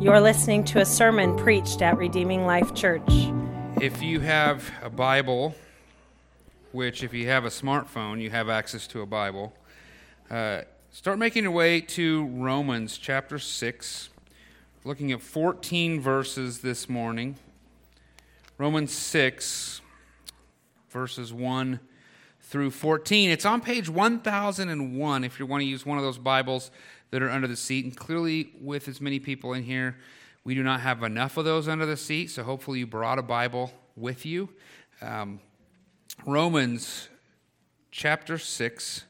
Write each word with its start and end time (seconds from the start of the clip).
You're 0.00 0.20
listening 0.20 0.64
to 0.64 0.80
a 0.80 0.84
sermon 0.84 1.36
preached 1.36 1.80
at 1.80 1.96
Redeeming 1.96 2.44
Life 2.44 2.74
Church. 2.74 3.08
If 3.80 4.02
you 4.02 4.20
have 4.20 4.68
a 4.82 4.90
Bible, 4.90 5.54
which 6.72 7.02
if 7.04 7.14
you 7.14 7.28
have 7.28 7.44
a 7.44 7.48
smartphone, 7.48 8.20
you 8.20 8.28
have 8.28 8.48
access 8.48 8.88
to 8.88 9.02
a 9.02 9.06
Bible, 9.06 9.54
uh, 10.30 10.62
start 10.90 11.18
making 11.18 11.44
your 11.44 11.52
way 11.52 11.80
to 11.80 12.26
Romans 12.26 12.98
chapter 12.98 13.38
6, 13.38 14.08
looking 14.84 15.12
at 15.12 15.22
14 15.22 16.00
verses 16.00 16.58
this 16.58 16.88
morning. 16.88 17.36
Romans 18.58 18.92
6, 18.92 19.80
verses 20.90 21.32
1 21.32 21.80
through 22.40 22.70
14. 22.70 23.30
It's 23.30 23.46
on 23.46 23.60
page 23.60 23.88
1001 23.88 25.24
if 25.24 25.38
you 25.38 25.46
want 25.46 25.62
to 25.62 25.66
use 25.66 25.86
one 25.86 25.98
of 25.98 26.04
those 26.04 26.18
Bibles 26.18 26.70
that 27.10 27.22
are 27.22 27.30
under 27.30 27.46
the 27.46 27.56
seat. 27.56 27.84
And 27.84 27.96
clearly, 27.96 28.50
with 28.60 28.88
as 28.88 29.00
many 29.00 29.18
people 29.18 29.52
in 29.52 29.62
here, 29.62 29.96
we 30.44 30.54
do 30.54 30.62
not 30.62 30.80
have 30.80 31.02
enough 31.02 31.36
of 31.36 31.44
those 31.44 31.68
under 31.68 31.86
the 31.86 31.96
seat. 31.96 32.30
So 32.30 32.42
hopefully, 32.42 32.80
you 32.80 32.86
brought 32.86 33.18
a 33.18 33.22
Bible 33.22 33.72
with 33.96 34.26
you. 34.26 34.48
Um, 35.00 35.40
Romans 36.26 37.08
chapter 37.90 38.38
6, 38.38 39.04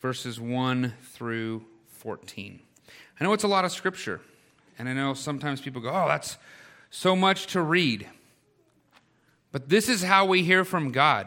verses 0.00 0.40
1 0.40 0.94
through 1.12 1.64
14. 1.88 2.60
I 3.18 3.24
know 3.24 3.32
it's 3.32 3.44
a 3.44 3.48
lot 3.48 3.64
of 3.64 3.72
scripture. 3.72 4.20
And 4.80 4.88
I 4.88 4.94
know 4.94 5.12
sometimes 5.12 5.60
people 5.60 5.82
go, 5.82 5.90
oh, 5.90 6.08
that's 6.08 6.38
so 6.90 7.14
much 7.14 7.48
to 7.48 7.60
read. 7.60 8.08
But 9.52 9.68
this 9.68 9.90
is 9.90 10.02
how 10.02 10.24
we 10.24 10.42
hear 10.42 10.64
from 10.64 10.90
God. 10.90 11.26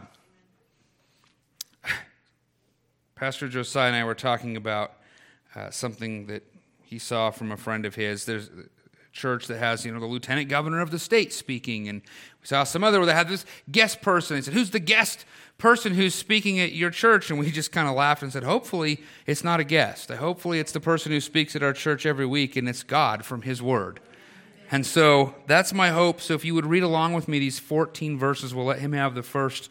Pastor 3.16 3.48
Josiah 3.48 3.90
and 3.90 3.96
I 3.96 4.06
were 4.06 4.16
talking 4.16 4.58
about 4.58 4.94
uh, 5.56 5.70
something 5.70 6.28
that 6.28 6.44
he 6.84 7.00
saw 7.00 7.32
from 7.32 7.52
a 7.52 7.58
friend 7.58 7.86
of 7.86 7.96
his. 7.96 8.26
There's 8.26 8.48
a 8.48 8.70
church 9.12 9.48
that 9.48 9.58
has, 9.58 9.86
you 9.86 9.94
know, 9.94 10.00
the 10.00 10.06
lieutenant 10.06 10.50
governor 10.50 10.82
of 10.82 10.92
the 10.92 11.00
state 11.00 11.34
speaking, 11.34 11.88
and 11.88 12.02
we 12.42 12.48
saw 12.48 12.64
some 12.64 12.84
other 12.84 13.00
where 13.00 13.06
they 13.06 13.14
had 13.14 13.30
this 13.30 13.46
guest 13.72 14.02
person. 14.02 14.36
He 14.36 14.42
said, 14.42 14.54
"Who's 14.54 14.72
the 14.72 14.80
guest 14.80 15.26
person 15.58 15.94
who's 15.94 16.16
speaking 16.16 16.60
at 16.60 16.74
your 16.74 16.90
church?" 16.90 17.30
And 17.30 17.40
we 17.40 17.52
just 17.52 17.72
kind 17.72 17.88
of 17.88 17.96
laughed 17.96 18.24
and 18.24 18.32
said, 18.32 18.44
"Hopefully, 18.44 19.02
it's 19.26 19.44
not 19.44 19.60
a 19.60 19.64
guest. 19.64 20.10
Hopefully, 20.10 20.60
it's 20.60 20.72
the 20.72 20.80
person 20.80 21.12
who 21.12 21.20
speaks 21.20 21.56
at 21.56 21.64
our 21.64 21.74
church 21.74 22.06
every 22.06 22.26
week, 22.26 22.56
and 22.56 22.68
it's 22.68 22.84
God 22.84 23.26
from 23.26 23.44
His 23.44 23.62
Word." 23.62 24.00
And 24.72 24.86
so 24.88 25.36
that's 25.46 25.72
my 25.72 25.90
hope. 25.90 26.20
So 26.20 26.34
if 26.34 26.44
you 26.44 26.56
would 26.56 26.66
read 26.66 26.82
along 26.82 27.14
with 27.14 27.28
me 27.28 27.38
these 27.38 27.60
14 27.60 28.18
verses, 28.18 28.56
we'll 28.56 28.66
let 28.66 28.80
him 28.80 28.94
have 28.94 29.14
the 29.14 29.22
first 29.22 29.70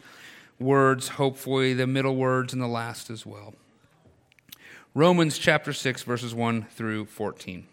words, 0.59 1.09
hopefully, 1.09 1.73
the 1.73 1.87
middle 1.87 2.15
words, 2.15 2.53
and 2.53 2.61
the 2.61 2.67
last 2.67 3.09
as 3.09 3.25
well. 3.25 3.53
Romans 4.95 5.39
chapter 5.39 5.73
6, 5.73 6.03
verses 6.03 6.35
1 6.35 6.67
through 6.69 7.05
14. 7.05 7.65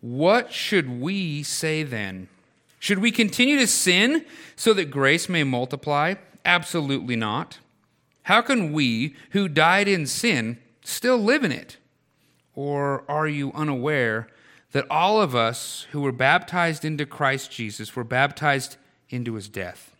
What 0.00 0.52
should 0.52 1.00
we 1.00 1.42
say 1.42 1.82
then? 1.82 2.28
Should 2.78 3.00
we 3.00 3.10
continue 3.10 3.58
to 3.58 3.66
sin 3.66 4.24
so 4.54 4.72
that 4.74 4.92
grace 4.92 5.28
may 5.28 5.42
multiply? 5.42 6.14
Absolutely 6.44 7.16
not. 7.16 7.58
How 8.22 8.40
can 8.40 8.72
we 8.72 9.16
who 9.30 9.48
died 9.48 9.88
in 9.88 10.06
sin 10.06 10.58
still 10.84 11.18
live 11.18 11.42
in 11.42 11.50
it? 11.50 11.76
Or 12.54 13.04
are 13.08 13.26
you 13.26 13.52
unaware 13.52 14.28
that 14.70 14.86
all 14.88 15.20
of 15.20 15.34
us 15.34 15.88
who 15.90 16.02
were 16.02 16.12
baptized 16.12 16.84
into 16.84 17.04
Christ 17.04 17.50
Jesus 17.50 17.96
were 17.96 18.04
baptized 18.04 18.76
into 19.08 19.34
his 19.34 19.48
death? 19.48 19.94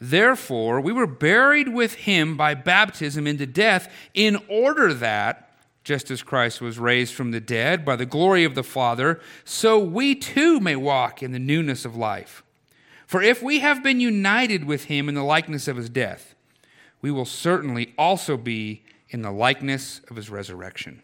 Therefore, 0.00 0.80
we 0.80 0.92
were 0.92 1.06
buried 1.06 1.68
with 1.68 1.94
him 1.94 2.36
by 2.36 2.54
baptism 2.54 3.26
into 3.26 3.46
death, 3.46 3.90
in 4.12 4.38
order 4.48 4.92
that, 4.92 5.50
just 5.84 6.10
as 6.10 6.22
Christ 6.22 6.60
was 6.60 6.78
raised 6.78 7.14
from 7.14 7.30
the 7.30 7.40
dead 7.40 7.84
by 7.84 7.96
the 7.96 8.06
glory 8.06 8.44
of 8.44 8.54
the 8.54 8.64
Father, 8.64 9.20
so 9.44 9.78
we 9.78 10.14
too 10.14 10.60
may 10.60 10.76
walk 10.76 11.22
in 11.22 11.32
the 11.32 11.38
newness 11.38 11.84
of 11.84 11.96
life. 11.96 12.42
For 13.06 13.22
if 13.22 13.42
we 13.42 13.60
have 13.60 13.82
been 13.82 14.00
united 14.00 14.64
with 14.64 14.84
him 14.84 15.08
in 15.08 15.14
the 15.14 15.22
likeness 15.22 15.68
of 15.68 15.76
his 15.76 15.88
death, 15.88 16.34
we 17.00 17.10
will 17.10 17.26
certainly 17.26 17.94
also 17.98 18.36
be 18.36 18.82
in 19.10 19.22
the 19.22 19.30
likeness 19.30 20.00
of 20.10 20.16
his 20.16 20.30
resurrection. 20.30 21.02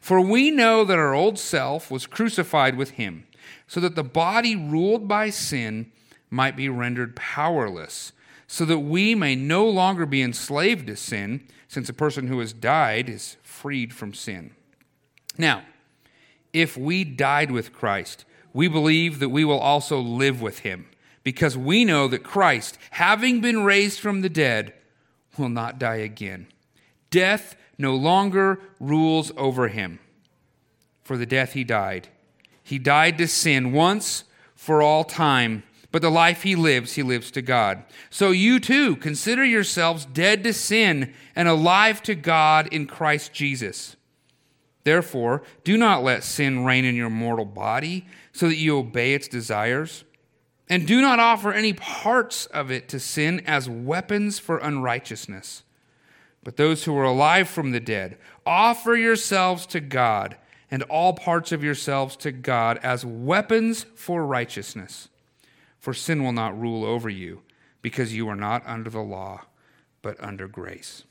For 0.00 0.20
we 0.20 0.50
know 0.50 0.84
that 0.84 0.98
our 0.98 1.12
old 1.12 1.38
self 1.38 1.90
was 1.90 2.06
crucified 2.06 2.76
with 2.76 2.92
him, 2.92 3.26
so 3.66 3.80
that 3.80 3.96
the 3.96 4.04
body 4.04 4.56
ruled 4.56 5.06
by 5.06 5.28
sin 5.30 5.90
might 6.30 6.56
be 6.56 6.68
rendered 6.68 7.16
powerless 7.16 8.12
so 8.52 8.64
that 8.64 8.80
we 8.80 9.14
may 9.14 9.36
no 9.36 9.64
longer 9.64 10.04
be 10.04 10.20
enslaved 10.20 10.88
to 10.88 10.96
sin, 10.96 11.40
since 11.68 11.88
a 11.88 11.92
person 11.92 12.26
who 12.26 12.40
has 12.40 12.52
died 12.52 13.08
is 13.08 13.36
freed 13.44 13.94
from 13.94 14.12
sin. 14.12 14.50
Now, 15.38 15.62
if 16.52 16.76
we 16.76 17.04
died 17.04 17.52
with 17.52 17.72
Christ, 17.72 18.24
we 18.52 18.66
believe 18.66 19.20
that 19.20 19.28
we 19.28 19.44
will 19.44 19.60
also 19.60 20.00
live 20.00 20.42
with 20.42 20.58
him, 20.58 20.86
because 21.22 21.56
we 21.56 21.84
know 21.84 22.08
that 22.08 22.24
Christ, 22.24 22.76
having 22.90 23.40
been 23.40 23.62
raised 23.62 24.00
from 24.00 24.20
the 24.20 24.28
dead, 24.28 24.74
will 25.38 25.48
not 25.48 25.78
die 25.78 25.98
again. 25.98 26.48
Death 27.10 27.54
no 27.78 27.94
longer 27.94 28.60
rules 28.80 29.30
over 29.36 29.68
him. 29.68 30.00
For 31.04 31.16
the 31.16 31.24
death 31.24 31.52
he 31.52 31.62
died, 31.62 32.08
he 32.64 32.80
died 32.80 33.16
to 33.18 33.28
sin 33.28 33.70
once 33.70 34.24
for 34.56 34.82
all 34.82 35.04
time 35.04 35.62
but 35.92 36.02
the 36.02 36.10
life 36.10 36.42
he 36.42 36.54
lives, 36.54 36.94
he 36.94 37.02
lives 37.02 37.30
to 37.32 37.42
God. 37.42 37.84
So 38.10 38.30
you 38.30 38.60
too 38.60 38.96
consider 38.96 39.44
yourselves 39.44 40.04
dead 40.04 40.44
to 40.44 40.52
sin 40.52 41.14
and 41.34 41.48
alive 41.48 42.02
to 42.04 42.14
God 42.14 42.68
in 42.72 42.86
Christ 42.86 43.32
Jesus. 43.32 43.96
Therefore, 44.84 45.42
do 45.64 45.76
not 45.76 46.04
let 46.04 46.24
sin 46.24 46.64
reign 46.64 46.84
in 46.84 46.94
your 46.94 47.10
mortal 47.10 47.44
body 47.44 48.06
so 48.32 48.48
that 48.48 48.56
you 48.56 48.78
obey 48.78 49.14
its 49.14 49.28
desires. 49.28 50.04
And 50.68 50.86
do 50.86 51.00
not 51.00 51.18
offer 51.18 51.52
any 51.52 51.72
parts 51.72 52.46
of 52.46 52.70
it 52.70 52.88
to 52.90 53.00
sin 53.00 53.42
as 53.44 53.68
weapons 53.68 54.38
for 54.38 54.58
unrighteousness. 54.58 55.64
But 56.44 56.56
those 56.56 56.84
who 56.84 56.96
are 56.96 57.04
alive 57.04 57.48
from 57.48 57.72
the 57.72 57.80
dead, 57.80 58.16
offer 58.46 58.94
yourselves 58.94 59.66
to 59.66 59.80
God 59.80 60.36
and 60.70 60.84
all 60.84 61.12
parts 61.12 61.50
of 61.50 61.64
yourselves 61.64 62.14
to 62.16 62.30
God 62.30 62.78
as 62.82 63.04
weapons 63.04 63.84
for 63.96 64.24
righteousness 64.24 65.08
for 65.80 65.94
sin 65.94 66.22
will 66.22 66.32
not 66.32 66.58
rule 66.58 66.84
over 66.84 67.08
you, 67.08 67.40
because 67.82 68.14
you 68.14 68.28
are 68.28 68.36
not 68.36 68.62
under 68.66 68.90
the 68.90 69.00
law, 69.00 69.46
but 70.02 70.22
under 70.22 70.46
grace. 70.46 71.04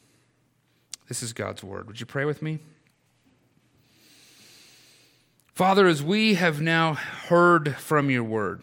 This 1.07 1.23
is 1.23 1.33
God's 1.33 1.63
word. 1.63 1.87
Would 1.87 1.99
you 1.99 2.05
pray 2.05 2.23
with 2.23 2.43
me? 2.43 2.59
Father, 5.55 5.87
as 5.87 6.03
we 6.03 6.35
have 6.35 6.61
now 6.61 6.93
heard 6.93 7.75
from 7.75 8.11
your 8.11 8.23
word, 8.23 8.61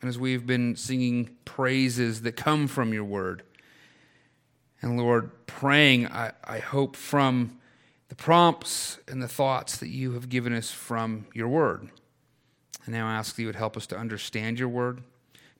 and 0.00 0.08
as 0.08 0.18
we've 0.18 0.46
been 0.46 0.76
singing 0.76 1.36
praises 1.44 2.22
that 2.22 2.36
come 2.36 2.68
from 2.68 2.94
your 2.94 3.04
word, 3.04 3.42
and 4.80 4.96
Lord, 4.96 5.30
praying, 5.46 6.06
I, 6.06 6.32
I 6.44 6.60
hope, 6.60 6.94
from 6.94 7.58
the 8.08 8.14
prompts 8.14 9.00
and 9.08 9.20
the 9.20 9.28
thoughts 9.28 9.78
that 9.78 9.88
you 9.88 10.12
have 10.12 10.28
given 10.28 10.52
us 10.54 10.70
from 10.70 11.26
your 11.34 11.48
word. 11.48 11.88
I 12.86 12.90
now 12.90 13.08
ask 13.08 13.34
that 13.34 13.42
you 13.42 13.48
would 13.48 13.56
help 13.56 13.76
us 13.76 13.86
to 13.88 13.98
understand 13.98 14.58
your 14.58 14.68
word 14.68 15.02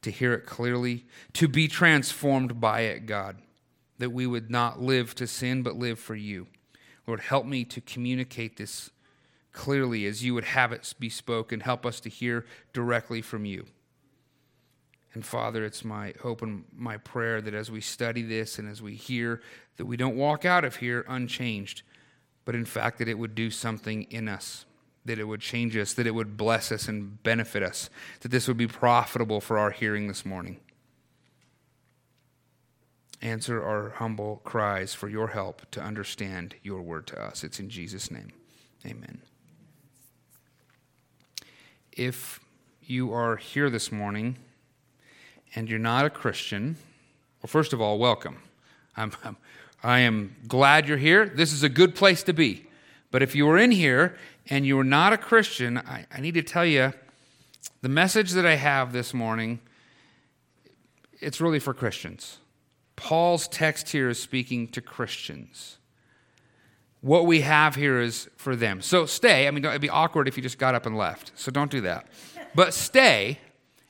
to 0.05 0.11
hear 0.11 0.35
it 0.35 0.47
clearly, 0.47 1.05
to 1.33 1.49
be 1.49 1.67
transformed 1.67 2.61
by 2.61 2.83
it, 2.83 3.07
God, 3.07 3.39
that 3.99 4.11
we 4.11 4.27
would 4.27 4.51
not 4.51 4.81
live 4.81 5.15
to 5.17 5.27
sin, 5.27 5.63
but 5.63 5.77
live 5.77 5.99
for 5.99 6.15
you. 6.15 6.47
Lord, 7.07 7.21
help 7.21 7.47
me 7.47 7.65
to 7.65 7.81
communicate 7.81 8.57
this 8.57 8.91
clearly 9.53 10.07
as 10.07 10.25
you 10.25 10.35
would 10.35 10.45
have 10.45 10.73
it 10.73 10.95
be 10.99 11.09
spoken. 11.09 11.61
Help 11.61 11.87
us 11.87 12.01
to 12.01 12.09
hear 12.09 12.45
directly 12.73 13.23
from 13.23 13.45
you. 13.45 13.67
And 15.15 15.25
Father, 15.25 15.65
it's 15.65 15.85
my 15.85 16.13
hope 16.21 16.43
and 16.43 16.65
my 16.75 16.97
prayer 16.97 17.41
that 17.41 17.55
as 17.55 17.71
we 17.71 17.81
study 17.81 18.23
this 18.23 18.59
and 18.59 18.69
as 18.69 18.83
we 18.83 18.95
hear, 18.95 19.41
that 19.77 19.87
we 19.87 19.97
don't 19.97 20.17
walk 20.17 20.45
out 20.45 20.65
of 20.65 20.77
here 20.77 21.05
unchanged, 21.09 21.83
but 22.45 22.55
in 22.55 22.65
fact 22.65 22.99
that 22.99 23.09
it 23.09 23.19
would 23.19 23.35
do 23.35 23.51
something 23.51 24.03
in 24.05 24.29
us 24.29 24.67
that 25.05 25.19
it 25.19 25.25
would 25.25 25.41
change 25.41 25.77
us, 25.77 25.93
that 25.95 26.07
it 26.07 26.15
would 26.15 26.37
bless 26.37 26.73
us 26.73 26.89
and 26.89 27.23
benefit 27.23 27.63
us, 27.63 27.91
that 28.21 28.31
this 28.31 28.49
would 28.49 28.57
be 28.57 28.67
profitable 28.67 29.41
for 29.41 29.59
our 29.59 29.71
hearing 29.71 30.09
this 30.09 30.25
morning. 30.25 30.59
Answer 33.21 33.63
our 33.63 33.91
humble 33.91 34.41
cries 34.45 34.95
for 34.95 35.09
your 35.09 35.29
help 35.29 35.63
to 35.71 35.81
understand 35.81 36.55
your 36.63 36.83
word 36.83 37.07
to 37.09 37.23
us. 37.23 37.45
It's 37.45 37.61
in 37.61 37.71
Jesus' 37.71 38.11
name. 38.11 38.33
Amen. 38.87 39.21
If 41.93 42.41
you 42.83 43.13
are 43.13 43.37
here 43.37 43.71
this 43.71 43.91
morning 43.91 44.37
and 45.55 45.71
you're 45.71 45.79
not 45.79 46.05
a 46.05 46.11
Christian, 46.11 46.77
well, 47.43 47.49
first 47.49 47.73
of 47.73 47.81
all, 47.81 47.99
welcome. 47.99 48.39
I'm, 48.97 49.13
I'm 49.25 49.37
I 49.85 49.99
am 50.01 50.35
glad 50.49 50.89
you're 50.89 50.97
here. 50.97 51.27
This 51.27 51.53
is 51.53 51.63
a 51.63 51.69
good 51.69 51.95
place 51.95 52.23
to 52.23 52.33
be. 52.33 52.67
But 53.11 53.23
if 53.23 53.35
you 53.35 53.49
are 53.51 53.59
in 53.59 53.71
here 53.71 54.17
and 54.49 54.67
you 54.67 54.79
are 54.79 54.85
not 54.85 55.13
a 55.13 55.19
Christian, 55.19 55.79
I, 55.79 56.07
I 56.13 56.21
need 56.21 56.35
to 56.35 56.43
tell 56.43 56.67
you 56.67 56.93
the 57.83 57.89
message 57.89 58.33
that 58.33 58.47
I 58.47 58.57
have 58.57 58.93
this 58.93 59.13
morning, 59.15 59.61
it's 61.21 61.41
really 61.41 61.59
for 61.59 61.75
Christians. 61.75 62.39
Paul's 62.97 63.49
text 63.49 63.91
here 63.91 64.09
is 64.09 64.21
speaking 64.21 64.69
to 64.69 64.81
Christians. 64.81 65.79
what 67.05 67.27
we 67.27 67.43
have 67.43 67.75
here 67.75 68.01
is 68.01 68.31
for 68.37 68.57
them. 68.57 68.81
So 68.81 69.05
stay. 69.05 69.47
I 69.47 69.51
mean, 69.51 69.63
it'd 69.63 69.79
be 69.83 69.91
awkward 69.91 70.27
if 70.27 70.39
you 70.39 70.43
just 70.43 70.57
got 70.57 70.75
up 70.75 70.87
and 70.87 70.97
left. 70.97 71.33
So 71.35 71.51
don't 71.51 71.71
do 71.71 71.83
that. 71.83 72.07
But 72.55 72.73
stay 72.73 73.41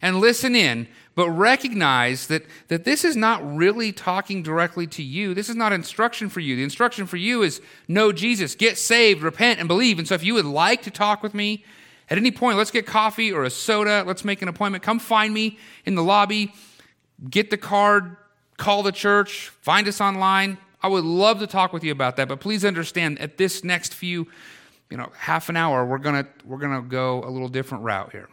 and 0.02 0.18
listen 0.18 0.56
in, 0.56 0.88
but 1.14 1.30
recognize 1.30 2.26
that, 2.26 2.44
that 2.68 2.84
this 2.84 3.04
is 3.04 3.16
not 3.16 3.56
really 3.56 3.92
talking 3.92 4.42
directly 4.42 4.86
to 4.88 5.02
you. 5.02 5.32
This 5.34 5.48
is 5.48 5.56
not 5.56 5.72
instruction 5.72 6.28
for 6.28 6.40
you. 6.40 6.56
The 6.56 6.64
instruction 6.64 7.06
for 7.06 7.16
you 7.16 7.42
is 7.42 7.60
know 7.86 8.10
Jesus, 8.12 8.54
get 8.54 8.78
saved, 8.78 9.22
repent, 9.22 9.60
and 9.60 9.68
believe. 9.68 9.98
And 9.98 10.08
so 10.08 10.14
if 10.14 10.24
you 10.24 10.34
would 10.34 10.44
like 10.44 10.82
to 10.82 10.90
talk 10.90 11.22
with 11.22 11.34
me 11.34 11.64
at 12.10 12.18
any 12.18 12.30
point, 12.30 12.58
let's 12.58 12.70
get 12.70 12.86
coffee 12.86 13.32
or 13.32 13.44
a 13.44 13.50
soda. 13.50 14.04
Let's 14.06 14.24
make 14.24 14.42
an 14.42 14.48
appointment. 14.48 14.82
Come 14.82 14.98
find 14.98 15.32
me 15.32 15.58
in 15.86 15.94
the 15.94 16.02
lobby. 16.02 16.52
Get 17.30 17.50
the 17.50 17.56
card, 17.56 18.16
call 18.56 18.82
the 18.82 18.92
church, 18.92 19.50
find 19.60 19.86
us 19.86 20.00
online. 20.00 20.58
I 20.82 20.88
would 20.88 21.04
love 21.04 21.38
to 21.38 21.46
talk 21.46 21.72
with 21.72 21.84
you 21.84 21.92
about 21.92 22.16
that, 22.16 22.28
but 22.28 22.40
please 22.40 22.64
understand 22.64 23.18
at 23.18 23.38
this 23.38 23.64
next 23.64 23.94
few, 23.94 24.26
you 24.90 24.96
know, 24.96 25.10
half 25.16 25.48
an 25.48 25.56
hour, 25.56 25.86
we're 25.86 25.98
gonna 25.98 26.26
we're 26.44 26.58
gonna 26.58 26.82
go 26.82 27.24
a 27.24 27.30
little 27.30 27.48
different 27.48 27.84
route 27.84 28.12
here. 28.12 28.28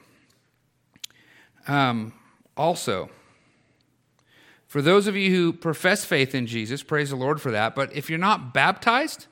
Um, 1.68 2.12
also, 2.57 3.09
for 4.68 4.81
those 4.81 5.07
of 5.07 5.15
you 5.15 5.30
who 5.31 5.53
profess 5.53 6.06
faith 6.06 6.33
in 6.33 6.48
Jesus, 6.48 6.83
praise 6.83 7.09
the 7.09 7.15
Lord 7.15 7.42
for 7.42 7.51
that. 7.51 7.75
But 7.75 7.94
if 7.94 8.09
you're 8.09 8.19
not 8.19 8.53
baptized, 8.53 9.27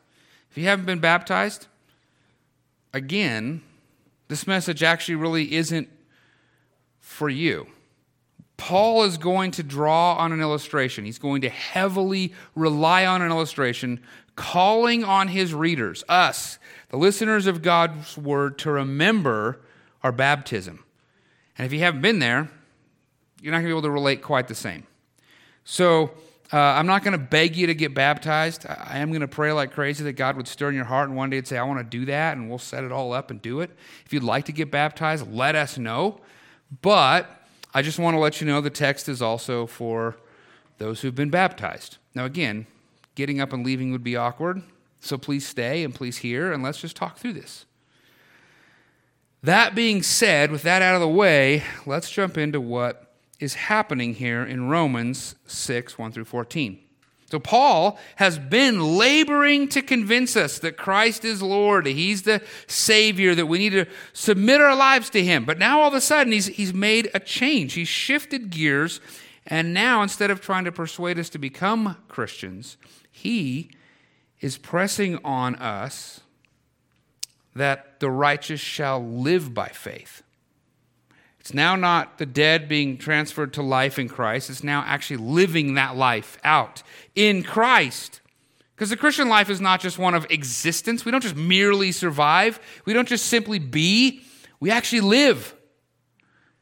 if 0.52 0.58
you 0.58 0.66
haven't 0.66 0.86
been 0.86 1.00
baptized, 1.00 1.68
again, 2.94 3.62
this 4.28 4.46
message 4.46 4.84
actually 4.84 5.16
really 5.16 5.54
isn't 5.54 5.90
for 7.00 7.30
you. 7.30 7.68
Paul 8.58 9.04
is 9.04 9.18
going 9.18 9.52
to 9.52 9.64
draw 9.64 10.16
on 10.16 10.34
an 10.34 10.42
illustration. 10.42 11.06
He's 11.06 11.18
going 11.18 11.42
to 11.42 11.50
heavily 11.50 12.34
rely 12.56 13.06
on 13.06 13.22
an 13.22 13.32
illustration, 13.32 14.02
calling 14.36 15.06
on 15.06 15.30
his 15.30 15.54
readers, 15.54 16.04
us, 16.10 16.60
the 16.90 16.98
listeners 16.98 17.48
of 17.48 17.62
God's 17.62 18.18
word, 18.18 18.60
to 18.60 18.72
remember 18.72 19.62
our 20.04 20.12
baptism. 20.12 20.84
And 21.58 21.66
if 21.66 21.72
you 21.72 21.80
haven't 21.80 22.02
been 22.02 22.20
there, 22.20 22.52
you're 23.42 23.52
not 23.52 23.58
going 23.58 23.66
to 23.66 23.70
be 23.70 23.78
able 23.78 23.82
to 23.84 23.92
relate 23.92 24.22
quite 24.22 24.48
the 24.48 24.56
same. 24.56 24.86
So, 25.64 26.12
uh, 26.52 26.58
I'm 26.58 26.88
not 26.88 27.04
going 27.04 27.12
to 27.12 27.24
beg 27.24 27.56
you 27.56 27.68
to 27.68 27.76
get 27.76 27.94
baptized. 27.94 28.66
I 28.68 28.98
am 28.98 29.10
going 29.10 29.22
to 29.22 29.28
pray 29.28 29.52
like 29.52 29.72
crazy 29.72 30.04
that 30.06 30.14
God 30.14 30.36
would 30.36 30.48
stir 30.48 30.70
in 30.70 30.76
your 30.76 30.86
heart 30.86 31.08
and 31.08 31.16
one 31.16 31.30
day 31.30 31.44
say, 31.44 31.60
I 31.60 31.64
want 31.64 31.80
to 31.80 31.84
do 31.84 32.06
that, 32.06 32.38
and 32.38 32.50
we'll 32.50 32.58
set 32.58 32.84
it 32.84 32.92
all 32.92 33.14
up 33.14 33.30
and 33.30 33.40
do 33.40 33.60
it. 33.60 33.70
If 34.04 34.14
you'd 34.14 34.24
like 34.24 34.46
to 34.46 34.52
get 34.52 34.72
baptized, 34.72 35.32
let 35.32 35.56
us 35.56 35.78
know. 35.78 36.22
But 36.82 37.30
I 37.72 37.84
just 37.84 38.00
want 38.00 38.16
to 38.16 38.20
let 38.20 38.42
you 38.42 38.48
know 38.48 38.62
the 38.62 38.72
text 38.72 39.08
is 39.08 39.22
also 39.22 39.68
for 39.68 40.18
those 40.80 41.02
who've 41.02 41.14
been 41.14 41.30
baptized. 41.30 41.98
Now, 42.16 42.26
again, 42.26 42.66
getting 43.14 43.40
up 43.40 43.54
and 43.54 43.64
leaving 43.64 43.92
would 43.92 44.04
be 44.04 44.16
awkward, 44.16 44.64
so 45.00 45.20
please 45.20 45.46
stay 45.46 45.84
and 45.84 45.94
please 45.94 46.18
hear, 46.18 46.52
and 46.52 46.64
let's 46.64 46.82
just 46.82 46.96
talk 46.96 47.18
through 47.18 47.34
this. 47.34 47.66
That 49.44 49.76
being 49.76 50.02
said, 50.02 50.52
with 50.52 50.64
that 50.64 50.82
out 50.82 50.96
of 50.96 51.02
the 51.02 51.08
way, 51.08 51.64
let's 51.86 52.10
jump 52.10 52.40
into 52.40 52.60
what 52.60 53.09
is 53.40 53.54
happening 53.54 54.14
here 54.16 54.44
in 54.44 54.68
Romans 54.70 55.36
6 55.48 55.98
1 55.98 56.12
through 56.12 56.26
14. 56.26 56.80
So, 57.30 57.40
Paul 57.40 58.00
has 58.16 58.40
been 58.40 58.98
laboring 58.98 59.68
to 59.70 59.84
convince 59.84 60.36
us 60.36 60.58
that 60.60 60.78
Christ 60.78 61.24
is 61.24 61.44
Lord, 61.44 61.86
He's 61.86 62.24
the 62.24 62.42
Savior, 62.66 63.36
that 63.36 63.46
we 63.46 63.60
need 63.60 63.70
to 63.72 63.86
submit 64.14 64.62
our 64.62 64.76
lives 64.76 65.12
to 65.12 65.24
Him. 65.24 65.46
But 65.46 65.60
now 65.60 65.82
all 65.82 65.90
of 65.90 65.94
a 65.94 66.02
sudden, 66.02 66.34
he's, 66.34 66.48
he's 66.48 66.74
made 66.74 67.10
a 67.14 67.20
change. 67.20 67.74
He's 67.74 67.88
shifted 67.88 68.50
gears, 68.50 69.00
and 69.46 69.76
now 69.76 70.02
instead 70.02 70.32
of 70.32 70.42
trying 70.42 70.66
to 70.66 70.72
persuade 70.72 71.20
us 71.20 71.30
to 71.30 71.38
become 71.38 71.98
Christians, 72.08 72.78
He 73.12 73.70
is 74.42 74.58
pressing 74.58 75.20
on 75.24 75.54
us 75.56 76.22
that 77.56 78.00
the 78.00 78.10
righteous 78.10 78.60
shall 78.60 79.06
live 79.06 79.54
by 79.54 79.68
faith. 79.68 80.24
It's 81.50 81.56
now 81.56 81.76
not 81.76 82.20
the 82.20 82.28
dead 82.28 82.70
being 82.70 83.00
transferred 83.00 83.54
to 83.54 83.64
life 83.64 83.98
in 83.98 84.08
Christ. 84.08 84.52
It's 84.52 84.64
now 84.64 84.84
actually 84.86 85.18
living 85.18 85.74
that 85.74 85.98
life 85.98 86.38
out 86.44 86.84
in 87.16 87.42
Christ. 87.42 88.22
Because 88.76 88.92
the 88.92 88.96
Christian 88.96 89.30
life 89.30 89.50
is 89.50 89.60
not 89.60 89.82
just 89.82 89.98
one 89.98 90.14
of 90.14 90.28
existence. 90.30 91.06
We 91.06 91.12
don't 91.12 91.24
just 91.24 91.36
merely 91.36 91.92
survive, 91.92 92.60
we 92.86 92.94
don't 92.94 93.08
just 93.08 93.26
simply 93.26 93.58
be, 93.58 94.22
we 94.60 94.70
actually 94.70 95.02
live. 95.02 95.56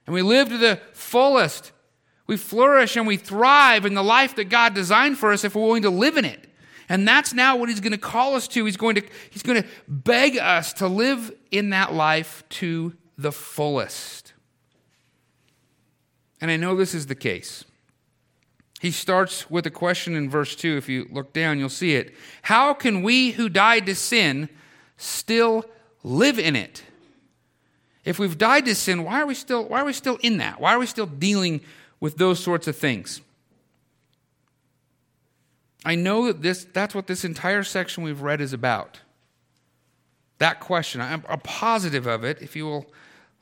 And 0.06 0.13
we 0.13 0.22
live 0.22 0.48
to 0.48 0.57
the 0.57 0.80
fullest. 0.94 1.74
We 2.25 2.38
flourish 2.38 2.95
and 2.95 3.06
we 3.06 3.18
thrive 3.18 3.86
in 3.86 3.94
the 3.94 4.01
life 4.01 4.36
that 4.36 4.45
God 4.45 4.74
designed 4.74 5.18
for 5.18 5.33
us 5.33 5.44
if 5.44 5.54
we're 5.54 5.63
willing 5.63 5.81
to 5.81 5.90
live 5.90 6.16
in 6.16 6.24
it. 6.24 6.50
And 6.88 7.06
that's 7.06 7.33
now 7.33 7.57
what 7.57 7.68
he's 7.68 7.81
going 7.81 7.92
to 7.92 7.98
call 7.98 8.36
us 8.36 8.48
to. 8.48 8.63
He's 8.63 8.78
going 8.78 8.95
to, 8.95 9.04
he's 9.31 9.44
going 9.44 9.62
to 9.62 9.68
beg 9.90 10.38
us 10.38 10.72
to 10.75 10.88
live 10.88 11.33
in 11.51 11.72
that 11.72 11.94
life 11.94 12.45
to 12.51 12.95
the 13.18 13.33
fullest. 13.33 14.27
And 16.39 16.51
I 16.51 16.57
know 16.57 16.75
this 16.75 16.94
is 16.94 17.07
the 17.07 17.16
case. 17.16 17.63
He 18.80 18.92
starts 18.92 19.50
with 19.50 19.66
a 19.66 19.72
question 19.72 20.16
in 20.16 20.30
verse 20.30 20.56
2. 20.56 20.78
If 20.78 20.88
you 20.88 21.07
look 21.12 21.34
down, 21.34 21.57
you'll 21.57 21.69
see 21.69 21.95
it. 21.95 22.13
How 22.44 22.74
can 22.74 23.01
we 23.01 23.31
who 23.31 23.50
died 23.50 23.88
to 23.88 23.95
sin 23.95 24.50
still 24.98 25.66
live 26.04 26.38
in 26.38 26.56
it? 26.56 26.84
If 28.06 28.19
we've 28.19 28.38
died 28.38 28.66
to 28.66 28.75
sin, 28.75 29.04
why 29.04 29.22
are 29.22 29.25
we 29.25 29.34
still, 29.34 29.66
why 29.66 29.81
are 29.81 29.86
we 29.86 29.94
still 29.94 30.18
in 30.22 30.38
that? 30.38 30.62
Why 30.62 30.74
are 30.74 30.80
we 30.80 30.86
still 30.86 31.07
dealing 31.07 31.62
with 32.00 32.18
those 32.18 32.40
sorts 32.40 32.68
of 32.68 32.75
things? 32.78 33.22
I 35.83 35.95
know 35.95 36.28
that 36.28 36.42
this, 36.42 36.66
that's 36.66 36.94
what 36.94 37.07
this 37.07 37.25
entire 37.25 37.63
section 37.63 38.04
we've 38.04 38.22
read 38.22 38.42
is 38.42 38.54
about. 38.54 39.00
That 40.38 40.60
question. 40.60 41.01
I'm, 41.01 41.22
positive 41.40 42.06
of 42.06 42.24
it. 42.24 42.42
If 42.42 42.56
you 42.56 42.66
will 42.66 42.86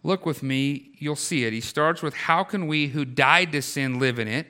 Look 0.06 0.24
with 0.24 0.44
me, 0.44 0.92
you'll 1.00 1.16
see 1.16 1.46
it. 1.46 1.52
He 1.52 1.62
starts 1.62 2.04
with, 2.04 2.14
How 2.14 2.44
can 2.44 2.68
we 2.68 2.90
who 2.90 3.06
died 3.06 3.52
to 3.54 3.62
sin 3.64 3.98
live 3.98 4.20
in 4.20 4.28
it? 4.28 4.46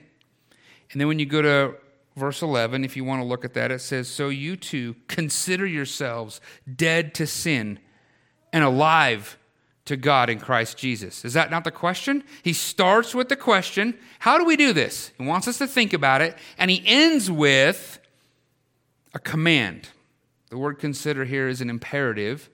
And 0.91 0.99
then 0.99 1.07
when 1.07 1.17
you 1.17 1.25
go 1.25 1.41
to 1.41 1.75
verse 2.17 2.41
11, 2.41 2.83
if 2.83 2.97
you 2.97 3.05
want 3.05 3.21
to 3.21 3.25
look 3.25 3.45
at 3.45 3.53
that, 3.53 3.71
it 3.71 3.79
says, 3.79 4.09
So 4.09 4.27
you 4.27 4.57
too 4.57 4.97
consider 5.07 5.65
yourselves 5.65 6.41
dead 6.75 7.13
to 7.15 7.25
sin 7.25 7.79
and 8.51 8.65
alive 8.65 9.37
to 9.85 9.95
God 9.95 10.29
in 10.29 10.41
Christ 10.41 10.77
Jesus. 10.77 11.23
Is 11.23 11.35
that 11.35 11.51
not 11.51 11.63
the 11.63 11.71
question? 11.71 12.25
He 12.43 12.51
starts 12.51 13.15
with 13.15 13.29
the 13.29 13.37
question, 13.37 13.97
How 14.19 14.37
do 14.37 14.43
we 14.43 14.57
do 14.57 14.73
this? 14.73 15.13
He 15.17 15.25
wants 15.25 15.47
us 15.47 15.57
to 15.59 15.67
think 15.67 15.93
about 15.93 16.21
it. 16.21 16.37
And 16.57 16.69
he 16.69 16.83
ends 16.85 17.31
with 17.31 17.97
a 19.13 19.19
command. 19.19 19.87
The 20.49 20.57
word 20.57 20.79
consider 20.79 21.23
here 21.23 21.47
is 21.47 21.61
an 21.61 21.69
imperative. 21.69 22.49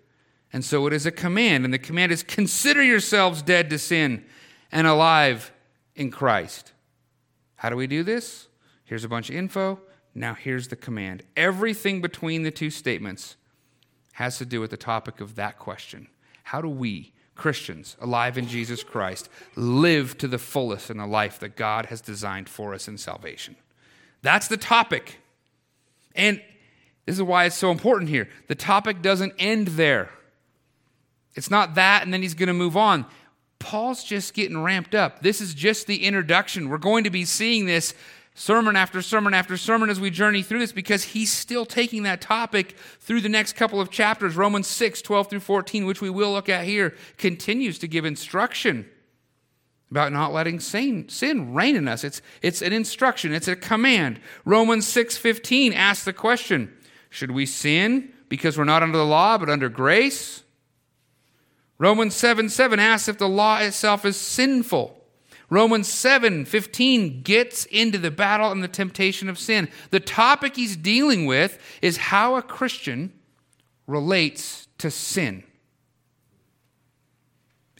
And 0.54 0.66
so 0.66 0.86
it 0.88 0.94
is 0.94 1.06
a 1.06 1.12
command, 1.12 1.64
and 1.64 1.74
the 1.74 1.80
command 1.80 2.12
is 2.12 2.24
consider 2.24 2.84
yourselves 2.84 3.42
dead 3.42 3.70
to 3.70 3.80
sin 3.80 4.26
and 4.72 4.86
alive 4.86 5.52
in 5.96 6.12
Christ. 6.12 6.74
How 7.56 7.70
do 7.70 7.76
we 7.76 7.88
do 7.88 8.04
this? 8.04 8.48
Here's 8.84 9.04
a 9.04 9.10
bunch 9.10 9.30
of 9.30 9.36
info. 9.36 9.80
Now 10.14 10.34
here's 10.34 10.68
the 10.68 10.76
command. 10.76 11.24
Everything 11.38 12.02
between 12.02 12.44
the 12.44 12.52
two 12.52 12.70
statements 12.70 13.38
has 14.14 14.38
to 14.40 14.46
do 14.46 14.60
with 14.60 14.72
the 14.72 14.78
topic 14.78 15.22
of 15.22 15.36
that 15.36 15.58
question. 15.58 16.08
How 16.44 16.62
do 16.62 16.68
we, 16.68 17.14
Christians, 17.36 17.96
alive 18.02 18.38
in 18.38 18.48
Jesus 18.48 18.84
Christ, 18.84 19.30
live 19.56 20.18
to 20.18 20.28
the 20.28 20.38
fullest 20.38 20.90
in 20.90 20.98
the 20.98 21.08
life 21.08 21.40
that 21.40 21.56
God 21.56 21.86
has 21.86 22.02
designed 22.02 22.50
for 22.50 22.74
us 22.74 22.90
in 22.90 22.98
salvation? 22.98 23.56
That's 24.22 24.50
the 24.50 24.58
topic. 24.58 25.20
And 26.14 26.42
this 27.06 27.16
is 27.16 27.24
why 27.24 27.46
it's 27.46 27.56
so 27.56 27.72
important 27.72 28.10
here. 28.10 28.28
The 28.48 28.56
topic 28.56 29.02
doesn't 29.02 29.34
end 29.40 29.70
there. 29.70 30.10
It's 31.36 31.50
not 31.50 31.76
that, 31.76 32.04
and 32.04 32.14
then 32.14 32.22
he's 32.22 32.34
going 32.34 32.48
to 32.48 32.54
move 32.54 32.76
on. 32.76 33.06
Paul's 33.60 34.04
just 34.04 34.34
getting 34.34 34.62
ramped 34.62 34.96
up. 34.96 35.22
This 35.22 35.40
is 35.40 35.54
just 35.54 35.88
the 35.88 36.04
introduction. 36.04 36.70
We're 36.70 36.78
going 36.78 37.04
to 37.04 37.10
be 37.10 37.26
seeing 37.26 37.66
this 37.66 37.94
sermon 38.34 38.76
after 38.76 39.02
sermon 39.02 39.34
after 39.34 39.58
sermon 39.58 39.90
as 39.90 40.00
we 40.00 40.10
journey 40.10 40.42
through 40.42 40.60
this 40.60 40.72
because 40.72 41.04
he's 41.04 41.32
still 41.32 41.66
taking 41.66 42.04
that 42.04 42.22
topic 42.22 42.76
through 43.00 43.22
the 43.22 43.30
next 43.30 43.54
couple 43.54 43.80
of 43.80 43.90
chapters. 43.90 44.36
Romans 44.36 44.68
6, 44.68 45.02
12 45.02 45.30
through 45.30 45.40
14, 45.42 45.86
which 45.86 46.02
we 46.02 46.10
will 46.10 46.32
look 46.32 46.50
at 46.50 46.66
here, 46.66 46.96
continues 47.18 47.78
to 47.80 47.88
give 47.88 48.06
instruction 48.06 48.90
about 49.92 50.14
not 50.14 50.32
letting 50.32 50.60
sin, 50.60 51.10
sin 51.10 51.54
reign 51.54 51.76
in 51.76 51.88
us. 51.88 52.04
It's, 52.04 52.22
it's 52.42 52.62
an 52.62 52.72
instruction, 52.72 53.34
it's 53.34 53.50
a 53.50 53.56
command. 53.56 54.22
Romans 54.46 54.88
6, 54.88 55.18
15 55.18 55.74
asks 55.74 56.06
the 56.06 56.14
question 56.14 56.74
Should 57.10 57.32
we 57.32 57.46
sin 57.46 58.14
because 58.30 58.58
we're 58.58 58.64
not 58.64 58.84
under 58.84 58.98
the 58.98 59.06
law 59.06 59.38
but 59.38 59.50
under 59.50 59.70
grace? 59.70 60.44
Romans 61.82 62.16
7 62.16 62.48
7 62.48 62.80
asks 62.80 63.08
if 63.08 63.18
the 63.18 63.28
law 63.28 63.58
itself 63.58 64.06
is 64.06 64.16
sinful. 64.16 65.04
Romans 65.50 65.92
7 65.92 66.46
15 66.46 67.24
gets 67.24 67.66
into 67.66 67.98
the 67.98 68.12
battle 68.12 68.52
and 68.52 68.64
the 68.64 68.68
temptation 68.68 69.28
of 69.28 69.40
sin. 69.40 69.68
The 69.90 70.00
topic 70.00 70.58
he's 70.58 70.78
dealing 70.78 71.26
with 71.26 71.58
is 71.82 71.98
how 71.98 72.36
a 72.36 72.44
Christian 72.44 73.12
relates 73.88 74.68
to 74.78 74.92
sin. 74.92 75.44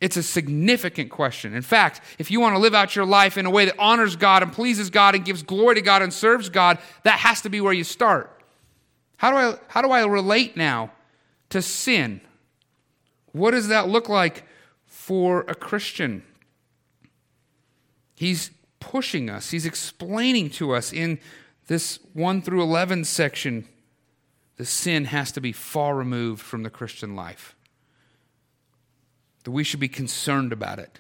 It's 0.02 0.18
a 0.18 0.24
significant 0.24 1.12
question. 1.12 1.54
In 1.54 1.62
fact, 1.62 2.02
if 2.18 2.32
you 2.32 2.40
want 2.40 2.56
to 2.56 2.60
live 2.60 2.74
out 2.74 2.96
your 2.96 3.06
life 3.06 3.38
in 3.38 3.46
a 3.46 3.52
way 3.52 3.66
that 3.66 3.76
honors 3.78 4.16
God 4.16 4.42
and 4.42 4.52
pleases 4.52 4.90
God 4.90 5.14
and 5.14 5.24
gives 5.24 5.44
glory 5.44 5.76
to 5.76 5.82
God 5.82 6.02
and 6.02 6.12
serves 6.12 6.50
God, 6.50 6.80
that 7.04 7.20
has 7.20 7.42
to 7.42 7.50
be 7.50 7.62
where 7.62 7.72
you 7.72 7.84
start. 7.84 8.36
How 9.18 9.30
do 9.30 9.38
I, 9.38 9.56
how 9.68 9.84
do 9.84 9.92
I 9.92 10.04
relate 10.08 10.58
now 10.58 10.90
to 11.52 11.62
sin? 11.62 12.22
What 13.32 13.52
does 13.52 13.68
that 13.70 13.88
look 13.88 14.10
like 14.10 14.44
for 14.86 15.42
a 15.42 15.56
Christian? 15.56 16.24
He's 18.16 18.52
pushing 18.80 19.30
us, 19.30 19.52
he's 19.52 19.66
explaining 19.66 20.50
to 20.52 20.74
us 20.74 20.92
in 20.92 21.20
this 21.68 22.00
1 22.14 22.42
through 22.42 22.62
11 22.62 23.06
section 23.06 23.68
the 24.62 24.66
sin 24.66 25.06
has 25.06 25.32
to 25.32 25.42
be 25.42 25.52
far 25.52 25.96
removed 25.96 26.44
from 26.44 26.62
the 26.62 26.70
Christian 26.70 27.16
life. 27.16 27.56
That 29.44 29.50
we 29.50 29.64
should 29.64 29.80
be 29.80 29.88
concerned 29.88 30.54
about 30.54 30.78
it. 30.78 31.00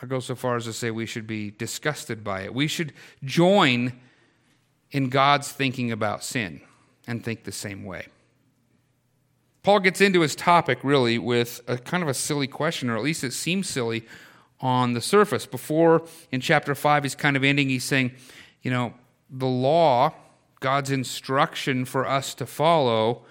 I 0.00 0.06
go 0.06 0.18
so 0.20 0.34
far 0.34 0.56
as 0.56 0.64
to 0.64 0.72
say 0.72 0.90
we 0.90 1.04
should 1.04 1.26
be 1.26 1.50
disgusted 1.50 2.24
by 2.24 2.40
it. 2.42 2.54
We 2.54 2.68
should 2.68 2.94
join 3.22 4.00
in 4.92 5.10
God's 5.10 5.52
thinking 5.52 5.92
about 5.92 6.24
sin 6.24 6.62
and 7.06 7.22
think 7.22 7.44
the 7.44 7.52
same 7.52 7.84
way. 7.84 8.06
Paul 9.64 9.80
gets 9.80 10.02
into 10.02 10.20
his 10.20 10.36
topic 10.36 10.78
really 10.82 11.18
with 11.18 11.62
a 11.66 11.78
kind 11.78 12.02
of 12.02 12.08
a 12.08 12.14
silly 12.14 12.46
question, 12.46 12.90
or 12.90 12.96
at 12.96 13.02
least 13.02 13.24
it 13.24 13.32
seems 13.32 13.68
silly 13.68 14.04
on 14.60 14.92
the 14.92 15.00
surface. 15.00 15.46
Before 15.46 16.06
in 16.30 16.42
chapter 16.42 16.74
5, 16.74 17.02
he's 17.02 17.14
kind 17.14 17.34
of 17.34 17.42
ending, 17.42 17.70
he's 17.70 17.82
saying, 17.82 18.12
you 18.62 18.70
know, 18.70 18.92
the 19.30 19.46
law, 19.46 20.12
God's 20.60 20.90
instruction 20.90 21.86
for 21.86 22.06
us 22.06 22.34
to 22.34 22.46
follow, 22.46 23.24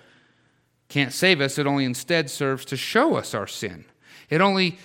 can't 0.89 1.13
save 1.13 1.39
us. 1.39 1.59
It 1.59 1.67
only 1.67 1.85
instead 1.85 2.31
serves 2.31 2.65
to 2.65 2.77
show 2.77 3.15
us 3.15 3.35
our 3.35 3.47
sin. 3.47 3.85
It 4.27 4.41
only 4.41 4.79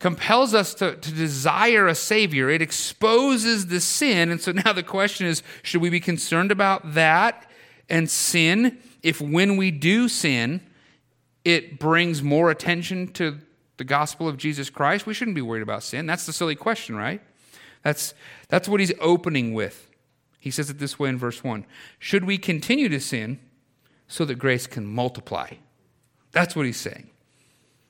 compels 0.00 0.52
us 0.52 0.74
to, 0.74 0.96
to 0.96 1.12
desire 1.12 1.86
a 1.86 1.94
Savior. 1.94 2.50
It 2.50 2.60
exposes 2.60 3.68
the 3.68 3.80
sin. 3.80 4.30
And 4.30 4.40
so 4.40 4.52
now 4.52 4.74
the 4.74 4.82
question 4.82 5.26
is 5.26 5.42
should 5.62 5.80
we 5.80 5.88
be 5.88 6.00
concerned 6.00 6.52
about 6.52 6.92
that 6.92 7.50
and 7.88 8.08
sin 8.10 8.78
if 9.02 9.18
when 9.18 9.56
we 9.56 9.70
do 9.70 10.06
sin, 10.06 10.60
it 11.44 11.78
brings 11.78 12.22
more 12.22 12.50
attention 12.50 13.08
to 13.14 13.38
the 13.76 13.84
gospel 13.84 14.28
of 14.28 14.36
Jesus 14.36 14.68
Christ, 14.68 15.06
we 15.06 15.14
shouldn't 15.14 15.34
be 15.34 15.42
worried 15.42 15.62
about 15.62 15.82
sin. 15.82 16.06
That's 16.06 16.26
the 16.26 16.32
silly 16.32 16.54
question, 16.54 16.96
right? 16.96 17.22
That's, 17.82 18.12
that's 18.48 18.68
what 18.68 18.80
he's 18.80 18.92
opening 19.00 19.54
with. 19.54 19.90
He 20.38 20.50
says 20.50 20.70
it 20.70 20.78
this 20.78 20.98
way 20.98 21.08
in 21.08 21.18
verse 21.18 21.42
1 21.42 21.66
Should 21.98 22.24
we 22.24 22.38
continue 22.38 22.88
to 22.88 23.00
sin 23.00 23.38
so 24.08 24.24
that 24.24 24.36
grace 24.36 24.66
can 24.66 24.84
multiply? 24.86 25.52
That's 26.32 26.54
what 26.54 26.66
he's 26.66 26.76
saying. 26.76 27.10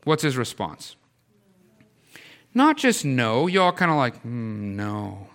What's 0.04 0.22
his 0.22 0.36
response? 0.36 0.96
Not 2.54 2.76
just 2.76 3.04
no. 3.04 3.46
You 3.46 3.62
all 3.62 3.72
kind 3.72 3.90
of 3.90 3.96
like, 3.96 4.22
mm, 4.22 4.74
no. 4.74 5.28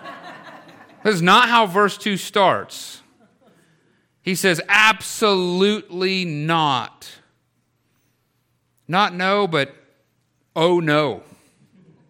That's 1.02 1.20
not 1.20 1.48
how 1.48 1.66
verse 1.66 1.98
2 1.98 2.16
starts. 2.16 3.01
He 4.22 4.34
says, 4.36 4.60
absolutely 4.68 6.24
not. 6.24 7.10
Not 8.86 9.14
no, 9.14 9.46
but 9.46 9.74
oh 10.54 10.80
no. 10.80 11.22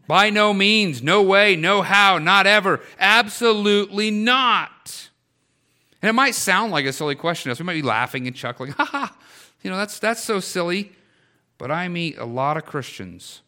By 0.07 0.31
no 0.31 0.53
means, 0.53 1.03
no 1.03 1.23
way, 1.23 1.57
no 1.57 1.81
how, 1.81 2.19
not 2.19 2.47
ever, 2.47 2.81
absolutely 2.99 4.11
not. 4.11 5.09
And 6.03 6.11
it 6.11 6.13
might 6.13 6.35
sound 6.35 6.73
like 6.73 6.85
a 6.85 6.93
silly 6.93 7.15
question 7.15 7.49
to 7.49 7.53
us. 7.53 7.59
We 7.61 7.65
might 7.65 7.75
be 7.75 7.83
laughing 7.83 8.27
and 8.27 8.37
chuckling, 8.37 8.73
ha 8.77 8.85
ha, 8.85 9.17
you 9.63 9.71
know, 9.71 9.77
that's, 9.77 9.99
that's 9.99 10.23
so 10.23 10.41
silly. 10.41 10.93
But 11.57 11.71
I 11.71 11.89
meet 11.89 12.19
a 12.19 12.25
lot 12.25 12.57
of 12.57 12.67
Christians 12.67 13.41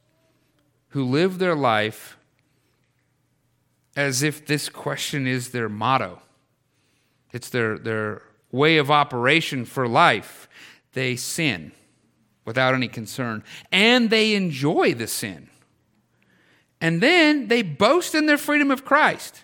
who 0.91 1.05
live 1.05 1.39
their 1.39 1.57
life 1.57 2.17
as 3.97 4.23
if 4.23 4.47
this 4.47 4.69
question 4.69 5.27
is 5.27 5.51
their 5.51 5.69
motto. 5.69 6.23
It's 7.33 7.49
their, 7.49 7.77
their 7.77 8.23
way 8.55 8.79
of 8.79 8.91
operation 8.91 9.65
for 9.65 9.89
life. 9.89 10.49
They 10.93 11.17
sin 11.17 11.73
without 12.45 12.75
any 12.75 12.89
concern, 12.89 13.43
and 13.73 14.11
they 14.11 14.35
enjoy 14.35 14.95
the 14.95 15.07
sin. 15.07 15.49
And 16.81 17.01
then 17.01 17.49
they 17.49 17.63
boast 17.63 18.15
in 18.15 18.27
their 18.27 18.39
freedom 18.39 18.71
of 18.71 18.85
Christ. 18.85 19.43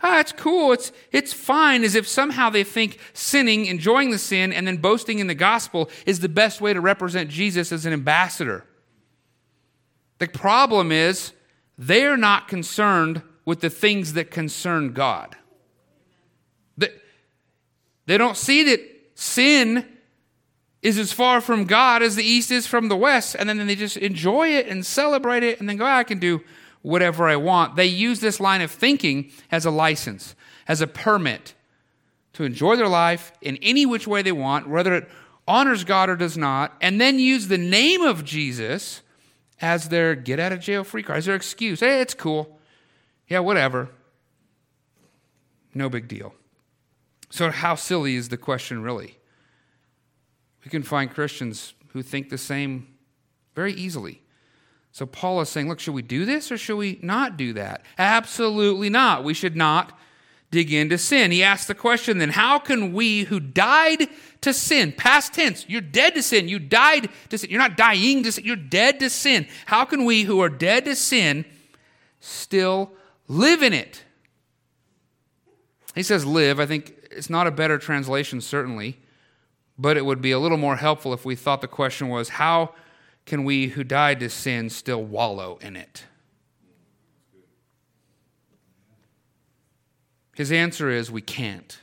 Ah, 0.00 0.20
it's 0.20 0.32
cool. 0.32 0.72
It's, 0.72 0.92
it's 1.12 1.32
fine, 1.32 1.84
as 1.84 1.94
if 1.94 2.06
somehow 2.06 2.50
they 2.50 2.64
think 2.64 2.98
sinning, 3.12 3.66
enjoying 3.66 4.10
the 4.10 4.18
sin, 4.18 4.52
and 4.52 4.66
then 4.66 4.76
boasting 4.76 5.18
in 5.18 5.26
the 5.26 5.34
gospel 5.34 5.90
is 6.06 6.20
the 6.20 6.28
best 6.28 6.60
way 6.60 6.72
to 6.72 6.80
represent 6.80 7.30
Jesus 7.30 7.72
as 7.72 7.84
an 7.84 7.92
ambassador. 7.92 8.64
The 10.18 10.28
problem 10.28 10.90
is 10.92 11.32
they're 11.76 12.16
not 12.16 12.48
concerned 12.48 13.22
with 13.44 13.60
the 13.60 13.70
things 13.70 14.14
that 14.14 14.30
concern 14.30 14.92
God. 14.92 15.36
They, 18.08 18.16
don't 18.16 18.38
see 18.38 18.62
that 18.64 18.80
sin 19.16 19.84
is 20.80 20.96
as 20.96 21.12
far 21.12 21.42
from 21.42 21.66
God 21.66 22.02
as 22.02 22.16
the 22.16 22.24
East 22.24 22.50
is 22.50 22.66
from 22.66 22.88
the 22.88 22.96
West, 22.96 23.36
and 23.38 23.46
then 23.46 23.66
they 23.66 23.74
just 23.74 23.98
enjoy 23.98 24.48
it 24.48 24.66
and 24.66 24.84
celebrate 24.86 25.42
it 25.42 25.60
and 25.60 25.68
then 25.68 25.76
go, 25.76 25.84
oh, 25.84 25.88
I 25.88 26.04
can 26.04 26.18
do 26.18 26.42
whatever 26.80 27.28
I 27.28 27.36
want. 27.36 27.76
They 27.76 27.84
use 27.84 28.20
this 28.20 28.40
line 28.40 28.62
of 28.62 28.70
thinking 28.70 29.30
as 29.52 29.66
a 29.66 29.70
license, 29.70 30.34
as 30.66 30.80
a 30.80 30.86
permit 30.86 31.52
to 32.32 32.44
enjoy 32.44 32.76
their 32.76 32.88
life 32.88 33.30
in 33.42 33.58
any 33.58 33.84
which 33.84 34.06
way 34.06 34.22
they 34.22 34.32
want, 34.32 34.70
whether 34.70 34.94
it 34.94 35.06
honors 35.46 35.84
God 35.84 36.08
or 36.08 36.16
does 36.16 36.38
not, 36.38 36.74
and 36.80 36.98
then 36.98 37.18
use 37.18 37.48
the 37.48 37.58
name 37.58 38.00
of 38.00 38.24
Jesus 38.24 39.02
as 39.60 39.90
their 39.90 40.14
get 40.14 40.40
out 40.40 40.52
of 40.52 40.60
jail 40.60 40.82
free 40.82 41.02
card, 41.02 41.18
as 41.18 41.26
their 41.26 41.34
excuse. 41.34 41.80
Hey, 41.80 42.00
it's 42.00 42.14
cool. 42.14 42.58
Yeah, 43.28 43.40
whatever. 43.40 43.90
No 45.74 45.90
big 45.90 46.08
deal. 46.08 46.32
So, 47.30 47.50
how 47.50 47.74
silly 47.74 48.14
is 48.14 48.28
the 48.28 48.36
question 48.36 48.82
really? 48.82 49.18
We 50.64 50.70
can 50.70 50.82
find 50.82 51.10
Christians 51.10 51.74
who 51.88 52.02
think 52.02 52.30
the 52.30 52.38
same 52.38 52.88
very 53.54 53.72
easily. 53.72 54.22
So, 54.92 55.06
Paul 55.06 55.40
is 55.40 55.48
saying, 55.48 55.68
look, 55.68 55.80
should 55.80 55.94
we 55.94 56.02
do 56.02 56.24
this 56.24 56.50
or 56.50 56.58
should 56.58 56.76
we 56.76 56.98
not 57.02 57.36
do 57.36 57.52
that? 57.54 57.82
Absolutely 57.98 58.90
not. 58.90 59.24
We 59.24 59.34
should 59.34 59.56
not 59.56 59.98
dig 60.50 60.72
into 60.72 60.96
sin. 60.96 61.30
He 61.30 61.42
asks 61.42 61.66
the 61.66 61.74
question 61.74 62.18
then, 62.18 62.30
how 62.30 62.58
can 62.58 62.92
we 62.92 63.24
who 63.24 63.38
died 63.38 64.08
to 64.40 64.52
sin, 64.52 64.92
past 64.92 65.34
tense, 65.34 65.66
you're 65.68 65.80
dead 65.80 66.14
to 66.14 66.22
sin, 66.22 66.48
you 66.48 66.58
died 66.58 67.08
to 67.28 67.38
sin, 67.38 67.50
you're 67.50 67.60
not 67.60 67.76
dying 67.76 68.22
to 68.22 68.32
sin, 68.32 68.44
you're 68.44 68.56
dead 68.56 69.00
to 69.00 69.10
sin. 69.10 69.46
How 69.66 69.84
can 69.84 70.04
we 70.04 70.22
who 70.22 70.40
are 70.40 70.48
dead 70.48 70.84
to 70.84 70.94
sin 70.94 71.44
still 72.20 72.92
live 73.26 73.62
in 73.62 73.72
it? 73.72 74.04
He 75.94 76.02
says 76.02 76.24
live. 76.24 76.60
I 76.60 76.66
think 76.66 76.94
it's 77.10 77.30
not 77.30 77.46
a 77.46 77.50
better 77.50 77.78
translation, 77.78 78.40
certainly, 78.40 79.00
but 79.78 79.96
it 79.96 80.04
would 80.04 80.20
be 80.20 80.30
a 80.30 80.38
little 80.38 80.58
more 80.58 80.76
helpful 80.76 81.12
if 81.12 81.24
we 81.24 81.34
thought 81.34 81.60
the 81.60 81.68
question 81.68 82.08
was 82.08 82.30
how 82.30 82.74
can 83.26 83.44
we 83.44 83.68
who 83.68 83.84
died 83.84 84.20
to 84.20 84.30
sin 84.30 84.70
still 84.70 85.02
wallow 85.02 85.58
in 85.60 85.76
it? 85.76 86.04
His 90.34 90.52
answer 90.52 90.88
is 90.88 91.10
we 91.10 91.20
can't. 91.20 91.78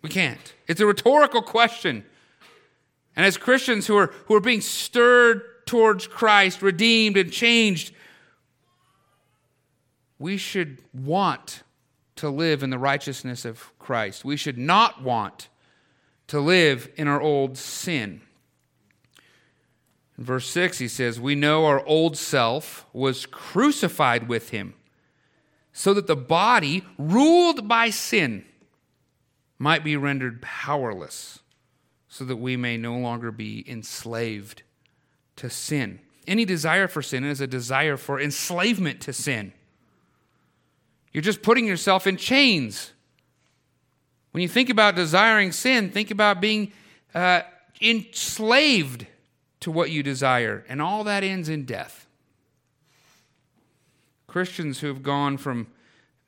We 0.00 0.08
can't. 0.08 0.54
It's 0.68 0.80
a 0.80 0.86
rhetorical 0.86 1.42
question. 1.42 2.04
And 3.16 3.26
as 3.26 3.36
Christians 3.36 3.86
who 3.86 3.96
are, 3.96 4.12
who 4.26 4.34
are 4.34 4.40
being 4.40 4.60
stirred 4.60 5.42
towards 5.66 6.06
Christ, 6.06 6.62
redeemed 6.62 7.16
and 7.16 7.32
changed, 7.32 7.92
we 10.18 10.36
should 10.36 10.78
want 10.94 11.62
to 12.16 12.30
live 12.30 12.62
in 12.62 12.70
the 12.70 12.78
righteousness 12.78 13.44
of 13.44 13.76
Christ. 13.78 14.24
We 14.24 14.36
should 14.36 14.58
not 14.58 15.02
want 15.02 15.48
to 16.28 16.40
live 16.40 16.90
in 16.96 17.08
our 17.08 17.20
old 17.20 17.56
sin. 17.56 18.20
In 20.18 20.24
verse 20.24 20.48
6, 20.48 20.78
he 20.78 20.88
says, 20.88 21.20
We 21.20 21.34
know 21.34 21.66
our 21.66 21.84
old 21.86 22.16
self 22.16 22.86
was 22.92 23.26
crucified 23.26 24.28
with 24.28 24.50
him 24.50 24.74
so 25.72 25.92
that 25.92 26.06
the 26.06 26.16
body, 26.16 26.82
ruled 26.96 27.68
by 27.68 27.90
sin, 27.90 28.46
might 29.58 29.84
be 29.84 29.94
rendered 29.94 30.40
powerless, 30.40 31.40
so 32.08 32.24
that 32.24 32.36
we 32.36 32.56
may 32.56 32.78
no 32.78 32.96
longer 32.96 33.30
be 33.30 33.62
enslaved 33.68 34.62
to 35.36 35.50
sin. 35.50 36.00
Any 36.26 36.46
desire 36.46 36.88
for 36.88 37.02
sin 37.02 37.24
is 37.24 37.42
a 37.42 37.46
desire 37.46 37.98
for 37.98 38.18
enslavement 38.18 39.02
to 39.02 39.12
sin. 39.12 39.52
You're 41.16 41.22
just 41.22 41.40
putting 41.40 41.64
yourself 41.64 42.06
in 42.06 42.18
chains. 42.18 42.92
When 44.32 44.42
you 44.42 44.48
think 44.48 44.68
about 44.68 44.96
desiring 44.96 45.50
sin, 45.50 45.90
think 45.90 46.10
about 46.10 46.42
being 46.42 46.72
uh, 47.14 47.40
enslaved 47.80 49.06
to 49.60 49.70
what 49.70 49.90
you 49.90 50.02
desire, 50.02 50.62
and 50.68 50.82
all 50.82 51.04
that 51.04 51.24
ends 51.24 51.48
in 51.48 51.64
death. 51.64 52.06
Christians 54.26 54.80
who 54.80 54.88
have 54.88 55.02
gone 55.02 55.38
from 55.38 55.68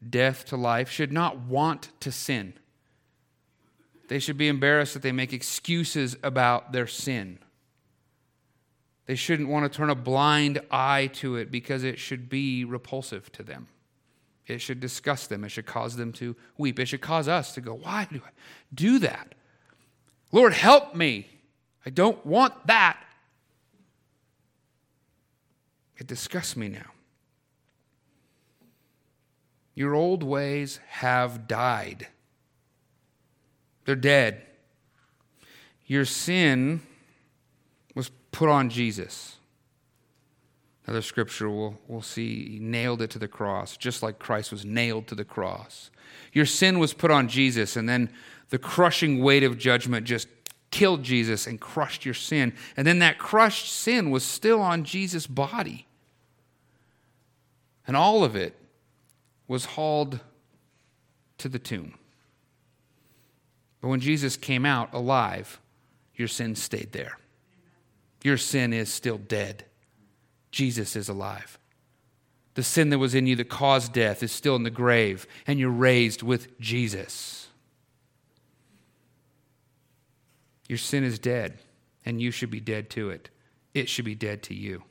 death 0.08 0.46
to 0.46 0.56
life 0.56 0.88
should 0.88 1.12
not 1.12 1.38
want 1.38 1.90
to 2.00 2.10
sin. 2.10 2.54
They 4.08 4.18
should 4.18 4.38
be 4.38 4.48
embarrassed 4.48 4.94
that 4.94 5.02
they 5.02 5.12
make 5.12 5.34
excuses 5.34 6.16
about 6.22 6.72
their 6.72 6.86
sin. 6.86 7.40
They 9.04 9.16
shouldn't 9.16 9.50
want 9.50 9.70
to 9.70 9.76
turn 9.76 9.90
a 9.90 9.94
blind 9.94 10.62
eye 10.70 11.10
to 11.16 11.36
it 11.36 11.50
because 11.50 11.84
it 11.84 11.98
should 11.98 12.30
be 12.30 12.64
repulsive 12.64 13.30
to 13.32 13.42
them. 13.42 13.68
It 14.48 14.62
should 14.62 14.80
disgust 14.80 15.28
them. 15.28 15.44
It 15.44 15.50
should 15.50 15.66
cause 15.66 15.96
them 15.96 16.12
to 16.14 16.34
weep. 16.56 16.80
It 16.80 16.86
should 16.86 17.02
cause 17.02 17.28
us 17.28 17.52
to 17.54 17.60
go, 17.60 17.74
Why 17.74 18.08
do 18.10 18.20
I 18.24 18.30
do 18.74 18.98
that? 19.00 19.34
Lord, 20.32 20.54
help 20.54 20.94
me. 20.94 21.28
I 21.84 21.90
don't 21.90 22.24
want 22.24 22.66
that. 22.66 22.98
It 25.98 26.06
disgusts 26.06 26.56
me 26.56 26.68
now. 26.68 26.90
Your 29.74 29.94
old 29.94 30.22
ways 30.22 30.80
have 30.88 31.46
died, 31.46 32.08
they're 33.84 33.96
dead. 33.96 34.42
Your 35.86 36.04
sin 36.04 36.82
was 37.94 38.10
put 38.30 38.50
on 38.50 38.68
Jesus. 38.68 39.37
Another 40.88 41.02
scripture 41.02 41.50
we'll, 41.50 41.78
we'll 41.86 42.00
see 42.00 42.48
he 42.48 42.58
nailed 42.58 43.02
it 43.02 43.10
to 43.10 43.18
the 43.18 43.28
cross, 43.28 43.76
just 43.76 44.02
like 44.02 44.18
Christ 44.18 44.50
was 44.50 44.64
nailed 44.64 45.06
to 45.08 45.14
the 45.14 45.22
cross. 45.22 45.90
Your 46.32 46.46
sin 46.46 46.78
was 46.78 46.94
put 46.94 47.10
on 47.10 47.28
Jesus, 47.28 47.76
and 47.76 47.86
then 47.86 48.08
the 48.48 48.56
crushing 48.56 49.22
weight 49.22 49.42
of 49.42 49.58
judgment 49.58 50.06
just 50.06 50.28
killed 50.70 51.02
Jesus 51.02 51.46
and 51.46 51.60
crushed 51.60 52.06
your 52.06 52.14
sin. 52.14 52.54
And 52.74 52.86
then 52.86 53.00
that 53.00 53.18
crushed 53.18 53.70
sin 53.70 54.10
was 54.10 54.24
still 54.24 54.62
on 54.62 54.82
Jesus' 54.82 55.26
body. 55.26 55.86
And 57.86 57.94
all 57.94 58.24
of 58.24 58.34
it 58.34 58.56
was 59.46 59.66
hauled 59.66 60.20
to 61.36 61.50
the 61.50 61.58
tomb. 61.58 61.98
But 63.82 63.88
when 63.88 64.00
Jesus 64.00 64.38
came 64.38 64.64
out 64.64 64.94
alive, 64.94 65.60
your 66.14 66.28
sin 66.28 66.56
stayed 66.56 66.92
there. 66.92 67.18
Your 68.24 68.38
sin 68.38 68.72
is 68.72 68.90
still 68.90 69.18
dead. 69.18 69.66
Jesus 70.50 70.96
is 70.96 71.08
alive. 71.08 71.58
The 72.54 72.62
sin 72.62 72.90
that 72.90 72.98
was 72.98 73.14
in 73.14 73.26
you 73.26 73.36
that 73.36 73.48
caused 73.48 73.92
death 73.92 74.22
is 74.22 74.32
still 74.32 74.56
in 74.56 74.64
the 74.64 74.70
grave, 74.70 75.26
and 75.46 75.58
you're 75.58 75.70
raised 75.70 76.22
with 76.22 76.58
Jesus. 76.60 77.46
Your 80.68 80.78
sin 80.78 81.04
is 81.04 81.18
dead, 81.18 81.58
and 82.04 82.20
you 82.20 82.30
should 82.30 82.50
be 82.50 82.60
dead 82.60 82.90
to 82.90 83.10
it. 83.10 83.30
It 83.74 83.88
should 83.88 84.04
be 84.04 84.14
dead 84.14 84.42
to 84.44 84.54
you. 84.54 84.82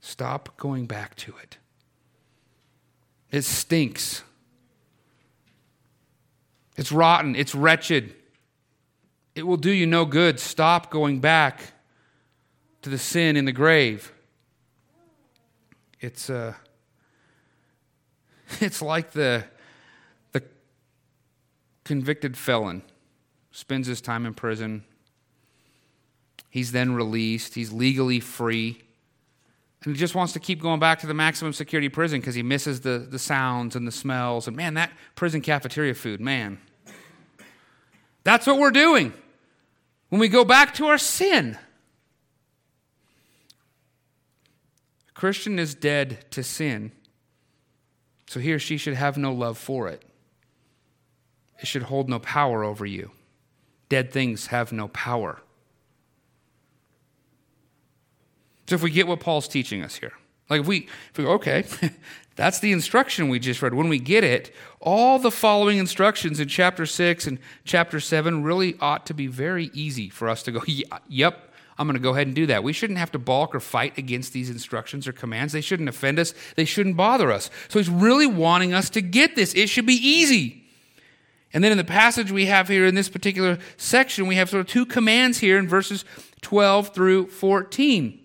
Stop 0.00 0.56
going 0.56 0.86
back 0.86 1.14
to 1.16 1.34
it. 1.42 1.58
It 3.30 3.42
stinks. 3.42 4.22
It's 6.76 6.92
rotten. 6.92 7.34
It's 7.36 7.54
wretched. 7.54 8.14
It 9.34 9.46
will 9.46 9.56
do 9.56 9.70
you 9.70 9.86
no 9.86 10.04
good. 10.04 10.40
Stop 10.40 10.90
going 10.90 11.20
back 11.20 11.72
to 12.86 12.90
the 12.90 12.98
sin 12.98 13.36
in 13.36 13.46
the 13.46 13.52
grave. 13.52 14.12
It's 16.00 16.30
uh, 16.30 16.54
it's 18.60 18.80
like 18.80 19.10
the 19.10 19.42
the 20.30 20.44
convicted 21.82 22.36
felon 22.36 22.82
spends 23.50 23.88
his 23.88 24.00
time 24.00 24.24
in 24.24 24.34
prison. 24.34 24.84
He's 26.48 26.70
then 26.70 26.94
released. 26.94 27.56
He's 27.56 27.72
legally 27.72 28.20
free. 28.20 28.80
And 29.82 29.96
he 29.96 29.98
just 29.98 30.14
wants 30.14 30.32
to 30.34 30.38
keep 30.38 30.62
going 30.62 30.78
back 30.78 31.00
to 31.00 31.08
the 31.08 31.14
maximum 31.14 31.52
security 31.52 31.88
prison 31.88 32.20
because 32.20 32.36
he 32.36 32.44
misses 32.44 32.82
the, 32.82 32.98
the 32.98 33.18
sounds 33.18 33.74
and 33.74 33.84
the 33.84 33.90
smells. 33.90 34.46
And 34.46 34.56
man, 34.56 34.74
that 34.74 34.92
prison 35.16 35.40
cafeteria 35.40 35.94
food, 35.94 36.20
man. 36.20 36.58
That's 38.22 38.46
what 38.46 38.58
we're 38.58 38.70
doing 38.70 39.12
when 40.08 40.20
we 40.20 40.28
go 40.28 40.44
back 40.44 40.74
to 40.74 40.86
our 40.86 40.98
sin. 40.98 41.58
Christian 45.16 45.58
is 45.58 45.74
dead 45.74 46.30
to 46.30 46.42
sin, 46.42 46.92
so 48.26 48.38
he 48.38 48.52
or 48.52 48.58
she 48.58 48.76
should 48.76 48.92
have 48.92 49.16
no 49.16 49.32
love 49.32 49.56
for 49.56 49.88
it. 49.88 50.04
It 51.58 51.66
should 51.66 51.84
hold 51.84 52.10
no 52.10 52.18
power 52.18 52.62
over 52.62 52.84
you. 52.84 53.12
Dead 53.88 54.12
things 54.12 54.48
have 54.48 54.72
no 54.72 54.88
power. 54.88 55.40
So 58.68 58.74
if 58.74 58.82
we 58.82 58.90
get 58.90 59.06
what 59.06 59.20
Paul's 59.20 59.48
teaching 59.48 59.82
us 59.82 59.94
here, 59.94 60.12
like 60.50 60.60
if 60.60 60.66
we, 60.66 60.86
if 61.12 61.16
we 61.16 61.24
go, 61.24 61.32
okay, 61.32 61.64
that's 62.36 62.58
the 62.58 62.72
instruction 62.72 63.30
we 63.30 63.38
just 63.38 63.62
read. 63.62 63.72
When 63.72 63.88
we 63.88 63.98
get 63.98 64.22
it, 64.22 64.54
all 64.80 65.18
the 65.18 65.30
following 65.30 65.78
instructions 65.78 66.40
in 66.40 66.48
chapter 66.48 66.84
6 66.84 67.26
and 67.26 67.38
chapter 67.64 68.00
7 68.00 68.42
really 68.42 68.76
ought 68.80 69.06
to 69.06 69.14
be 69.14 69.28
very 69.28 69.70
easy 69.72 70.10
for 70.10 70.28
us 70.28 70.42
to 70.42 70.52
go, 70.52 70.62
yep, 71.08 71.54
I'm 71.78 71.86
going 71.86 71.94
to 71.94 72.02
go 72.02 72.10
ahead 72.10 72.26
and 72.26 72.34
do 72.34 72.46
that. 72.46 72.64
We 72.64 72.72
shouldn't 72.72 72.98
have 72.98 73.12
to 73.12 73.18
balk 73.18 73.54
or 73.54 73.60
fight 73.60 73.98
against 73.98 74.32
these 74.32 74.48
instructions 74.48 75.06
or 75.06 75.12
commands. 75.12 75.52
They 75.52 75.60
shouldn't 75.60 75.88
offend 75.88 76.18
us, 76.18 76.32
they 76.56 76.64
shouldn't 76.64 76.96
bother 76.96 77.30
us. 77.30 77.50
So 77.68 77.78
he's 77.78 77.90
really 77.90 78.26
wanting 78.26 78.72
us 78.72 78.88
to 78.90 79.00
get 79.00 79.36
this. 79.36 79.54
It 79.54 79.68
should 79.68 79.86
be 79.86 79.94
easy. 79.94 80.64
And 81.52 81.62
then 81.62 81.72
in 81.72 81.78
the 81.78 81.84
passage 81.84 82.30
we 82.30 82.46
have 82.46 82.68
here 82.68 82.86
in 82.86 82.94
this 82.94 83.08
particular 83.08 83.58
section, 83.76 84.26
we 84.26 84.36
have 84.36 84.50
sort 84.50 84.60
of 84.60 84.66
two 84.66 84.84
commands 84.84 85.38
here 85.38 85.58
in 85.58 85.68
verses 85.68 86.04
12 86.42 86.94
through 86.94 87.28
14. 87.28 88.20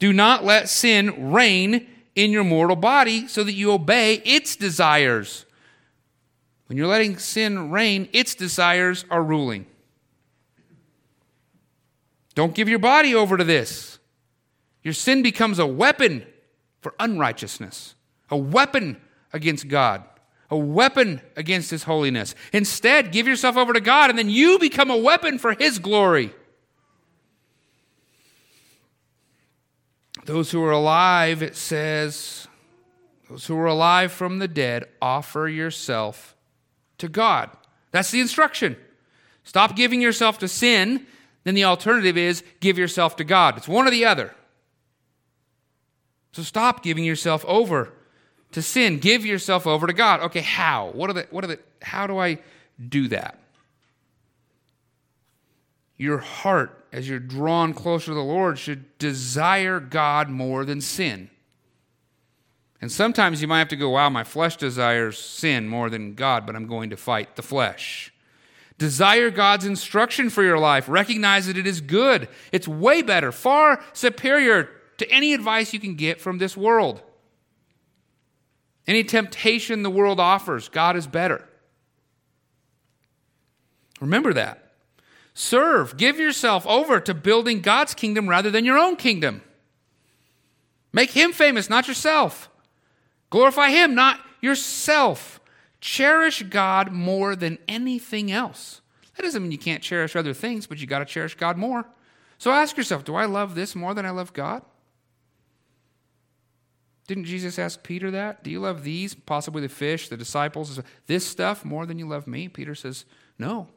Do 0.00 0.12
not 0.12 0.44
let 0.44 0.68
sin 0.68 1.32
reign 1.32 1.86
in 2.14 2.30
your 2.30 2.44
mortal 2.44 2.76
body 2.76 3.26
so 3.28 3.42
that 3.44 3.52
you 3.52 3.72
obey 3.72 4.14
its 4.24 4.56
desires. 4.56 5.44
When 6.66 6.78
you're 6.78 6.86
letting 6.86 7.18
sin 7.18 7.70
reign, 7.70 8.08
its 8.12 8.34
desires 8.34 9.04
are 9.10 9.22
ruling. 9.22 9.66
Don't 12.34 12.54
give 12.54 12.68
your 12.68 12.78
body 12.78 13.14
over 13.14 13.36
to 13.36 13.44
this. 13.44 13.98
Your 14.82 14.94
sin 14.94 15.22
becomes 15.22 15.58
a 15.58 15.66
weapon 15.66 16.26
for 16.80 16.94
unrighteousness, 16.98 17.94
a 18.30 18.36
weapon 18.36 19.00
against 19.32 19.68
God, 19.68 20.04
a 20.50 20.56
weapon 20.56 21.22
against 21.36 21.70
His 21.70 21.84
holiness. 21.84 22.34
Instead, 22.52 23.12
give 23.12 23.26
yourself 23.26 23.56
over 23.56 23.72
to 23.72 23.80
God, 23.80 24.10
and 24.10 24.18
then 24.18 24.28
you 24.28 24.58
become 24.58 24.90
a 24.90 24.96
weapon 24.96 25.38
for 25.38 25.54
His 25.54 25.78
glory. 25.78 26.32
Those 30.26 30.50
who 30.50 30.62
are 30.62 30.72
alive, 30.72 31.42
it 31.42 31.56
says, 31.56 32.48
those 33.28 33.46
who 33.46 33.56
are 33.56 33.66
alive 33.66 34.12
from 34.12 34.38
the 34.38 34.48
dead, 34.48 34.84
offer 35.00 35.48
yourself 35.48 36.36
to 36.98 37.08
God. 37.08 37.50
That's 37.90 38.10
the 38.10 38.20
instruction. 38.20 38.76
Stop 39.44 39.76
giving 39.76 40.00
yourself 40.00 40.38
to 40.38 40.48
sin. 40.48 41.06
Then 41.44 41.54
the 41.54 41.64
alternative 41.64 42.16
is 42.16 42.42
give 42.60 42.78
yourself 42.78 43.16
to 43.16 43.24
God. 43.24 43.56
It's 43.56 43.68
one 43.68 43.86
or 43.86 43.90
the 43.90 44.04
other. 44.04 44.34
So 46.32 46.42
stop 46.42 46.82
giving 46.82 47.04
yourself 47.04 47.44
over 47.46 47.92
to 48.52 48.62
sin. 48.62 48.98
Give 48.98 49.24
yourself 49.24 49.66
over 49.66 49.86
to 49.86 49.92
God. 49.92 50.20
Okay, 50.20 50.40
how? 50.40 50.90
What 50.90 51.10
are 51.10 51.12
the 51.12 51.26
what 51.30 51.44
are 51.44 51.48
the 51.48 51.58
how 51.82 52.06
do 52.06 52.18
I 52.18 52.38
do 52.88 53.08
that? 53.08 53.38
Your 55.96 56.18
heart 56.18 56.84
as 56.94 57.08
you're 57.08 57.18
drawn 57.18 57.74
closer 57.74 58.06
to 58.06 58.14
the 58.14 58.20
Lord, 58.20 58.56
should 58.56 58.96
desire 58.98 59.80
God 59.80 60.28
more 60.28 60.64
than 60.64 60.80
sin. 60.80 61.28
And 62.80 62.92
sometimes 62.92 63.42
you 63.42 63.48
might 63.48 63.58
have 63.58 63.68
to 63.68 63.76
go, 63.76 63.90
wow, 63.90 64.08
my 64.10 64.22
flesh 64.22 64.56
desires 64.56 65.18
sin 65.18 65.66
more 65.66 65.90
than 65.90 66.14
God, 66.14 66.46
but 66.46 66.54
I'm 66.54 66.68
going 66.68 66.90
to 66.90 66.96
fight 66.96 67.34
the 67.34 67.42
flesh. 67.42 68.13
Desire 68.78 69.30
God's 69.30 69.64
instruction 69.64 70.30
for 70.30 70.42
your 70.42 70.58
life. 70.58 70.88
Recognize 70.88 71.46
that 71.46 71.56
it 71.56 71.66
is 71.66 71.80
good. 71.80 72.28
It's 72.50 72.66
way 72.66 73.02
better, 73.02 73.30
far 73.30 73.82
superior 73.92 74.68
to 74.98 75.10
any 75.10 75.32
advice 75.32 75.72
you 75.72 75.80
can 75.80 75.94
get 75.94 76.20
from 76.20 76.38
this 76.38 76.56
world. 76.56 77.02
Any 78.86 79.04
temptation 79.04 79.82
the 79.82 79.90
world 79.90 80.20
offers, 80.20 80.68
God 80.68 80.96
is 80.96 81.06
better. 81.06 81.48
Remember 84.00 84.32
that. 84.32 84.72
Serve, 85.34 85.96
give 85.96 86.18
yourself 86.18 86.66
over 86.66 87.00
to 87.00 87.14
building 87.14 87.60
God's 87.60 87.94
kingdom 87.94 88.28
rather 88.28 88.50
than 88.50 88.64
your 88.64 88.78
own 88.78 88.96
kingdom. 88.96 89.42
Make 90.92 91.10
Him 91.10 91.32
famous, 91.32 91.70
not 91.70 91.88
yourself. 91.88 92.50
Glorify 93.30 93.70
Him, 93.70 93.94
not 93.94 94.20
yourself. 94.40 95.40
Cherish 95.84 96.42
God 96.44 96.92
more 96.92 97.36
than 97.36 97.58
anything 97.68 98.32
else. 98.32 98.80
That 99.14 99.22
doesn't 99.24 99.42
mean 99.42 99.52
you 99.52 99.58
can't 99.58 99.82
cherish 99.82 100.16
other 100.16 100.32
things, 100.32 100.66
but 100.66 100.78
you 100.78 100.86
got 100.86 101.00
to 101.00 101.04
cherish 101.04 101.34
God 101.34 101.58
more. 101.58 101.84
So 102.38 102.52
ask 102.52 102.78
yourself 102.78 103.04
do 103.04 103.16
I 103.16 103.26
love 103.26 103.54
this 103.54 103.76
more 103.76 103.92
than 103.92 104.06
I 104.06 104.10
love 104.10 104.32
God? 104.32 104.62
Didn't 107.06 107.26
Jesus 107.26 107.58
ask 107.58 107.82
Peter 107.82 108.10
that? 108.12 108.42
Do 108.42 108.50
you 108.50 108.60
love 108.60 108.82
these, 108.82 109.12
possibly 109.14 109.60
the 109.60 109.68
fish, 109.68 110.08
the 110.08 110.16
disciples, 110.16 110.80
this 111.06 111.26
stuff 111.26 111.66
more 111.66 111.84
than 111.84 111.98
you 111.98 112.08
love 112.08 112.26
me? 112.26 112.48
Peter 112.48 112.74
says, 112.74 113.04
No. 113.38 113.68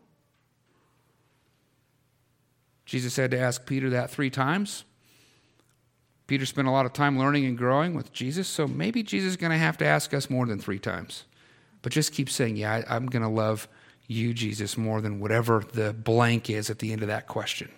Jesus 2.85 3.17
had 3.17 3.31
to 3.31 3.37
ask 3.37 3.65
Peter 3.65 3.89
that 3.89 4.11
three 4.11 4.29
times. 4.29 4.85
Peter 6.25 6.45
spent 6.45 6.69
a 6.69 6.71
lot 6.71 6.85
of 6.85 6.93
time 6.93 7.19
learning 7.19 7.43
and 7.43 7.57
growing 7.57 7.95
with 7.95 8.13
Jesus, 8.13 8.47
so 8.47 8.65
maybe 8.65 9.03
Jesus 9.03 9.31
is 9.31 9.37
going 9.37 9.51
to 9.51 9.57
have 9.57 9.77
to 9.79 9.85
ask 9.85 10.13
us 10.13 10.29
more 10.29 10.45
than 10.45 10.57
three 10.57 10.79
times. 10.79 11.25
But 11.81 11.91
just 11.91 12.11
keep 12.11 12.29
saying, 12.29 12.57
Yeah, 12.57 12.83
I, 12.87 12.95
am 12.95 13.07
going 13.07 13.23
to 13.23 13.29
love 13.29 13.67
you, 14.07 14.33
Jesus, 14.33 14.77
more 14.77 15.01
than 15.01 15.19
whatever 15.19 15.63
the 15.73 15.93
blank 15.93 16.49
is 16.49 16.69
at 16.69 16.79
the 16.79 16.91
end 16.91 17.01
of 17.01 17.07
that 17.09 17.27
question. 17.27 17.69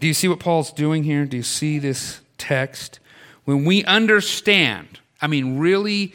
Do 0.00 0.08
you 0.08 0.14
see 0.14 0.26
what 0.26 0.40
Paul's 0.40 0.72
doing 0.72 1.04
here? 1.04 1.24
Do 1.24 1.36
you 1.36 1.44
see 1.44 1.78
this 1.78 2.20
text, 2.36 2.98
when 3.44 3.64
we 3.64 3.84
understand, 3.84 4.98
I 5.20 5.28
mean, 5.28 5.58
really 5.58 6.12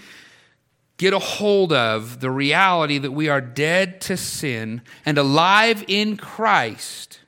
get 0.98 1.14
a 1.14 1.20
hold 1.20 1.72
of 1.72 2.20
the 2.20 2.30
reality 2.30 2.98
that 2.98 3.12
we 3.12 3.30
are 3.30 3.40
dead 3.40 4.02
to 4.02 4.18
sin 4.18 4.82
and 5.06 5.18
alive 5.18 5.86
in 5.88 6.18
Christ, 6.18 7.20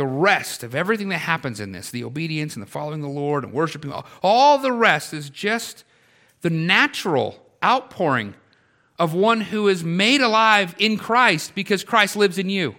the 0.00 0.06
rest 0.06 0.64
of 0.64 0.74
everything 0.74 1.10
that 1.10 1.18
happens 1.18 1.60
in 1.60 1.72
this, 1.72 1.90
the 1.90 2.04
obedience 2.04 2.54
and 2.54 2.62
the 2.62 2.70
following 2.70 3.02
the 3.02 3.06
Lord 3.06 3.44
and 3.44 3.52
worshiping, 3.52 3.92
all 4.22 4.56
the 4.56 4.72
rest 4.72 5.12
is 5.12 5.28
just 5.28 5.84
the 6.40 6.48
natural 6.48 7.38
outpouring 7.62 8.32
of 8.98 9.12
one 9.12 9.42
who 9.42 9.68
is 9.68 9.84
made 9.84 10.22
alive 10.22 10.74
in 10.78 10.96
Christ 10.96 11.54
because 11.54 11.84
Christ 11.84 12.16
lives 12.16 12.38
in 12.38 12.48
you. 12.48 12.76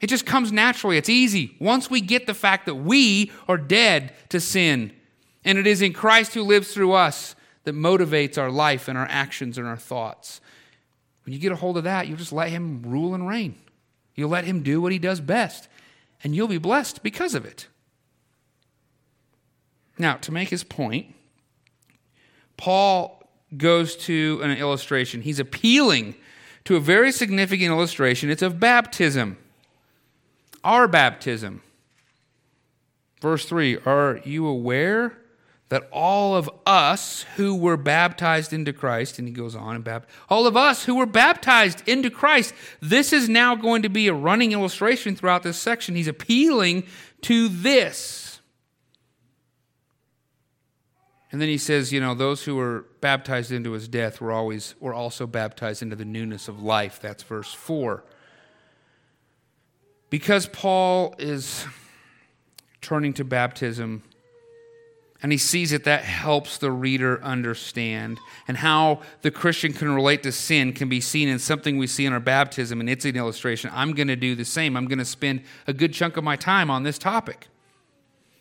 It 0.00 0.06
just 0.06 0.24
comes 0.24 0.52
naturally. 0.52 0.96
It's 0.96 1.10
easy. 1.10 1.54
Once 1.60 1.90
we 1.90 2.00
get 2.00 2.26
the 2.26 2.32
fact 2.32 2.64
that 2.64 2.76
we 2.76 3.30
are 3.46 3.58
dead 3.58 4.14
to 4.30 4.40
sin, 4.40 4.92
and 5.44 5.58
it 5.58 5.66
is 5.66 5.82
in 5.82 5.92
Christ 5.92 6.32
who 6.32 6.44
lives 6.44 6.72
through 6.72 6.94
us 6.94 7.36
that 7.64 7.74
motivates 7.74 8.38
our 8.38 8.50
life 8.50 8.88
and 8.88 8.96
our 8.96 9.08
actions 9.10 9.58
and 9.58 9.66
our 9.66 9.76
thoughts. 9.76 10.40
When 11.26 11.34
you 11.34 11.38
get 11.38 11.52
a 11.52 11.56
hold 11.56 11.76
of 11.76 11.84
that, 11.84 12.06
you'll 12.08 12.16
just 12.16 12.32
let 12.32 12.48
Him 12.48 12.80
rule 12.86 13.14
and 13.14 13.28
reign. 13.28 13.56
You'll 14.14 14.30
let 14.30 14.46
Him 14.46 14.62
do 14.62 14.80
what 14.80 14.92
He 14.92 14.98
does 14.98 15.20
best, 15.20 15.68
and 16.22 16.34
you'll 16.34 16.48
be 16.48 16.58
blessed 16.58 17.02
because 17.02 17.34
of 17.34 17.44
it. 17.44 17.68
Now, 19.98 20.14
to 20.18 20.32
make 20.32 20.48
his 20.48 20.64
point, 20.64 21.14
Paul 22.56 23.22
goes 23.56 23.96
to 23.96 24.40
an 24.42 24.50
illustration. 24.50 25.22
He's 25.22 25.38
appealing 25.38 26.14
to 26.64 26.76
a 26.76 26.80
very 26.80 27.12
significant 27.12 27.70
illustration. 27.70 28.30
It's 28.30 28.42
of 28.42 28.60
baptism, 28.60 29.38
our 30.64 30.88
baptism. 30.88 31.62
Verse 33.20 33.46
3 33.46 33.78
Are 33.86 34.20
you 34.24 34.46
aware 34.46 35.18
that 35.68 35.88
all 35.90 36.36
of 36.36 36.48
us 36.64 37.24
who 37.36 37.54
were 37.54 37.76
baptized 37.76 38.52
into 38.52 38.72
Christ, 38.72 39.18
and 39.18 39.26
he 39.26 39.34
goes 39.34 39.56
on 39.56 39.74
and 39.74 39.84
baptized, 39.84 40.16
all 40.28 40.46
of 40.46 40.56
us 40.56 40.84
who 40.84 40.94
were 40.94 41.06
baptized 41.06 41.82
into 41.88 42.08
Christ, 42.08 42.54
this 42.80 43.12
is 43.12 43.28
now 43.28 43.56
going 43.56 43.82
to 43.82 43.88
be 43.88 44.06
a 44.06 44.14
running 44.14 44.52
illustration 44.52 45.16
throughout 45.16 45.42
this 45.42 45.58
section. 45.58 45.96
He's 45.96 46.06
appealing 46.06 46.84
to 47.22 47.48
this. 47.48 48.40
And 51.32 51.40
then 51.40 51.48
he 51.48 51.58
says, 51.58 51.92
you 51.92 52.00
know, 52.00 52.14
those 52.14 52.44
who 52.44 52.54
were 52.54 52.86
baptized 53.00 53.50
into 53.50 53.72
his 53.72 53.88
death 53.88 54.20
were 54.20 54.30
always 54.30 54.76
were 54.78 54.94
also 54.94 55.26
baptized 55.26 55.82
into 55.82 55.96
the 55.96 56.04
newness 56.04 56.46
of 56.46 56.62
life. 56.62 57.00
That's 57.00 57.24
verse 57.24 57.52
4. 57.52 58.04
Because 60.08 60.46
Paul 60.46 61.16
is 61.18 61.66
turning 62.80 63.12
to 63.14 63.24
baptism 63.24 64.04
and 65.26 65.32
he 65.32 65.38
sees 65.38 65.72
that 65.72 65.82
that 65.82 66.04
helps 66.04 66.56
the 66.56 66.70
reader 66.70 67.20
understand 67.20 68.16
and 68.46 68.58
how 68.58 69.00
the 69.22 69.30
Christian 69.32 69.72
can 69.72 69.92
relate 69.92 70.22
to 70.22 70.30
sin 70.30 70.72
can 70.72 70.88
be 70.88 71.00
seen 71.00 71.28
in 71.28 71.40
something 71.40 71.78
we 71.78 71.88
see 71.88 72.06
in 72.06 72.12
our 72.12 72.20
baptism, 72.20 72.78
and 72.78 72.88
it's 72.88 73.04
an 73.04 73.16
illustration. 73.16 73.68
I'm 73.74 73.92
going 73.92 74.06
to 74.06 74.14
do 74.14 74.36
the 74.36 74.44
same. 74.44 74.76
I'm 74.76 74.86
going 74.86 75.00
to 75.00 75.04
spend 75.04 75.42
a 75.66 75.72
good 75.72 75.92
chunk 75.92 76.16
of 76.16 76.22
my 76.22 76.36
time 76.36 76.70
on 76.70 76.84
this 76.84 76.96
topic. 76.96 77.48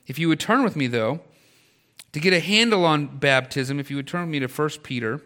If 0.06 0.20
you 0.20 0.28
would 0.28 0.40
turn 0.40 0.64
with 0.64 0.76
me, 0.76 0.86
though, 0.86 1.22
to 2.12 2.20
get 2.20 2.34
a 2.34 2.40
handle 2.40 2.86
on 2.86 3.18
baptism, 3.18 3.80
if 3.80 3.90
you 3.90 3.96
would 3.96 4.08
turn 4.08 4.22
with 4.22 4.30
me 4.30 4.40
to 4.42 4.48
1 4.48 4.70
Peter 4.84 5.22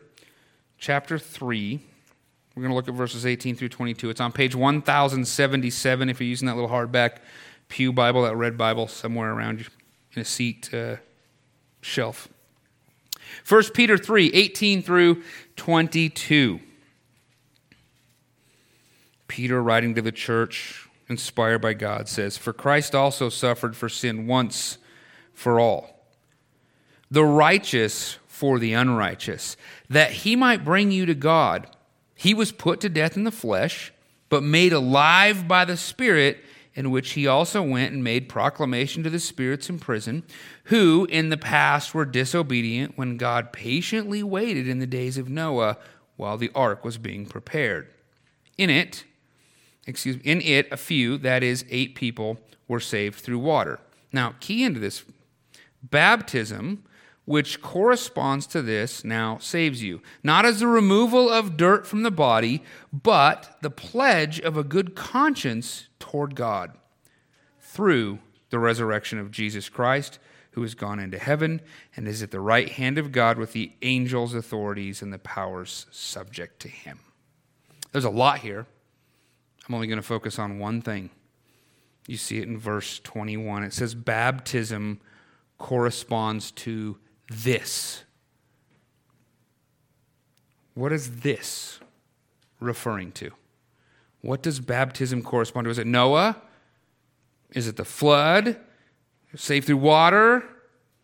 chapter 0.78 1.19
3. 1.19 1.82
We're 2.56 2.62
going 2.62 2.72
to 2.72 2.76
look 2.78 2.88
at 2.88 2.93
verses 2.93 3.26
18 3.26 3.58
through 3.58 3.67
22. 3.67 4.10
It's 4.10 4.22
on 4.22 4.32
page 4.32 4.56
1077 4.56 6.10
if 6.10 6.22
you're 6.22 6.30
using 6.30 6.45
that 6.45 6.56
little 6.56 6.69
hardback 6.69 7.17
Pew 7.67 7.91
Bible, 7.91 8.22
that 8.22 8.38
red 8.38 8.58
Bible, 8.58 8.88
somewhere 8.88 9.34
around 9.34 9.60
you 9.60 9.65
in 10.15 10.22
a 10.22 10.26
seat. 10.26 10.74
Uh, 10.74 10.95
shelf. 11.82 12.30
1 13.48 13.63
Peter 13.74 13.98
3 13.98 14.32
18 14.34 14.82
through 14.82 15.24
22. 15.56 16.60
Peter, 19.28 19.62
writing 19.62 19.96
to 19.96 20.02
the 20.02 20.12
church, 20.12 20.89
inspired 21.08 21.60
by 21.60 21.74
God, 21.74 22.10
says, 22.10 22.38
For 22.38 22.52
Christ 22.52 22.96
also 22.96 23.30
suffered 23.30 23.76
for 23.76 23.88
sin 23.88 24.28
once 24.28 24.78
for 25.34 25.60
all, 25.60 26.06
the 27.10 27.24
righteous 27.24 28.18
for 28.28 28.60
the 28.60 28.74
unrighteous, 28.74 29.56
that 29.89 30.12
he 30.12 30.36
might 30.36 30.65
bring 30.65 30.92
you 30.92 31.06
to 31.06 31.13
God. 31.13 31.68
He 32.15 32.34
was 32.34 32.52
put 32.52 32.82
to 32.82 32.89
death 32.89 33.15
in 33.15 33.24
the 33.24 33.32
flesh, 33.32 33.94
but 34.30 34.44
made 34.44 34.74
alive 34.74 35.48
by 35.48 35.63
the 35.65 35.78
Spirit 35.78 36.44
in 36.80 36.92
which 36.92 37.12
he 37.12 37.28
also 37.28 37.62
went 37.62 37.92
and 37.92 38.02
made 38.02 38.30
proclamation 38.30 39.04
to 39.04 39.10
the 39.10 39.20
spirits 39.20 39.70
in 39.70 39.78
prison, 39.78 40.24
who 40.63 41.06
in 41.10 41.28
the 41.28 41.36
past 41.36 41.94
were 41.94 42.06
disobedient 42.06 42.98
when 42.98 43.18
God 43.18 43.52
patiently 43.52 44.24
waited 44.24 44.65
in 44.65 44.80
the 44.80 44.88
days 44.88 45.18
of 45.18 45.28
Noah 45.28 45.78
while 46.15 46.38
the 46.38 46.50
ark 46.56 46.86
was 46.86 46.98
being 46.98 47.26
prepared. 47.26 47.89
In 48.58 48.70
it, 48.70 49.04
excuse 49.86 50.15
me, 50.15 50.22
in 50.24 50.39
it 50.39 50.72
a 50.72 50.78
few, 50.78 51.18
that 51.18 51.44
is 51.44 51.65
eight 51.70 51.96
people, 51.96 52.39
were 52.70 52.80
saved 52.80 53.20
through 53.20 53.39
water. 53.39 53.82
Now, 54.13 54.36
key 54.39 54.63
into 54.63 54.80
this 54.80 55.04
baptism 55.84 56.86
which 57.30 57.62
corresponds 57.62 58.48
to 58.48 58.60
this, 58.60 59.04
now 59.04 59.38
saves 59.38 59.84
you. 59.84 60.02
Not 60.24 60.48
as 60.48 60.62
the 60.62 60.65
removal 60.65 61.30
of 61.30 61.58
dirt 61.58 61.86
from 61.86 62.02
the 62.02 62.10
body, 62.10 62.63
but 62.92 63.56
the 63.62 63.70
pledge 63.70 64.39
of 64.39 64.58
a 64.58 64.63
good 64.63 64.96
conscience 64.96 65.89
toward 66.00 66.34
God 66.34 66.76
through 67.62 68.18
the 68.50 68.58
resurrection 68.58 69.20
of 69.20 69.30
Jesus 69.30 69.70
Christ, 69.70 70.18
who 70.54 70.63
has 70.63 70.74
gone 70.74 71.00
into 71.00 71.20
heaven 71.20 71.62
and 71.96 72.08
is 72.08 72.24
at 72.24 72.32
the 72.32 72.39
right 72.39 72.68
hand 72.68 72.98
of 72.98 73.12
God 73.12 73.38
with 73.38 73.54
the 73.54 73.74
angels, 73.84 74.34
authorities, 74.34 75.04
and 75.04 75.13
the 75.13 75.20
powers 75.20 75.86
subject 75.92 76.60
to 76.62 76.68
him. 76.68 76.98
There's 77.92 78.06
a 78.06 78.10
lot 78.10 78.39
here. 78.39 78.65
I'm 79.68 79.76
only 79.76 79.86
going 79.86 79.98
to 79.98 80.02
focus 80.02 80.39
on 80.39 80.58
one 80.58 80.82
thing. 80.82 81.12
You 82.08 82.18
see 82.18 82.39
it 82.39 82.48
in 82.48 82.58
verse 82.58 83.00
21. 83.02 83.65
It 83.65 83.74
says, 83.74 83.94
Baptism 83.94 85.00
corresponds 85.60 86.50
to 86.50 86.98
this. 87.30 88.04
What 90.74 90.92
is 90.92 91.22
this 91.22 91.80
referring 92.60 93.12
to? 93.13 93.32
What 94.22 94.42
does 94.42 94.60
baptism 94.60 95.22
correspond 95.24 95.65
to? 95.65 95.72
Is 95.72 95.78
it 95.78 95.88
Noah? 95.88 96.42
Is 97.52 97.68
it 97.68 97.78
the 97.78 97.86
flood? 97.86 98.58
Saved 99.36 99.68
through 99.68 99.78
water? 99.78 100.44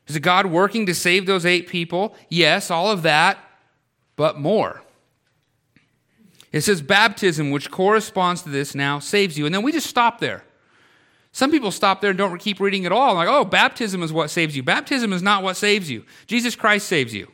Is 0.08 0.16
it 0.16 0.22
God 0.22 0.48
working 0.48 0.86
to 0.86 0.94
save 0.94 1.26
those 1.26 1.46
eight 1.46 1.68
people? 1.68 2.16
Yes, 2.30 2.70
all 2.70 2.92
of 2.92 3.04
that, 3.04 3.38
but 4.16 4.40
more. 4.40 4.82
It 6.52 6.62
says 6.62 6.82
baptism, 6.82 7.52
which 7.52 7.72
corresponds 7.72 8.44
to 8.44 8.50
this, 8.50 8.76
now 8.76 9.00
saves 9.00 9.38
you. 9.38 9.46
And 9.46 9.54
then 9.54 9.64
we 9.64 9.72
just 9.72 9.88
stop 9.88 10.20
there. 10.20 10.44
Some 11.36 11.52
people 11.52 11.72
stop 11.72 12.00
there 12.00 12.12
and 12.12 12.18
don't 12.18 12.40
keep 12.40 12.62
reading 12.62 12.86
at 12.86 12.94
all. 12.94 13.16
Like, 13.16 13.28
oh, 13.28 13.44
baptism 13.44 14.02
is 14.02 14.14
what 14.14 14.30
saves 14.30 14.56
you. 14.56 14.64
Baptism 14.64 15.12
is 15.12 15.22
not 15.22 15.44
what 15.44 15.58
saves 15.58 15.92
you. 15.92 16.06
Jesus 16.28 16.56
Christ 16.56 16.88
saves 16.88 17.14
you. 17.14 17.30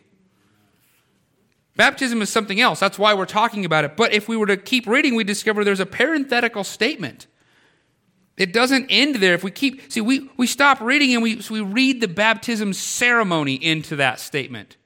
Baptism 1.76 2.20
is 2.24 2.32
something 2.32 2.60
else. 2.60 2.80
That's 2.80 2.98
why 2.98 3.14
we're 3.14 3.28
talking 3.28 3.64
about 3.64 3.86
it. 3.86 3.96
But 3.96 4.12
if 4.12 4.28
we 4.28 4.36
were 4.36 4.48
to 4.48 4.58
keep 4.58 4.88
reading, 4.88 5.14
we 5.14 5.24
discover 5.24 5.64
there's 5.64 5.80
a 5.80 5.86
parenthetical 5.86 6.64
statement. 6.64 7.28
It 8.38 8.54
doesn't 8.54 8.88
end 8.90 9.18
there. 9.18 9.36
If 9.36 9.44
we 9.44 9.52
keep, 9.52 9.92
see, 9.92 10.02
we, 10.02 10.32
we 10.36 10.48
stop 10.48 10.82
reading 10.82 11.14
and 11.14 11.22
we, 11.22 11.40
so 11.40 11.54
we 11.54 11.62
read 11.62 12.02
the 12.02 12.08
baptism 12.08 12.74
ceremony 12.74 13.54
into 13.54 13.98
that 13.98 14.20
statement. 14.20 14.78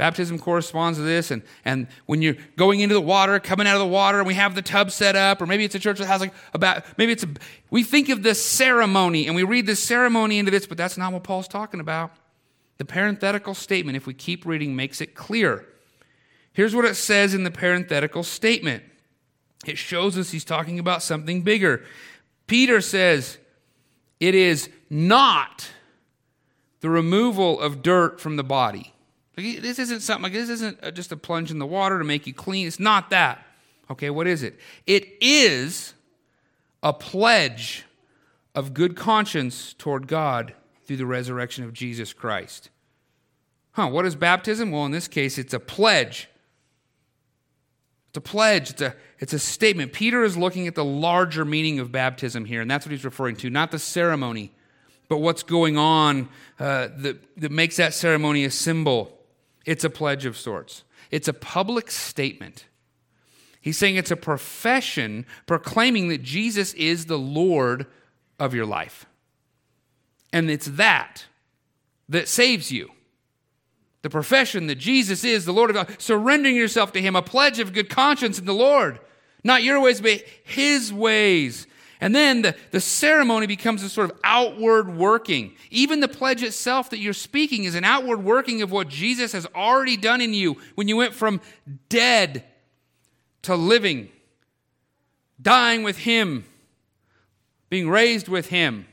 Baptism 0.00 0.38
corresponds 0.38 0.96
to 0.96 1.04
this, 1.04 1.30
and, 1.30 1.42
and 1.62 1.86
when 2.06 2.22
you're 2.22 2.38
going 2.56 2.80
into 2.80 2.94
the 2.94 3.02
water, 3.02 3.38
coming 3.38 3.66
out 3.66 3.74
of 3.74 3.80
the 3.80 3.86
water, 3.86 4.16
and 4.16 4.26
we 4.26 4.32
have 4.32 4.54
the 4.54 4.62
tub 4.62 4.90
set 4.90 5.14
up, 5.14 5.42
or 5.42 5.46
maybe 5.46 5.62
it's 5.62 5.74
a 5.74 5.78
church 5.78 5.98
that 5.98 6.06
has 6.06 6.22
like 6.22 6.32
about 6.54 6.84
maybe 6.96 7.12
it's 7.12 7.22
a 7.22 7.28
we 7.68 7.82
think 7.82 8.08
of 8.08 8.22
the 8.22 8.34
ceremony 8.34 9.26
and 9.26 9.36
we 9.36 9.42
read 9.42 9.66
the 9.66 9.76
ceremony 9.76 10.38
into 10.38 10.50
this, 10.50 10.66
but 10.66 10.78
that's 10.78 10.96
not 10.96 11.12
what 11.12 11.22
Paul's 11.22 11.48
talking 11.48 11.80
about. 11.80 12.12
The 12.78 12.86
parenthetical 12.86 13.52
statement, 13.52 13.94
if 13.94 14.06
we 14.06 14.14
keep 14.14 14.46
reading, 14.46 14.74
makes 14.74 15.02
it 15.02 15.14
clear. 15.14 15.66
Here's 16.54 16.74
what 16.74 16.86
it 16.86 16.94
says 16.94 17.34
in 17.34 17.44
the 17.44 17.50
parenthetical 17.50 18.22
statement. 18.22 18.82
It 19.66 19.76
shows 19.76 20.16
us 20.16 20.30
he's 20.30 20.46
talking 20.46 20.78
about 20.78 21.02
something 21.02 21.42
bigger. 21.42 21.84
Peter 22.46 22.80
says, 22.80 23.36
It 24.18 24.34
is 24.34 24.70
not 24.88 25.68
the 26.80 26.88
removal 26.88 27.60
of 27.60 27.82
dirt 27.82 28.18
from 28.18 28.36
the 28.36 28.42
body. 28.42 28.94
This 29.36 29.78
isn't 29.78 30.00
something 30.00 30.24
like 30.24 30.32
this 30.32 30.48
isn't 30.50 30.94
just 30.94 31.12
a 31.12 31.16
plunge 31.16 31.50
in 31.50 31.58
the 31.58 31.66
water 31.66 31.98
to 31.98 32.04
make 32.04 32.26
you 32.26 32.34
clean. 32.34 32.66
It's 32.66 32.80
not 32.80 33.10
that. 33.10 33.46
Okay, 33.90 34.10
what 34.10 34.26
is 34.26 34.42
it? 34.42 34.58
It 34.86 35.08
is 35.20 35.94
a 36.82 36.92
pledge 36.92 37.84
of 38.54 38.74
good 38.74 38.96
conscience 38.96 39.74
toward 39.74 40.06
God 40.08 40.54
through 40.84 40.96
the 40.96 41.06
resurrection 41.06 41.64
of 41.64 41.72
Jesus 41.72 42.12
Christ. 42.12 42.70
Huh, 43.72 43.88
what 43.88 44.04
is 44.04 44.16
baptism? 44.16 44.72
Well, 44.72 44.84
in 44.84 44.92
this 44.92 45.08
case, 45.08 45.38
it's 45.38 45.54
a 45.54 45.60
pledge. 45.60 46.28
It's 48.08 48.18
a 48.18 48.20
pledge, 48.20 48.70
it's 48.70 48.82
a, 48.82 48.96
it's 49.20 49.32
a 49.32 49.38
statement. 49.38 49.92
Peter 49.92 50.24
is 50.24 50.36
looking 50.36 50.66
at 50.66 50.74
the 50.74 50.84
larger 50.84 51.44
meaning 51.44 51.78
of 51.78 51.92
baptism 51.92 52.44
here, 52.44 52.60
and 52.60 52.68
that's 52.68 52.84
what 52.84 52.90
he's 52.90 53.04
referring 53.04 53.36
to, 53.36 53.50
not 53.50 53.70
the 53.70 53.78
ceremony. 53.78 54.52
but 55.10 55.18
what's 55.18 55.42
going 55.42 55.76
on 55.76 56.28
uh, 56.60 56.88
that, 56.96 57.18
that 57.36 57.50
makes 57.50 57.76
that 57.76 57.92
ceremony 57.92 58.44
a 58.44 58.50
symbol. 58.50 59.12
It's 59.66 59.84
a 59.84 59.90
pledge 59.90 60.24
of 60.24 60.36
sorts, 60.36 60.84
it's 61.10 61.28
a 61.28 61.32
public 61.32 61.90
statement. 61.90 62.66
He's 63.62 63.76
saying 63.76 63.96
it's 63.96 64.10
a 64.10 64.16
profession 64.16 65.26
proclaiming 65.44 66.08
that 66.08 66.22
Jesus 66.22 66.72
is 66.74 67.06
the 67.06 67.18
Lord 67.18 67.86
of 68.38 68.54
your 68.54 68.64
life. 68.64 69.04
And 70.32 70.50
it's 70.50 70.66
that 70.66 71.26
that 72.08 72.26
saves 72.26 72.72
you. 72.72 72.90
The 74.02 74.10
profession 74.10 74.66
that 74.68 74.76
Jesus 74.76 75.24
is 75.24 75.44
the 75.44 75.52
Lord 75.52 75.68
of 75.68 75.76
God, 75.76 76.00
surrendering 76.00 76.56
yourself 76.56 76.92
to 76.92 77.02
Him, 77.02 77.14
a 77.14 77.22
pledge 77.22 77.58
of 77.58 77.74
good 77.74 77.90
conscience 77.90 78.38
in 78.38 78.46
the 78.46 78.54
Lord. 78.54 78.98
Not 79.44 79.62
your 79.62 79.80
ways, 79.80 80.00
but 80.00 80.24
His 80.42 80.92
ways. 80.92 81.66
And 82.00 82.14
then 82.14 82.42
the, 82.42 82.56
the 82.70 82.80
ceremony 82.80 83.46
becomes 83.46 83.82
a 83.82 83.88
sort 83.88 84.10
of 84.10 84.18
outward 84.24 84.96
working. 84.96 85.52
Even 85.70 86.00
the 86.00 86.08
pledge 86.08 86.42
itself 86.42 86.90
that 86.90 86.98
you're 86.98 87.12
speaking 87.12 87.64
is 87.64 87.74
an 87.74 87.84
outward 87.84 88.24
working 88.24 88.62
of 88.62 88.70
what 88.70 88.88
Jesus 88.88 89.32
has 89.32 89.46
already 89.54 89.96
done 89.96 90.20
in 90.20 90.32
you 90.32 90.56
when 90.76 90.88
you 90.88 90.96
went 90.96 91.14
from 91.14 91.40
dead 91.90 92.44
to 93.42 93.54
living, 93.54 94.08
dying 95.40 95.82
with 95.82 95.98
Him, 95.98 96.44
being 97.68 97.88
raised 97.88 98.28
with 98.28 98.46
Him. 98.48 98.86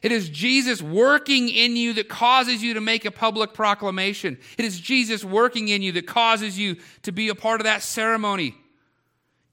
It 0.00 0.12
is 0.12 0.28
Jesus 0.28 0.80
working 0.80 1.48
in 1.48 1.74
you 1.74 1.92
that 1.94 2.08
causes 2.08 2.62
you 2.62 2.74
to 2.74 2.80
make 2.80 3.04
a 3.04 3.10
public 3.10 3.52
proclamation. 3.52 4.38
It 4.56 4.64
is 4.64 4.78
Jesus 4.78 5.24
working 5.24 5.68
in 5.68 5.82
you 5.82 5.90
that 5.92 6.06
causes 6.06 6.56
you 6.56 6.76
to 7.02 7.10
be 7.10 7.30
a 7.30 7.34
part 7.34 7.60
of 7.60 7.64
that 7.64 7.82
ceremony 7.82 8.54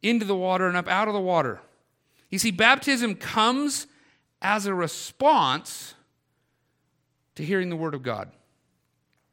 into 0.03 0.23
the 0.23 0.35
water 0.35 0.67
and 0.67 0.77
up 0.77 0.87
out 0.87 1.07
of 1.07 1.15
the 1.15 1.19
water. 1.19 1.59
You 2.35 2.39
see, 2.39 2.51
baptism 2.51 3.15
comes 3.15 3.87
as 4.41 4.65
a 4.65 4.73
response 4.73 5.93
to 7.35 7.45
hearing 7.45 7.69
the 7.69 7.77
Word 7.77 7.93
of 7.93 8.03
God. 8.03 8.29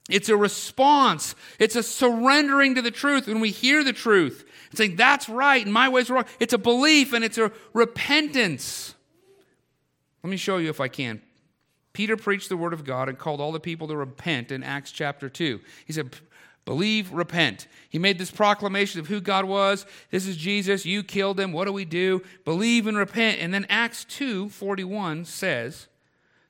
It's 0.08 0.28
a 0.28 0.36
response. 0.36 1.34
It's 1.58 1.74
a 1.74 1.82
surrendering 1.82 2.76
to 2.76 2.80
the 2.80 2.92
truth 2.92 3.26
when 3.26 3.40
we 3.40 3.50
hear 3.50 3.82
the 3.82 3.92
truth 3.92 4.44
and 4.70 4.78
saying, 4.78 4.94
that's 4.94 5.28
right, 5.28 5.64
and 5.64 5.72
my 5.72 5.88
way's 5.88 6.10
wrong. 6.10 6.26
It's 6.38 6.52
a 6.52 6.58
belief 6.58 7.12
and 7.12 7.24
it's 7.24 7.38
a 7.38 7.50
repentance. 7.72 8.94
Let 10.22 10.30
me 10.30 10.36
show 10.36 10.58
you 10.58 10.70
if 10.70 10.80
I 10.80 10.86
can. 10.86 11.20
Peter 11.94 12.16
preached 12.16 12.50
the 12.50 12.56
word 12.56 12.72
of 12.72 12.84
God 12.84 13.08
and 13.08 13.18
called 13.18 13.40
all 13.40 13.50
the 13.50 13.58
people 13.58 13.88
to 13.88 13.96
repent 13.96 14.52
in 14.52 14.62
Acts 14.62 14.92
chapter 14.92 15.28
2. 15.28 15.58
He 15.86 15.92
said, 15.92 16.14
Believe, 16.64 17.12
repent. 17.12 17.66
He 17.88 17.98
made 17.98 18.18
this 18.18 18.30
proclamation 18.30 19.00
of 19.00 19.08
who 19.08 19.20
God 19.20 19.46
was. 19.46 19.84
This 20.10 20.26
is 20.26 20.36
Jesus. 20.36 20.86
You 20.86 21.02
killed 21.02 21.40
him. 21.40 21.52
What 21.52 21.64
do 21.64 21.72
we 21.72 21.84
do? 21.84 22.22
Believe 22.44 22.86
and 22.86 22.96
repent. 22.96 23.40
And 23.40 23.52
then 23.52 23.66
Acts 23.68 24.04
2 24.04 24.48
41 24.48 25.24
says, 25.24 25.88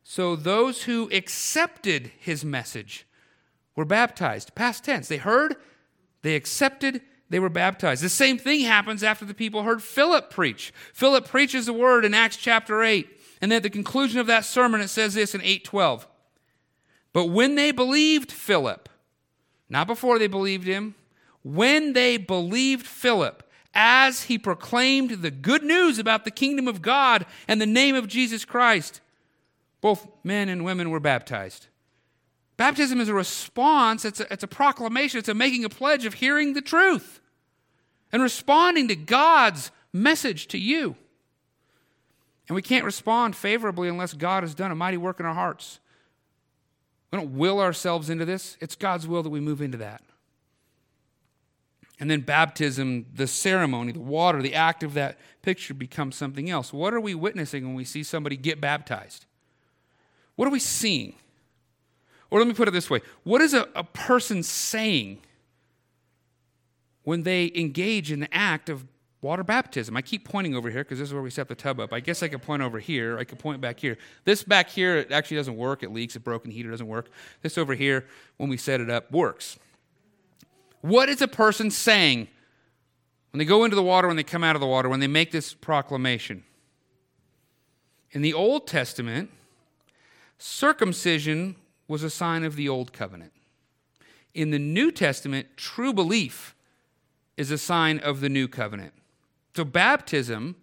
So 0.03 0.37
those 0.37 0.83
who 0.83 1.09
accepted 1.13 2.13
his 2.19 2.45
message 2.45 3.07
were 3.75 3.87
baptized. 3.87 4.55
Past 4.55 4.85
tense. 4.85 5.09
They 5.09 5.17
heard, 5.17 5.57
they 6.21 6.37
accepted, 6.37 7.01
they 7.31 7.41
were 7.41 7.49
baptized. 7.49 8.03
The 8.03 8.11
same 8.11 8.37
thing 8.37 8.61
happens 8.61 9.03
after 9.03 9.25
the 9.25 9.33
people 9.33 9.63
heard 9.63 9.83
Philip 9.83 10.29
preach. 10.29 10.75
Philip 10.93 11.27
preaches 11.27 11.65
the 11.65 11.73
word 11.73 12.05
in 12.05 12.13
Acts 12.13 12.37
chapter 12.37 12.83
8. 12.83 13.09
And 13.41 13.51
then 13.51 13.57
at 13.57 13.63
the 13.63 13.71
conclusion 13.71 14.21
of 14.21 14.27
that 14.27 14.45
sermon, 14.45 14.83
it 14.83 14.89
says 14.89 15.15
this 15.15 15.35
in 15.35 15.41
812. 15.41 16.07
But 17.15 17.27
when 17.27 17.55
they 17.55 17.73
believed 17.73 18.31
Philip, 18.31 18.91
not 19.73 19.87
before 19.87 20.19
they 20.19 20.27
believed 20.27 20.67
him, 20.67 20.95
when 21.43 21.95
they 21.95 22.19
believed 22.19 22.87
Philip 22.87 23.43
as 23.75 24.25
he 24.25 24.37
proclaimed 24.37 25.23
the 25.23 25.31
good 25.31 25.65
news 25.65 25.99
about 25.99 26.25
the 26.27 26.31
kingdom 26.31 26.69
of 26.69 26.83
God 26.83 27.25
and 27.49 27.59
the 27.59 27.67
name 27.67 27.95
of 27.95 28.07
Jesus 28.07 28.45
Christ, 28.45 29.01
both 29.81 30.07
men 30.23 30.51
and 30.51 30.63
women 30.63 30.91
were 30.91 31.01
baptized. 31.01 31.69
Baptism 32.59 33.01
is 33.01 33.09
a 33.09 33.15
response, 33.15 34.05
it's 34.05 34.21
a, 34.21 34.31
it's 34.31 34.45
a 34.45 34.49
proclamation, 34.49 35.19
it's 35.19 35.31
a 35.31 35.35
making 35.35 35.65
a 35.65 35.71
pledge 35.71 36.05
of 36.05 36.15
hearing 36.15 36.53
the 36.53 36.61
truth 36.61 37.21
and 38.13 38.23
responding 38.23 38.89
to 38.89 38.95
God's 38.95 39.71
message 39.91 40.49
to 40.49 40.59
you. 40.59 40.97
And 42.47 42.55
we 42.55 42.63
can't 42.63 42.85
respond 42.85 43.35
favorably 43.35 43.89
unless 43.89 44.13
God 44.13 44.43
has 44.43 44.55
done 44.55 44.71
a 44.71 44.75
mighty 44.75 44.99
work 44.99 45.19
in 45.19 45.25
our 45.25 45.35
hearts. 45.35 45.81
We 47.13 47.19
don't 47.19 47.37
will 47.37 47.61
ourselves 47.61 48.11
into 48.11 48.25
this, 48.25 48.57
it's 48.61 48.75
God's 48.75 49.07
will 49.07 49.23
that 49.23 49.31
we 49.31 49.39
move 49.39 49.61
into 49.61 49.79
that. 49.79 50.03
And 52.01 52.11
then 52.11 52.23
baptism, 52.23 53.07
the 53.15 53.29
ceremony, 53.29 53.93
the 53.93 54.01
water, 54.01 54.43
the 54.43 54.55
act 54.55 54.83
of 54.83 54.95
that 54.95 55.19
picture 55.43 55.75
becomes 55.75 56.17
something 56.17 56.51
else. 56.51 56.73
What 56.73 56.95
are 56.95 57.01
we 57.01 57.15
witnessing 57.15 57.65
when 57.65 57.75
we 57.75 57.85
see 57.85 58.03
somebody 58.03 58.37
get 58.37 58.61
baptized? 58.61 59.27
What 60.35 60.49
are 60.49 60.51
we 60.51 60.59
seeing? 60.59 61.15
Or 62.31 62.39
let 62.39 62.49
me 62.49 62.55
put 62.55 62.67
it 62.67 62.71
this 62.71 62.89
way 62.89 63.03
what 63.25 63.43
is 63.43 63.53
a, 63.53 63.69
a 63.75 63.85
person 63.85 64.43
saying 64.43 65.19
when 67.05 67.25
they 67.25 67.53
engage 67.55 68.11
in 68.11 68.21
the 68.21 68.35
act 68.35 68.71
of 68.71 68.87
water 69.23 69.45
baptism. 69.45 69.97
I 69.97 70.03
keep 70.03 70.29
pointing 70.29 70.55
over 70.55 70.69
here 70.69 70.83
because 70.83 70.99
this 70.99 71.09
is 71.09 71.15
where 71.15 71.23
we 71.23 71.31
set 71.31 71.49
the 71.49 71.55
tub 71.55 71.79
up. 71.81 71.93
I 71.93 72.01
guess 72.01 72.23
I 72.23 72.29
could 72.29 72.43
point 72.43 72.61
over 72.61 72.81
here. 72.81 73.19
I 73.19 73.25
could 73.25 73.39
point 73.39 73.61
back 73.61 73.79
here. 73.79 73.97
This 74.25 74.43
back 74.43 74.69
here, 74.69 74.97
it 74.99 75.13
actually 75.13 75.37
doesn't 75.39 75.57
work. 75.57 75.85
It 75.85 75.93
leaks. 75.93 76.17
A 76.17 76.21
broken 76.21 76.51
heater 76.51 76.71
doesn't 76.71 76.89
work. 76.89 77.09
This 77.41 77.57
over 77.57 77.75
here, 77.75 78.05
when 78.37 78.51
we 78.51 78.57
set 78.57 78.81
it 78.81 78.91
up, 78.91 79.11
works. 79.13 79.59
What 80.81 81.09
is 81.09 81.23
a 81.23 81.29
person 81.29 81.71
saying 81.71 82.27
when 83.31 83.39
they 83.39 83.45
go 83.45 83.65
into 83.65 83.77
the 83.77 83.83
water, 83.83 84.09
when 84.09 84.17
they 84.17 84.25
come 84.25 84.43
out 84.43 84.57
of 84.57 84.61
the 84.61 84.67
water, 84.67 84.89
when 84.89 85.01
they 85.01 85.07
make 85.07 85.31
this 85.31 85.55
proclamation? 85.55 86.43
In 88.11 88.23
the 88.23 88.35
Old 88.35 88.67
Testament, 88.67 89.31
circumcision 90.37 91.55
was 91.87 92.03
a 92.03 92.11
sign 92.11 92.43
of 92.43 92.57
the 92.57 92.69
Old 92.69 92.93
Covenant. 92.93 93.33
In 94.35 94.51
the 94.51 94.59
New 94.59 94.91
Testament, 94.91 95.47
true 95.57 95.93
belief 95.93 96.57
is 97.37 97.53
a 97.53 97.59
sign 97.59 98.01
of 98.01 98.21
the 98.21 98.29
New 98.29 98.49
Covenant. 98.49 98.93
So, 99.55 99.65
baptism 99.65 100.57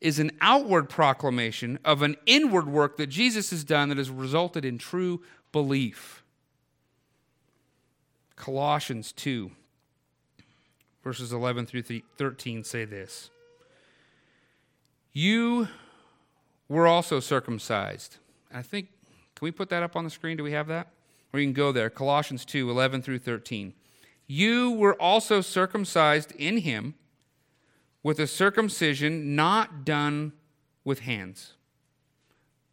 is 0.00 0.18
an 0.18 0.32
outward 0.40 0.88
proclamation 0.88 1.78
of 1.84 2.02
an 2.02 2.16
inward 2.26 2.66
work 2.66 2.96
that 2.96 3.06
Jesus 3.06 3.50
has 3.50 3.62
done 3.62 3.88
that 3.88 3.98
has 3.98 4.10
resulted 4.10 4.64
in 4.64 4.76
true 4.76 5.22
belief. 5.52 6.24
Colossians 8.34 9.12
2, 9.12 9.52
verses 11.04 11.32
11 11.32 11.66
through 11.66 11.82
13 12.18 12.64
say 12.64 12.84
this 12.84 13.30
You 15.12 15.68
were 16.68 16.88
also 16.88 17.20
circumcised. 17.20 18.16
I 18.52 18.62
think, 18.62 18.88
can 19.36 19.46
we 19.46 19.52
put 19.52 19.68
that 19.68 19.84
up 19.84 19.94
on 19.94 20.02
the 20.02 20.10
screen? 20.10 20.36
Do 20.36 20.42
we 20.42 20.52
have 20.52 20.66
that? 20.66 20.88
Or 21.32 21.38
you 21.38 21.46
can 21.46 21.54
go 21.54 21.70
there. 21.70 21.88
Colossians 21.88 22.44
2, 22.44 22.68
11 22.68 23.02
through 23.02 23.20
13. 23.20 23.72
You 24.26 24.72
were 24.72 25.00
also 25.00 25.40
circumcised 25.40 26.32
in 26.32 26.58
him 26.58 26.94
with 28.02 28.18
a 28.18 28.26
circumcision 28.26 29.36
not 29.36 29.84
done 29.84 30.32
with 30.84 31.00
hands, 31.00 31.54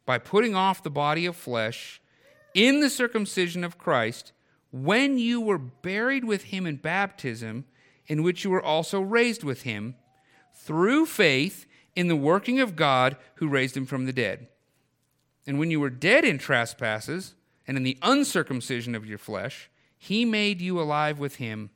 by 0.04 0.18
putting 0.18 0.54
off 0.54 0.82
the 0.82 0.90
body 0.90 1.26
of 1.26 1.36
flesh 1.36 2.00
in 2.54 2.80
the 2.80 2.90
circumcision 2.90 3.62
of 3.62 3.78
Christ, 3.78 4.32
when 4.72 5.18
you 5.18 5.40
were 5.40 5.58
buried 5.58 6.24
with 6.24 6.44
him 6.44 6.66
in 6.66 6.76
baptism, 6.76 7.64
in 8.06 8.22
which 8.22 8.44
you 8.44 8.50
were 8.50 8.62
also 8.62 9.00
raised 9.00 9.44
with 9.44 9.62
him, 9.62 9.94
through 10.54 11.06
faith 11.06 11.66
in 11.94 12.08
the 12.08 12.16
working 12.16 12.60
of 12.60 12.76
God 12.76 13.16
who 13.36 13.48
raised 13.48 13.76
him 13.76 13.86
from 13.86 14.06
the 14.06 14.12
dead. 14.12 14.48
And 15.46 15.58
when 15.58 15.70
you 15.70 15.80
were 15.80 15.90
dead 15.90 16.24
in 16.24 16.38
trespasses 16.38 17.34
and 17.66 17.76
in 17.76 17.82
the 17.82 17.98
uncircumcision 18.02 18.94
of 18.94 19.06
your 19.06 19.18
flesh, 19.18 19.70
he 19.96 20.24
made 20.24 20.60
you 20.60 20.80
alive 20.80 21.18
with 21.18 21.36
him 21.36 21.70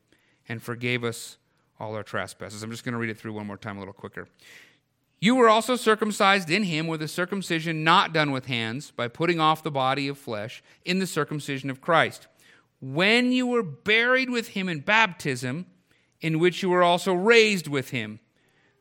and 0.48 0.62
forgave 0.62 1.04
us 1.04 1.36
all 1.78 1.94
our 1.94 2.02
trespasses. 2.02 2.62
I'm 2.62 2.70
just 2.70 2.84
going 2.84 2.92
to 2.92 2.98
read 2.98 3.10
it 3.10 3.18
through 3.18 3.32
one 3.32 3.46
more 3.46 3.56
time 3.56 3.76
a 3.76 3.80
little 3.80 3.94
quicker. 3.94 4.28
You 5.20 5.34
were 5.34 5.48
also 5.48 5.76
circumcised 5.76 6.50
in 6.50 6.64
him 6.64 6.86
with 6.86 7.00
a 7.02 7.08
circumcision 7.08 7.82
not 7.82 8.12
done 8.12 8.30
with 8.30 8.46
hands, 8.46 8.90
by 8.90 9.08
putting 9.08 9.40
off 9.40 9.62
the 9.62 9.70
body 9.70 10.08
of 10.08 10.18
flesh 10.18 10.62
in 10.84 10.98
the 10.98 11.06
circumcision 11.06 11.70
of 11.70 11.80
Christ. 11.80 12.26
When 12.80 13.32
you 13.32 13.46
were 13.46 13.62
buried 13.62 14.28
with 14.28 14.48
him 14.48 14.68
in 14.68 14.80
baptism, 14.80 15.66
in 16.20 16.38
which 16.38 16.62
you 16.62 16.68
were 16.68 16.82
also 16.82 17.14
raised 17.14 17.68
with 17.68 17.90
him, 17.90 18.20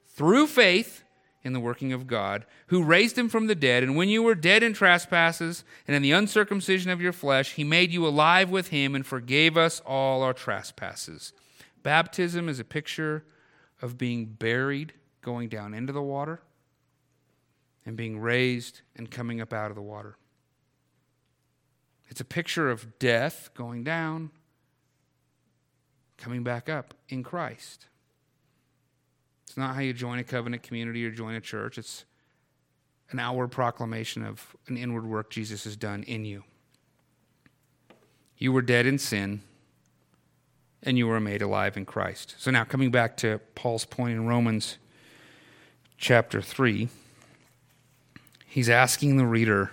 through 0.06 0.48
faith 0.48 1.04
in 1.44 1.54
the 1.54 1.60
working 1.60 1.94
of 1.94 2.08
God, 2.08 2.46
who 2.68 2.84
raised 2.84 3.18
him 3.18 3.30
from 3.30 3.48
the 3.48 3.56
dead. 3.56 3.84
And 3.84 3.96
when 3.96 4.10
you 4.10 4.24
were 4.24 4.36
dead 4.36 4.64
in 4.64 4.74
trespasses 4.74 5.64
and 5.88 5.96
in 5.96 6.02
the 6.02 6.12
uncircumcision 6.12 6.90
of 6.90 7.02
your 7.02 7.12
flesh, 7.12 7.54
he 7.54 7.64
made 7.64 7.92
you 7.92 8.08
alive 8.08 8.50
with 8.50 8.70
him 8.70 8.96
and 8.96 9.06
forgave 9.06 9.58
us 9.58 9.82
all 9.86 10.22
our 10.24 10.34
trespasses 10.34 11.34
Baptism 11.84 12.48
is 12.50 12.60
a 12.60 12.64
picture 12.64 13.26
of 13.82 13.98
being 13.98 14.26
buried, 14.26 14.94
going 15.22 15.50
down 15.50 15.74
into 15.74 15.94
the 15.94 16.02
water, 16.02 16.42
and 17.86 17.98
being 17.98 18.20
raised 18.20 18.82
and 18.96 19.12
coming 19.12 19.42
up 19.42 19.54
out 19.54 19.70
of 19.70 19.76
the 19.76 19.82
water. 19.82 20.18
It's 22.10 22.22
a 22.22 22.26
picture 22.26 22.70
of 22.70 23.00
death 23.00 23.50
going 23.54 23.84
down, 23.84 24.32
coming 26.18 26.44
back 26.44 26.70
up 26.70 26.94
in 27.10 27.24
Christ. 27.24 27.88
It's 29.46 29.58
not 29.58 29.76
how 29.76 29.82
you 29.82 29.94
join 29.94 30.20
a 30.20 30.24
covenant 30.24 30.64
community 30.64 31.06
or 31.06 31.12
join 31.12 31.36
a 31.36 31.42
church. 31.42 31.78
It's 31.78 32.06
an 33.12 33.20
outward 33.20 33.50
proclamation 33.50 34.24
of 34.24 34.56
an 34.68 34.78
inward 34.78 35.06
work 35.06 35.30
Jesus 35.30 35.66
has 35.66 35.76
done 35.76 36.04
in 36.04 36.26
you. 36.26 36.44
You 38.38 38.52
were 38.52 38.62
dead 38.62 38.86
in 38.86 38.98
sin, 38.98 39.42
and 40.86 40.98
you 40.98 41.08
were 41.08 41.20
made 41.20 41.42
alive 41.42 41.78
in 41.78 41.86
Christ. 41.86 42.36
So 42.38 42.52
now, 42.52 42.64
coming 42.64 42.92
back 42.92 43.18
to 43.18 43.40
Paul's 43.56 43.86
point 43.86 44.14
in 44.14 44.28
Romans 44.28 44.78
chapter 45.98 46.42
3, 46.42 46.90
he's 48.46 48.70
asking 48.70 49.18
the 49.18 49.26
reader 49.26 49.72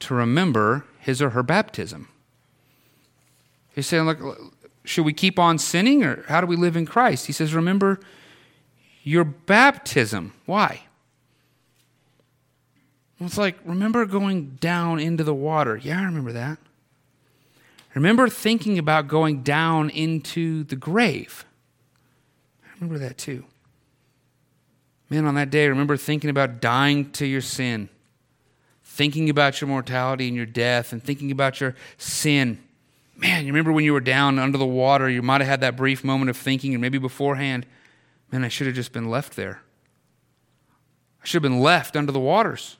to 0.00 0.14
remember 0.14 0.84
his 0.98 1.22
or 1.22 1.30
her 1.30 1.42
baptism. 1.42 2.08
He's 3.74 3.86
saying, 3.86 4.04
look, 4.04 4.54
should 4.84 5.04
we 5.04 5.12
keep 5.12 5.38
on 5.38 5.58
sinning 5.58 6.02
or 6.02 6.24
how 6.28 6.40
do 6.40 6.46
we 6.46 6.56
live 6.56 6.76
in 6.76 6.86
Christ? 6.86 7.26
He 7.26 7.32
says, 7.32 7.54
remember 7.54 8.00
your 9.02 9.24
baptism. 9.24 10.32
Why? 10.46 10.82
It's 13.20 13.38
like, 13.38 13.56
remember 13.64 14.04
going 14.04 14.56
down 14.60 14.98
into 14.98 15.22
the 15.22 15.34
water. 15.34 15.76
Yeah, 15.76 16.00
I 16.00 16.04
remember 16.04 16.32
that. 16.32 16.58
Remember 17.94 18.28
thinking 18.28 18.78
about 18.78 19.08
going 19.08 19.42
down 19.42 19.90
into 19.90 20.64
the 20.64 20.76
grave. 20.76 21.44
I 22.64 22.68
remember 22.74 22.98
that 22.98 23.18
too. 23.18 23.44
Man, 25.10 25.26
on 25.26 25.34
that 25.34 25.50
day, 25.50 25.68
remember 25.68 25.98
thinking 25.98 26.30
about 26.30 26.62
dying 26.62 27.10
to 27.12 27.26
your 27.26 27.42
sin, 27.42 27.90
thinking 28.82 29.28
about 29.28 29.60
your 29.60 29.68
mortality 29.68 30.26
and 30.26 30.36
your 30.36 30.46
death, 30.46 30.92
and 30.92 31.04
thinking 31.04 31.30
about 31.30 31.60
your 31.60 31.74
sin. 31.98 32.58
Man, 33.14 33.44
you 33.44 33.52
remember 33.52 33.72
when 33.72 33.84
you 33.84 33.92
were 33.92 34.00
down 34.00 34.38
under 34.38 34.56
the 34.56 34.64
water, 34.64 35.10
you 35.10 35.20
might 35.20 35.42
have 35.42 35.48
had 35.48 35.60
that 35.60 35.76
brief 35.76 36.02
moment 36.02 36.30
of 36.30 36.36
thinking, 36.36 36.72
and 36.72 36.80
maybe 36.80 36.96
beforehand, 36.96 37.66
man, 38.30 38.42
I 38.42 38.48
should 38.48 38.66
have 38.66 38.74
just 38.74 38.92
been 38.92 39.10
left 39.10 39.36
there. 39.36 39.60
I 41.22 41.26
should 41.26 41.42
have 41.42 41.50
been 41.50 41.60
left 41.60 41.94
under 41.94 42.10
the 42.10 42.18
waters. 42.18 42.78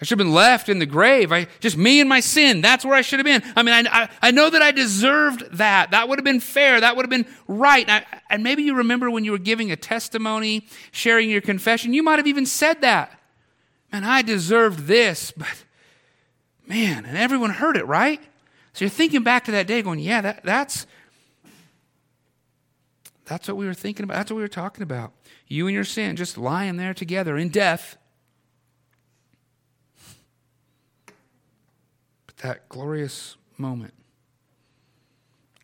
I 0.00 0.04
should 0.04 0.18
have 0.18 0.26
been 0.26 0.34
left 0.34 0.68
in 0.68 0.80
the 0.80 0.86
grave. 0.86 1.32
I 1.32 1.46
just 1.60 1.76
me 1.76 2.00
and 2.00 2.08
my 2.08 2.20
sin. 2.20 2.60
That's 2.60 2.84
where 2.84 2.94
I 2.94 3.00
should 3.02 3.20
have 3.20 3.24
been. 3.24 3.42
I 3.56 3.62
mean, 3.62 3.86
I, 3.86 4.02
I, 4.02 4.08
I 4.22 4.30
know 4.32 4.50
that 4.50 4.60
I 4.60 4.72
deserved 4.72 5.44
that. 5.52 5.92
That 5.92 6.08
would 6.08 6.18
have 6.18 6.24
been 6.24 6.40
fair. 6.40 6.80
That 6.80 6.96
would 6.96 7.04
have 7.04 7.10
been 7.10 7.26
right. 7.46 7.88
And, 7.88 8.04
I, 8.04 8.20
and 8.28 8.42
maybe 8.42 8.64
you 8.64 8.74
remember 8.74 9.10
when 9.10 9.24
you 9.24 9.30
were 9.30 9.38
giving 9.38 9.70
a 9.70 9.76
testimony, 9.76 10.66
sharing 10.90 11.30
your 11.30 11.40
confession, 11.40 11.94
you 11.94 12.02
might 12.02 12.18
have 12.18 12.26
even 12.26 12.44
said 12.44 12.80
that. 12.80 13.18
Man, 13.92 14.02
I 14.02 14.22
deserved 14.22 14.86
this, 14.86 15.30
but 15.36 15.64
man, 16.66 17.04
and 17.04 17.16
everyone 17.16 17.50
heard 17.50 17.76
it, 17.76 17.86
right? 17.86 18.20
So 18.72 18.84
you're 18.84 18.90
thinking 18.90 19.22
back 19.22 19.44
to 19.44 19.52
that 19.52 19.68
day, 19.68 19.80
going, 19.82 20.00
yeah, 20.00 20.20
that, 20.20 20.42
that's 20.42 20.86
that's 23.26 23.48
what 23.48 23.56
we 23.56 23.66
were 23.66 23.74
thinking 23.74 24.04
about. 24.04 24.16
That's 24.16 24.30
what 24.30 24.36
we 24.36 24.42
were 24.42 24.48
talking 24.48 24.82
about. 24.82 25.12
You 25.46 25.66
and 25.66 25.74
your 25.74 25.84
sin 25.84 26.16
just 26.16 26.36
lying 26.36 26.76
there 26.76 26.92
together 26.92 27.36
in 27.36 27.48
death 27.48 27.96
that 32.44 32.68
glorious 32.68 33.38
moment 33.56 33.94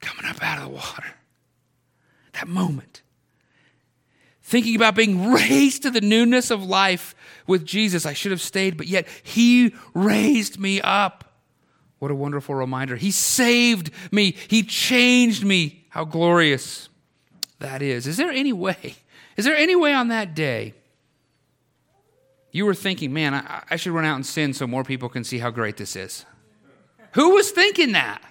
coming 0.00 0.24
up 0.24 0.42
out 0.42 0.62
of 0.62 0.64
the 0.64 0.74
water. 0.74 1.04
That 2.32 2.48
moment. 2.48 3.02
Thinking 4.42 4.76
about 4.76 4.94
being 4.94 5.30
raised 5.30 5.82
to 5.82 5.90
the 5.90 6.00
newness 6.00 6.50
of 6.50 6.64
life 6.64 7.14
with 7.46 7.66
Jesus. 7.66 8.06
I 8.06 8.14
should 8.14 8.30
have 8.30 8.40
stayed, 8.40 8.78
but 8.78 8.86
yet 8.86 9.06
He 9.22 9.74
raised 9.92 10.58
me 10.58 10.80
up. 10.80 11.24
What 11.98 12.10
a 12.10 12.14
wonderful 12.14 12.54
reminder. 12.54 12.96
He 12.96 13.10
saved 13.10 13.90
me, 14.10 14.34
He 14.48 14.62
changed 14.62 15.44
me. 15.44 15.84
How 15.90 16.04
glorious 16.04 16.88
that 17.58 17.82
is. 17.82 18.06
Is 18.06 18.16
there 18.16 18.30
any 18.30 18.54
way? 18.54 18.94
Is 19.36 19.44
there 19.44 19.56
any 19.56 19.76
way 19.76 19.92
on 19.92 20.08
that 20.08 20.34
day 20.34 20.72
you 22.52 22.64
were 22.64 22.74
thinking, 22.74 23.12
man, 23.12 23.34
I, 23.34 23.64
I 23.70 23.76
should 23.76 23.92
run 23.92 24.06
out 24.06 24.16
and 24.16 24.24
sin 24.24 24.54
so 24.54 24.66
more 24.66 24.82
people 24.82 25.10
can 25.10 25.24
see 25.24 25.40
how 25.40 25.50
great 25.50 25.76
this 25.76 25.94
is? 25.94 26.24
Who 27.12 27.34
was 27.34 27.50
thinking 27.50 27.92
that? 27.92 28.22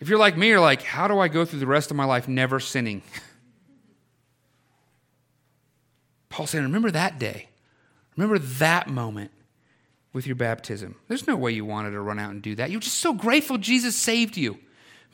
If 0.00 0.08
you're 0.08 0.18
like 0.18 0.36
me, 0.36 0.48
you're 0.48 0.60
like, 0.60 0.82
how 0.82 1.08
do 1.08 1.18
I 1.18 1.28
go 1.28 1.44
through 1.44 1.58
the 1.58 1.66
rest 1.66 1.90
of 1.90 1.96
my 1.96 2.04
life 2.04 2.28
never 2.28 2.60
sinning? 2.60 3.02
Paul 6.28 6.46
saying, 6.46 6.64
remember 6.64 6.90
that 6.90 7.18
day. 7.18 7.48
Remember 8.16 8.38
that 8.38 8.88
moment 8.88 9.30
with 10.12 10.26
your 10.26 10.36
baptism. 10.36 10.96
There's 11.08 11.26
no 11.26 11.36
way 11.36 11.52
you 11.52 11.64
wanted 11.64 11.92
to 11.92 12.00
run 12.00 12.18
out 12.18 12.30
and 12.30 12.42
do 12.42 12.54
that. 12.56 12.70
You're 12.70 12.80
just 12.80 13.00
so 13.00 13.12
grateful 13.12 13.58
Jesus 13.58 13.96
saved 13.96 14.36
you. 14.36 14.58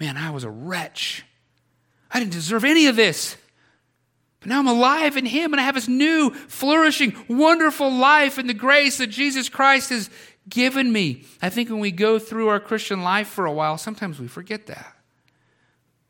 Man, 0.01 0.17
I 0.17 0.31
was 0.31 0.45
a 0.45 0.51
wretch. 0.51 1.25
I 2.11 2.19
didn't 2.19 2.33
deserve 2.33 2.65
any 2.65 2.87
of 2.87 2.97
this. 2.97 3.37
But 4.41 4.49
now 4.49 4.59
I'm 4.59 4.69
alive 4.69 5.17
in 5.17 5.25
Him 5.25 5.53
and 5.53 5.61
I 5.61 5.65
have 5.65 5.75
this 5.75 5.89
new, 5.89 6.31
flourishing, 6.31 7.17
wonderful 7.29 7.91
life 7.91 8.39
in 8.39 8.47
the 8.47 8.55
grace 8.55 8.99
that 8.99 9.07
Jesus 9.07 9.49
Christ 9.49 9.91
has 9.91 10.11
given 10.49 10.93
me. 10.93 11.25
I 11.41 11.51
think 11.51 11.71
when 11.71 11.81
we 11.81 11.91
go 11.91 12.19
through 12.19 12.49
our 12.49 12.61
Christian 12.61 13.03
life 13.03 13.29
for 13.29 13.47
a 13.47 13.53
while, 13.53 13.79
sometimes 13.79 14.21
we 14.21 14.29
forget 14.29 14.67
that. 14.67 14.97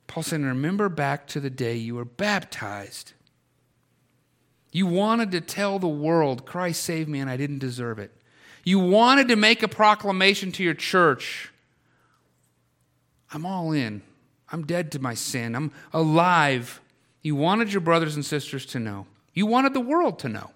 Paul 0.06 0.22
said, 0.22 0.40
Remember 0.42 0.88
back 0.88 1.26
to 1.28 1.40
the 1.40 1.50
day 1.50 1.76
you 1.76 1.94
were 1.94 2.04
baptized. 2.04 3.12
You 4.72 4.86
wanted 4.86 5.30
to 5.32 5.40
tell 5.40 5.78
the 5.78 5.88
world, 5.88 6.46
Christ 6.46 6.82
saved 6.82 7.08
me 7.08 7.20
and 7.20 7.30
I 7.30 7.36
didn't 7.36 7.60
deserve 7.60 7.98
it. 7.98 8.10
You 8.64 8.78
wanted 8.78 9.28
to 9.28 9.36
make 9.36 9.62
a 9.62 9.68
proclamation 9.68 10.50
to 10.52 10.64
your 10.64 10.74
church 10.74 11.52
I'm 13.34 13.44
all 13.44 13.72
in. 13.72 14.00
I'm 14.50 14.64
dead 14.64 14.92
to 14.92 15.00
my 15.00 15.14
sin. 15.14 15.56
I'm 15.56 15.72
alive. 15.92 16.80
You 17.20 17.34
wanted 17.34 17.72
your 17.72 17.80
brothers 17.80 18.14
and 18.14 18.24
sisters 18.24 18.64
to 18.66 18.78
know. 18.78 19.06
You 19.34 19.46
wanted 19.46 19.74
the 19.74 19.80
world 19.80 20.20
to 20.20 20.28
know. 20.28 20.52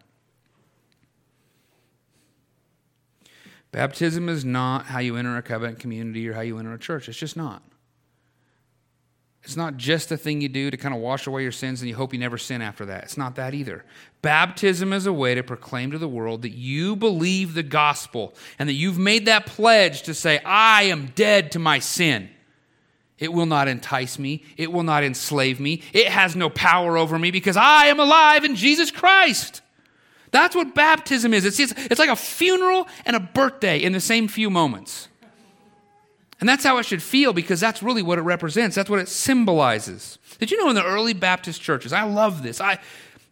Baptism 3.71 4.29
is 4.29 4.45
not 4.45 4.87
how 4.87 4.99
you 4.99 5.17
enter 5.17 5.37
a 5.37 5.43
covenant 5.43 5.79
community 5.79 6.29
or 6.29 6.35
how 6.35 6.41
you 6.41 6.59
enter 6.59 6.73
a 6.73 6.79
church. 6.79 7.09
It's 7.09 7.19
just 7.19 7.37
not. 7.37 7.63
It's 9.45 9.57
not 9.57 9.77
just 9.77 10.11
a 10.13 10.17
thing 10.17 10.41
you 10.41 10.49
do 10.49 10.71
to 10.71 10.77
kind 10.77 10.95
of 10.95 11.01
wash 11.01 11.27
away 11.27 11.43
your 11.43 11.53
sins 11.53 11.81
and 11.81 11.89
you 11.89 11.95
hope 11.95 12.13
you 12.13 12.19
never 12.19 12.37
sin 12.37 12.61
after 12.61 12.85
that. 12.87 13.05
It's 13.05 13.17
not 13.17 13.37
that 13.37 13.55
either. 13.55 13.85
Baptism 14.21 14.93
is 14.93 15.07
a 15.07 15.13
way 15.13 15.35
to 15.35 15.43
proclaim 15.43 15.91
to 15.93 15.99
the 15.99 16.09
world 16.09 16.43
that 16.43 16.51
you 16.51 16.97
believe 16.97 17.55
the 17.55 17.63
gospel 17.63 18.35
and 18.59 18.69
that 18.69 18.75
you've 18.75 18.99
made 18.99 19.27
that 19.27 19.47
pledge 19.47 20.03
to 20.03 20.13
say, 20.13 20.39
I 20.45 20.85
am 20.85 21.13
dead 21.15 21.53
to 21.53 21.59
my 21.59 21.79
sin. 21.79 22.29
It 23.19 23.33
will 23.33 23.47
not 23.47 23.69
entice 23.69 24.19
me. 24.19 24.45
It 24.57 24.73
will 24.73 24.83
not 24.83 25.03
enslave 25.03 25.61
me. 25.61 25.83
It 25.93 26.09
has 26.09 26.37
no 26.37 26.51
power 26.51 26.97
over 26.97 27.19
me 27.19 27.31
because 27.31 27.57
I 27.57 27.87
am 27.87 28.01
alive 28.01 28.45
in 28.45 28.55
Jesus 28.55 28.91
Christ. 28.91 29.63
That's 30.31 30.55
what 30.55 30.75
baptism 30.75 31.33
is. 31.33 31.45
It's, 31.45 31.59
it's 31.59 31.99
like 31.99 32.11
a 32.11 32.17
funeral 32.17 32.87
and 33.07 33.17
a 33.17 33.21
birthday 33.21 33.79
in 33.79 33.93
the 33.93 34.01
same 34.01 34.29
few 34.29 34.51
moments. 34.51 35.09
And 36.41 36.49
that's 36.49 36.65
how 36.65 36.79
it 36.79 36.85
should 36.85 37.03
feel 37.03 37.33
because 37.33 37.59
that's 37.59 37.83
really 37.83 38.03
what 38.03 38.19
it 38.19 38.23
represents. 38.23 38.77
That's 38.77 38.89
what 38.89 39.01
it 39.01 39.09
symbolizes. 39.09 40.19
Did 40.39 40.51
you 40.51 40.59
know 40.59 40.69
in 40.69 40.77
the 40.77 40.85
early 40.85 41.13
Baptist 41.13 41.61
churches, 41.61 41.93
I 41.93 42.03
love 42.03 42.43
this. 42.43 42.61
I, 42.61 42.79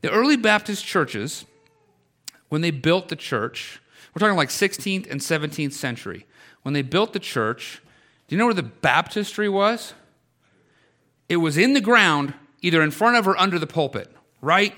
the 0.02 0.10
early 0.10 0.36
Baptist 0.36 0.84
churches, 0.84 1.44
when 2.48 2.62
they 2.62 2.70
built 2.70 3.08
the 3.08 3.16
church, 3.16 3.80
we're 4.14 4.20
talking 4.20 4.36
like 4.36 4.48
16th 4.48 5.10
and 5.10 5.20
17th 5.20 5.72
century. 5.72 6.26
When 6.62 6.72
they 6.72 6.82
built 6.82 7.12
the 7.12 7.20
church, 7.20 7.80
do 8.26 8.34
you 8.34 8.38
know 8.38 8.46
where 8.46 8.54
the 8.54 8.62
baptistry 8.62 9.48
was? 9.48 9.94
It 11.28 11.36
was 11.36 11.56
in 11.56 11.74
the 11.74 11.80
ground, 11.80 12.34
either 12.60 12.82
in 12.82 12.90
front 12.90 13.16
of 13.16 13.28
or 13.28 13.36
under 13.36 13.58
the 13.58 13.66
pulpit, 13.66 14.10
right? 14.40 14.74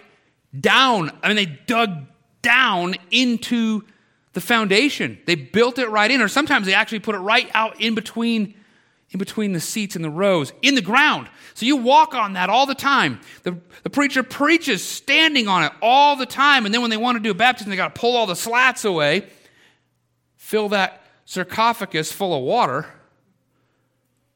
Down. 0.58 1.10
I 1.22 1.28
mean, 1.28 1.36
they 1.36 1.58
dug 1.66 2.06
down 2.42 2.94
into 3.10 3.82
the 4.32 4.40
foundation. 4.40 5.18
They 5.26 5.34
built 5.34 5.78
it 5.78 5.88
right 5.88 6.10
in, 6.10 6.20
or 6.20 6.28
sometimes 6.28 6.66
they 6.66 6.74
actually 6.74 7.00
put 7.00 7.14
it 7.14 7.18
right 7.18 7.50
out 7.54 7.80
in 7.80 7.94
between 7.94 8.54
in 9.10 9.18
between 9.18 9.52
the 9.52 9.60
seats 9.60 9.96
and 9.96 10.04
the 10.04 10.10
rows 10.10 10.52
in 10.60 10.74
the 10.74 10.82
ground. 10.82 11.28
So 11.54 11.64
you 11.64 11.76
walk 11.76 12.14
on 12.14 12.34
that 12.34 12.50
all 12.50 12.66
the 12.66 12.74
time. 12.74 13.20
The, 13.42 13.58
the 13.82 13.90
preacher 13.90 14.22
preaches 14.22 14.84
standing 14.84 15.48
on 15.48 15.64
it 15.64 15.72
all 15.80 16.14
the 16.14 16.26
time. 16.26 16.66
And 16.66 16.74
then 16.74 16.82
when 16.82 16.90
they 16.90 16.98
want 16.98 17.16
to 17.16 17.22
do 17.22 17.30
a 17.30 17.34
baptism, 17.34 17.70
they 17.70 17.76
got 17.76 17.94
to 17.94 17.98
pull 17.98 18.16
all 18.16 18.26
the 18.26 18.36
slats 18.36 18.84
away, 18.84 19.26
fill 20.36 20.68
that 20.70 21.02
sarcophagus 21.24 22.12
full 22.12 22.36
of 22.36 22.42
water 22.42 22.86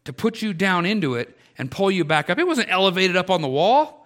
to 0.05 0.13
put 0.13 0.41
you 0.41 0.55
down 0.55 0.87
into 0.87 1.15
it 1.15 1.37
and 1.59 1.71
pull 1.71 1.91
you 1.91 2.05
back 2.05 2.31
up. 2.31 2.39
It 2.39 2.47
wasn't 2.47 2.71
elevated 2.71 3.17
up 3.17 3.31
on 3.31 3.43
the 3.43 3.49
wall. 3.49 4.02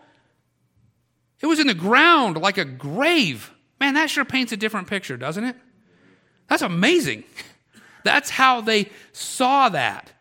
It 1.41 1.47
was 1.47 1.61
in 1.61 1.67
the 1.67 1.75
ground 1.75 2.37
like 2.39 2.59
a 2.59 2.65
grave. 2.65 3.53
Man, 3.81 3.95
that 3.95 4.11
sure 4.11 4.25
paints 4.25 4.53
a 4.53 4.57
different 4.57 4.89
picture, 4.89 5.17
doesn't 5.17 5.45
it? 5.45 5.57
That's 6.49 6.63
amazing. 6.63 7.25
That's 8.05 8.31
how 8.31 8.61
they 8.61 8.91
saw 9.13 9.69
that. 9.69 10.13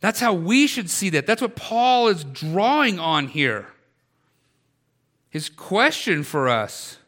That's 0.00 0.20
how 0.20 0.32
we 0.32 0.66
should 0.66 0.90
see 0.90 1.10
that. 1.10 1.26
That's 1.26 1.42
what 1.42 1.56
Paul 1.56 2.08
is 2.08 2.24
drawing 2.24 2.98
on 2.98 3.28
here. 3.28 3.68
His 5.30 5.48
question 5.48 6.24
for 6.24 6.48
us 6.48 6.98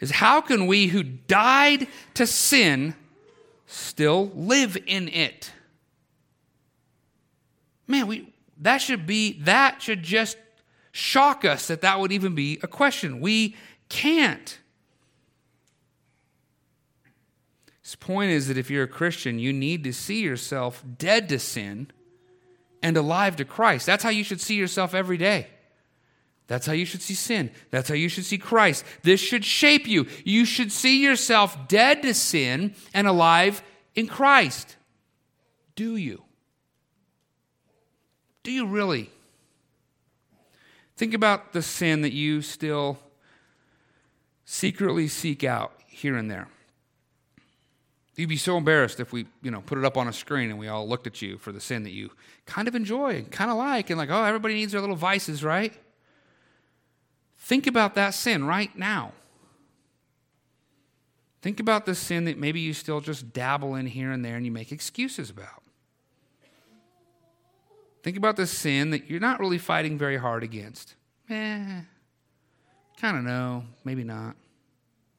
is 0.00 0.10
how 0.10 0.40
can 0.40 0.66
we 0.66 0.88
who 0.88 1.02
died 1.02 1.86
to 2.14 2.26
sin 2.26 2.94
still 3.66 4.32
live 4.34 4.76
in 4.86 5.08
it? 5.08 5.52
Man, 7.86 8.06
we 8.06 8.32
that 8.58 8.78
should 8.78 9.06
be 9.06 9.40
that 9.42 9.82
should 9.82 10.02
just 10.02 10.36
shock 10.92 11.44
us 11.44 11.68
that 11.68 11.82
that 11.82 12.00
would 12.00 12.12
even 12.12 12.34
be 12.34 12.58
a 12.62 12.66
question. 12.66 13.20
We 13.20 13.56
can't. 13.88 14.58
His 17.82 17.96
point 17.96 18.30
is 18.30 18.48
that 18.48 18.56
if 18.56 18.70
you're 18.70 18.84
a 18.84 18.88
Christian, 18.88 19.38
you 19.38 19.52
need 19.52 19.84
to 19.84 19.92
see 19.92 20.20
yourself 20.20 20.84
dead 20.98 21.28
to 21.30 21.38
sin 21.38 21.90
and 22.82 22.96
alive 22.96 23.36
to 23.36 23.44
Christ. 23.44 23.86
That's 23.86 24.04
how 24.04 24.10
you 24.10 24.24
should 24.24 24.40
see 24.40 24.54
yourself 24.54 24.94
every 24.94 25.16
day. 25.16 25.48
That's 26.46 26.66
how 26.66 26.72
you 26.72 26.84
should 26.84 27.02
see 27.02 27.14
sin. 27.14 27.50
That's 27.70 27.88
how 27.88 27.94
you 27.94 28.08
should 28.08 28.24
see 28.24 28.38
Christ. 28.38 28.84
This 29.02 29.20
should 29.20 29.44
shape 29.44 29.86
you. 29.86 30.06
You 30.24 30.44
should 30.44 30.72
see 30.72 31.02
yourself 31.02 31.68
dead 31.68 32.02
to 32.02 32.12
sin 32.12 32.74
and 32.92 33.06
alive 33.06 33.62
in 33.94 34.08
Christ. 34.08 34.76
Do 35.76 35.96
you? 35.96 36.24
Do 38.42 38.50
you 38.50 38.66
really? 38.66 39.10
Think 41.00 41.14
about 41.14 41.54
the 41.54 41.62
sin 41.62 42.02
that 42.02 42.12
you 42.12 42.42
still 42.42 42.98
secretly 44.44 45.08
seek 45.08 45.42
out 45.42 45.72
here 45.86 46.14
and 46.14 46.30
there. 46.30 46.46
You'd 48.16 48.28
be 48.28 48.36
so 48.36 48.58
embarrassed 48.58 49.00
if 49.00 49.10
we, 49.10 49.24
you 49.40 49.50
know, 49.50 49.62
put 49.62 49.78
it 49.78 49.84
up 49.86 49.96
on 49.96 50.08
a 50.08 50.12
screen 50.12 50.50
and 50.50 50.58
we 50.58 50.68
all 50.68 50.86
looked 50.86 51.06
at 51.06 51.22
you 51.22 51.38
for 51.38 51.52
the 51.52 51.60
sin 51.60 51.84
that 51.84 51.92
you 51.92 52.10
kind 52.44 52.68
of 52.68 52.74
enjoy 52.74 53.16
and 53.16 53.32
kind 53.32 53.50
of 53.50 53.56
like, 53.56 53.88
and 53.88 53.96
like, 53.96 54.10
oh, 54.10 54.24
everybody 54.24 54.52
needs 54.52 54.72
their 54.72 54.82
little 54.82 54.94
vices, 54.94 55.42
right? 55.42 55.72
Think 57.38 57.66
about 57.66 57.94
that 57.94 58.10
sin 58.10 58.44
right 58.44 58.76
now. 58.76 59.12
Think 61.40 61.60
about 61.60 61.86
the 61.86 61.94
sin 61.94 62.26
that 62.26 62.36
maybe 62.36 62.60
you 62.60 62.74
still 62.74 63.00
just 63.00 63.32
dabble 63.32 63.74
in 63.74 63.86
here 63.86 64.12
and 64.12 64.22
there 64.22 64.36
and 64.36 64.44
you 64.44 64.52
make 64.52 64.70
excuses 64.70 65.30
about. 65.30 65.62
Think 68.02 68.16
about 68.16 68.36
the 68.36 68.46
sin 68.46 68.90
that 68.90 69.10
you're 69.10 69.20
not 69.20 69.40
really 69.40 69.58
fighting 69.58 69.98
very 69.98 70.16
hard 70.16 70.42
against. 70.42 70.94
Eh, 71.28 71.80
kind 72.96 73.16
of 73.16 73.24
know, 73.24 73.64
maybe 73.84 74.04
not. 74.04 74.36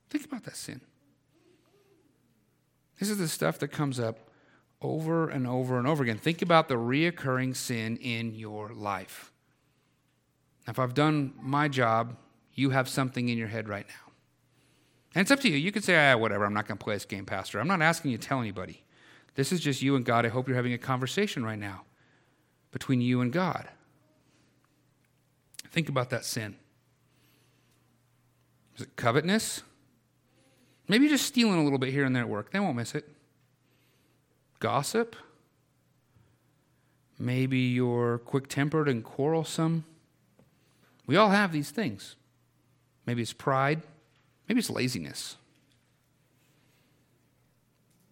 Think 0.10 0.26
about 0.26 0.44
that 0.46 0.56
sin. 0.56 0.82
This 3.00 3.10
is 3.10 3.18
the 3.18 3.28
stuff 3.28 3.60
that 3.60 3.70
comes 3.70 4.00
up 4.00 4.20
over 4.82 5.30
and 5.30 5.48
over 5.48 5.78
and 5.78 5.88
over 5.88 6.04
again. 6.04 6.18
Think 6.18 6.42
about 6.42 6.68
the 6.68 6.76
reoccurring 6.76 7.56
sin 7.56 7.98
in 7.98 8.34
your 8.34 8.70
life. 8.70 9.32
If 10.68 10.80
I've 10.80 10.94
done 10.94 11.34
my 11.40 11.68
job, 11.68 12.16
you 12.54 12.72
have 12.72 12.90
something 12.90 13.30
in 13.30 13.38
your 13.38 13.48
head 13.48 13.70
right 13.70 13.86
now. 13.88 14.12
And 15.14 15.22
it's 15.22 15.32
up 15.32 15.40
to 15.42 15.50
you. 15.50 15.58
You 15.58 15.72
could 15.72 15.84
say, 15.84 16.12
ah, 16.12 16.18
whatever, 16.18 16.46
I'm 16.46 16.54
not 16.54 16.68
going 16.68 16.78
to 16.78 16.84
play 16.84 16.96
this 16.96 17.06
game, 17.06 17.26
Pastor. 17.26 17.60
I'm 17.60 17.68
not 17.68 17.82
asking 17.82 18.12
you 18.12 18.18
to 18.18 18.28
tell 18.28 18.40
anybody. 18.40 18.84
This 19.36 19.52
is 19.52 19.60
just 19.60 19.82
you 19.82 19.96
and 19.96 20.06
God. 20.06 20.26
I 20.26 20.30
hope 20.30 20.48
you're 20.48 20.56
having 20.56 20.74
a 20.74 20.78
conversation 20.78 21.44
right 21.44 21.60
now 21.60 21.84
between 22.72 23.02
you 23.02 23.22
and 23.22 23.32
God. 23.32 23.68
Think 25.72 25.90
about 25.90 26.10
that 26.10 26.26
sin. 26.26 26.56
Is 28.76 28.84
it 28.84 28.96
covetousness? 28.96 29.64
Maybe 30.88 31.08
just 31.08 31.26
stealing 31.26 31.60
a 31.60 31.64
little 31.64 31.80
bit 31.80 31.92
here 31.92 32.04
and 32.04 32.16
there 32.16 32.24
at 32.24 32.30
work. 32.30 32.52
They 32.52 32.60
won't 32.60 32.76
miss 32.76 32.96
it. 32.96 33.08
Gossip? 34.60 35.16
Maybe 37.18 37.60
you're 37.60 38.18
quick 38.20 38.48
tempered 38.48 38.90
and 38.90 39.04
quarrelsome. 39.04 39.86
We 41.06 41.16
all 41.16 41.30
have 41.30 41.52
these 41.52 41.72
things. 41.72 42.16
Maybe 43.06 43.22
it's 43.22 43.34
pride. 43.34 43.82
Maybe 44.48 44.60
it's 44.60 44.70
laziness. 44.70 45.38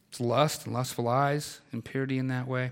It's 0.10 0.20
lust 0.20 0.66
and 0.66 0.74
lustful 0.74 1.08
eyes, 1.08 1.62
impurity 1.72 2.18
in 2.18 2.28
that 2.28 2.48
way. 2.48 2.72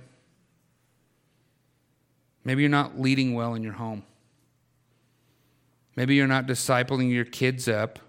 Maybe 2.47 2.61
you're 2.61 2.69
not 2.69 2.97
leading 2.97 3.33
well 3.33 3.55
in 3.55 3.61
your 3.61 3.73
home. 3.73 4.03
Maybe 5.97 6.15
you're 6.15 6.27
not 6.27 6.47
discipling 6.47 7.11
your 7.11 7.25
kids 7.25 7.67
up 7.67 7.99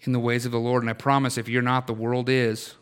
in 0.00 0.12
the 0.12 0.18
ways 0.18 0.44
of 0.44 0.50
the 0.50 0.58
Lord. 0.58 0.82
And 0.82 0.90
I 0.90 0.92
promise, 0.92 1.38
if 1.38 1.48
you're 1.48 1.62
not, 1.62 1.86
the 1.86 1.94
world 1.94 2.28
is. 2.28 2.74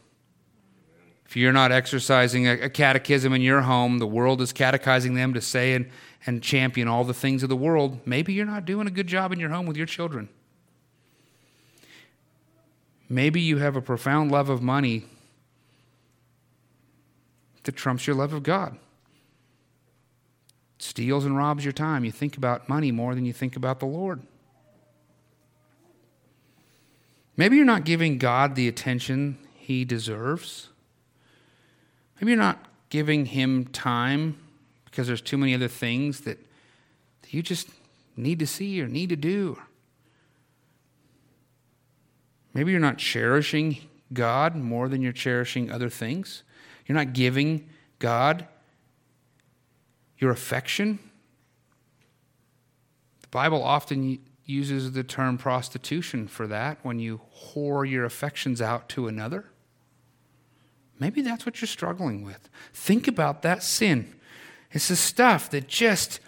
If 1.27 1.37
you're 1.37 1.53
not 1.53 1.73
exercising 1.73 2.49
a, 2.49 2.71
catechism 2.71 3.35
in 3.35 3.43
your 3.43 3.61
home, 3.61 3.99
the 3.99 4.07
world 4.07 4.41
is 4.41 4.55
catechizing 4.55 5.13
them 5.13 5.35
to 5.35 5.43
say 5.43 5.75
and, 5.75 5.91
and 6.25 6.43
champion 6.43 6.89
all 6.89 7.05
the 7.05 7.13
things 7.13 7.43
of 7.43 7.51
the 7.51 7.57
world. 7.57 8.01
Maybe 8.07 8.33
you're 8.33 8.47
not 8.47 8.65
doing 8.65 8.87
a 8.87 8.91
good 8.91 9.09
job 9.09 9.31
in 9.31 9.39
your 9.39 9.51
home 9.51 9.67
with 9.67 9.77
your 9.77 9.85
children. 9.85 10.31
Maybe 13.11 13.43
you 13.43 13.59
have 13.59 13.77
a 13.77 13.83
profound 13.83 14.33
love 14.33 14.49
of 14.49 14.63
money 14.63 15.05
that 17.65 17.77
trumps 17.77 18.07
your 18.07 18.17
love 18.17 18.33
of 18.33 18.43
God 18.43 18.79
steals 20.83 21.25
and 21.25 21.37
robs 21.37 21.65
your 21.65 21.73
time. 21.73 22.05
You 22.05 22.11
think 22.11 22.37
about 22.37 22.69
money 22.69 22.91
more 22.91 23.15
than 23.15 23.25
you 23.25 23.33
think 23.33 23.57
about 23.57 23.79
the 23.79 23.87
Lord. 23.87 24.21
Maybe 27.37 27.57
you're 27.57 27.65
not 27.65 27.85
giving 27.85 28.19
God 28.19 28.57
the 28.57 28.69
attention 28.69 29.39
he 29.55 29.85
deserves. 29.85 30.69
Maybe 32.21 32.33
you're 32.33 32.41
not 32.41 32.65
giving 32.91 33.27
him 33.27 33.67
time 33.67 34.37
because 34.85 35.07
there's 35.07 35.23
too 35.23 35.39
many 35.39 35.55
other 35.55 35.69
things 35.69 36.21
that, 36.21 36.39
that 37.23 37.33
you 37.33 37.43
just 37.43 37.69
need 38.17 38.39
to 38.41 38.47
see 38.47 38.83
or 38.83 38.89
need 38.89 39.09
to 39.09 39.17
do. 39.17 39.59
Maybe 42.53 42.73
you're 42.73 42.81
not 42.81 42.99
cherishing 42.99 43.79
God 44.13 44.57
more 44.57 44.89
than 44.89 45.01
you're 45.01 45.13
cherishing 45.13 45.71
other 45.71 45.89
things. 45.89 46.43
You're 46.87 46.99
not 46.99 47.15
giving 47.15 47.71
God 47.99 48.47
your 50.23 50.31
affection. 50.31 50.99
The 53.21 53.29
Bible 53.29 53.63
often 53.63 54.21
uses 54.47 54.93
the 54.93 55.03
term 55.03 55.37
prostitution 55.37 56.29
for 56.29 56.47
that 56.47 56.79
when 56.83 56.99
you 56.99 57.21
whore 57.37 57.89
your 57.89 58.05
affections 58.05 58.63
out 58.63 58.89
to 58.91 59.09
another. 59.09 59.47
Maybe 60.99 61.23
that's 61.23 61.45
what 61.45 61.61
you're 61.61 61.67
struggling 61.67 62.23
with. 62.25 62.49
Think 62.73 63.09
about 63.09 63.43
that 63.43 63.63
sin. 63.63 64.15
It's 64.71 64.89
the 64.89 64.97
stuff 64.97 65.51
that 65.51 65.67
just 65.67 66.21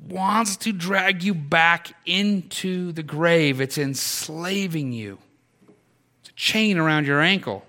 wants 0.00 0.56
to 0.58 0.72
drag 0.72 1.24
you 1.24 1.34
back 1.34 1.92
into 2.06 2.92
the 2.92 3.02
grave. 3.02 3.60
It's 3.60 3.76
enslaving 3.76 4.92
you. 4.92 5.18
It's 6.20 6.30
a 6.30 6.34
chain 6.34 6.78
around 6.78 7.06
your 7.06 7.20
ankle 7.20 7.64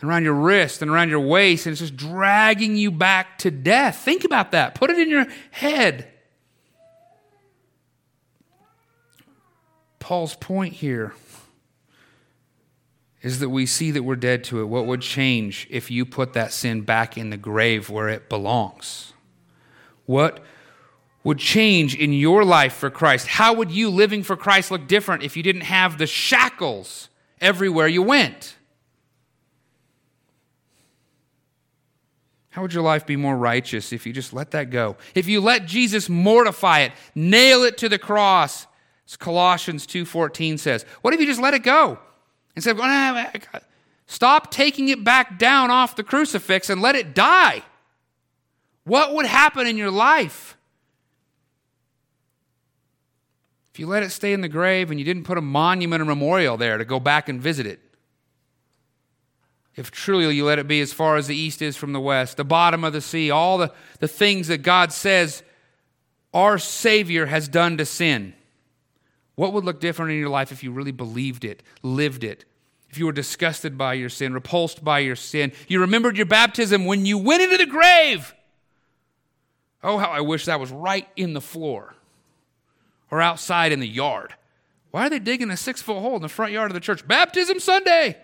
and 0.00 0.08
around 0.08 0.24
your 0.24 0.34
wrist 0.34 0.82
and 0.82 0.90
around 0.90 1.08
your 1.08 1.20
waist, 1.20 1.66
and 1.66 1.72
it's 1.72 1.80
just 1.80 1.96
dragging 1.96 2.76
you 2.76 2.90
back 2.90 3.38
to 3.38 3.50
death. 3.50 3.98
Think 3.98 4.24
about 4.24 4.52
that. 4.52 4.74
Put 4.74 4.90
it 4.90 4.98
in 4.98 5.08
your 5.08 5.26
head. 5.50 6.08
Paul's 9.98 10.36
point 10.36 10.74
here 10.74 11.14
is 13.20 13.40
that 13.40 13.48
we 13.48 13.66
see 13.66 13.90
that 13.90 14.04
we're 14.04 14.16
dead 14.16 14.44
to 14.44 14.60
it. 14.60 14.64
What 14.64 14.86
would 14.86 15.00
change 15.00 15.66
if 15.70 15.90
you 15.90 16.06
put 16.06 16.34
that 16.34 16.52
sin 16.52 16.82
back 16.82 17.18
in 17.18 17.30
the 17.30 17.36
grave 17.36 17.90
where 17.90 18.08
it 18.08 18.28
belongs? 18.28 19.12
What 20.06 20.42
would 21.24 21.38
change 21.38 21.96
in 21.96 22.12
your 22.12 22.44
life 22.44 22.74
for 22.74 22.90
Christ? 22.90 23.26
How 23.26 23.52
would 23.52 23.72
you 23.72 23.90
living 23.90 24.22
for 24.22 24.36
Christ 24.36 24.70
look 24.70 24.86
different 24.86 25.24
if 25.24 25.36
you 25.36 25.42
didn't 25.42 25.62
have 25.62 25.98
the 25.98 26.06
shackles 26.06 27.08
everywhere 27.40 27.88
you 27.88 28.02
went? 28.02 28.54
How 32.58 32.62
would 32.62 32.74
your 32.74 32.82
life 32.82 33.06
be 33.06 33.14
more 33.14 33.36
righteous 33.36 33.92
if 33.92 34.04
you 34.04 34.12
just 34.12 34.32
let 34.32 34.50
that 34.50 34.70
go? 34.70 34.96
If 35.14 35.28
you 35.28 35.40
let 35.40 35.66
Jesus 35.66 36.08
mortify 36.08 36.80
it, 36.80 36.92
nail 37.14 37.62
it 37.62 37.78
to 37.78 37.88
the 37.88 38.00
cross, 38.00 38.66
as 39.06 39.16
Colossians 39.16 39.86
2:14 39.86 40.58
says. 40.58 40.84
What 41.02 41.14
if 41.14 41.20
you 41.20 41.26
just 41.26 41.40
let 41.40 41.54
it 41.54 41.62
go? 41.62 42.00
Instead 42.56 42.72
of 42.72 42.78
going, 42.78 42.90
ah, 42.90 43.30
stop 44.08 44.50
taking 44.50 44.88
it 44.88 45.04
back 45.04 45.38
down 45.38 45.70
off 45.70 45.94
the 45.94 46.02
crucifix 46.02 46.68
and 46.68 46.82
let 46.82 46.96
it 46.96 47.14
die. 47.14 47.62
What 48.82 49.14
would 49.14 49.26
happen 49.26 49.68
in 49.68 49.76
your 49.76 49.92
life? 49.92 50.56
If 53.72 53.78
you 53.78 53.86
let 53.86 54.02
it 54.02 54.10
stay 54.10 54.32
in 54.32 54.40
the 54.40 54.48
grave 54.48 54.90
and 54.90 54.98
you 54.98 55.06
didn't 55.06 55.22
put 55.22 55.38
a 55.38 55.42
monument 55.42 56.02
or 56.02 56.06
memorial 56.06 56.56
there 56.56 56.76
to 56.76 56.84
go 56.84 56.98
back 56.98 57.28
and 57.28 57.40
visit 57.40 57.66
it 57.66 57.87
if 59.78 59.92
truly 59.92 60.34
you 60.34 60.44
let 60.44 60.58
it 60.58 60.66
be 60.66 60.80
as 60.80 60.92
far 60.92 61.16
as 61.16 61.28
the 61.28 61.36
east 61.36 61.62
is 61.62 61.76
from 61.76 61.92
the 61.92 62.00
west, 62.00 62.36
the 62.36 62.44
bottom 62.44 62.82
of 62.82 62.92
the 62.92 63.00
sea, 63.00 63.30
all 63.30 63.58
the, 63.58 63.72
the 64.00 64.08
things 64.08 64.48
that 64.48 64.58
God 64.58 64.92
says 64.92 65.44
our 66.34 66.58
Savior 66.58 67.26
has 67.26 67.46
done 67.46 67.76
to 67.78 67.86
sin. 67.86 68.34
What 69.36 69.52
would 69.52 69.64
look 69.64 69.80
different 69.80 70.10
in 70.10 70.18
your 70.18 70.30
life 70.30 70.50
if 70.50 70.64
you 70.64 70.72
really 70.72 70.90
believed 70.90 71.44
it, 71.44 71.62
lived 71.84 72.24
it? 72.24 72.44
If 72.90 72.98
you 72.98 73.06
were 73.06 73.12
disgusted 73.12 73.78
by 73.78 73.94
your 73.94 74.08
sin, 74.08 74.34
repulsed 74.34 74.82
by 74.82 74.98
your 74.98 75.14
sin, 75.14 75.52
you 75.68 75.80
remembered 75.80 76.16
your 76.16 76.26
baptism 76.26 76.84
when 76.84 77.06
you 77.06 77.16
went 77.16 77.42
into 77.42 77.58
the 77.58 77.66
grave. 77.66 78.34
Oh, 79.84 79.98
how 79.98 80.10
I 80.10 80.22
wish 80.22 80.46
that 80.46 80.58
was 80.58 80.72
right 80.72 81.06
in 81.14 81.34
the 81.34 81.40
floor 81.40 81.94
or 83.12 83.22
outside 83.22 83.70
in 83.70 83.78
the 83.78 83.86
yard. 83.86 84.34
Why 84.90 85.06
are 85.06 85.10
they 85.10 85.20
digging 85.20 85.50
a 85.50 85.56
six 85.56 85.80
foot 85.80 86.00
hole 86.00 86.16
in 86.16 86.22
the 86.22 86.28
front 86.28 86.50
yard 86.50 86.72
of 86.72 86.74
the 86.74 86.80
church? 86.80 87.06
Baptism 87.06 87.60
Sunday. 87.60 88.16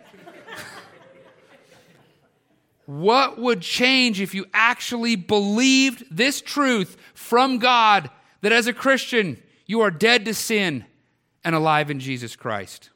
What 2.87 3.39
would 3.39 3.63
change 3.63 4.21
if 4.21 4.35
you 4.35 4.47
actually 4.53 5.17
believed 5.17 6.05
this 6.11 6.41
truth 6.41 6.97
from 7.15 7.59
God 7.59 8.11
that 8.43 8.53
as 8.53 8.67
a 8.67 8.75
Christian, 8.75 9.43
you 9.67 9.81
are 9.81 9.91
dead 9.91 10.25
to 10.27 10.35
sin 10.35 10.85
and 11.43 11.55
alive 11.55 11.91
in 11.91 11.99
Jesus 11.99 12.37
Christ? 12.37 12.91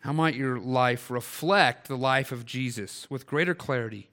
How 0.00 0.12
might 0.12 0.34
your 0.34 0.58
life 0.58 1.10
reflect 1.10 1.86
the 1.86 1.96
life 1.96 2.32
of 2.32 2.46
Jesus 2.46 3.08
with 3.10 3.26
greater 3.26 3.54
clarity 3.54 4.08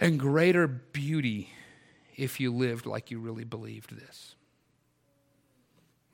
and 0.00 0.18
greater 0.18 0.66
beauty 0.66 1.50
if 2.16 2.40
you 2.40 2.52
lived 2.52 2.84
like 2.84 3.10
you 3.10 3.18
really 3.18 3.44
believed 3.44 3.96
this? 3.96 4.34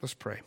Let's 0.02 0.14
pray. 0.14 0.42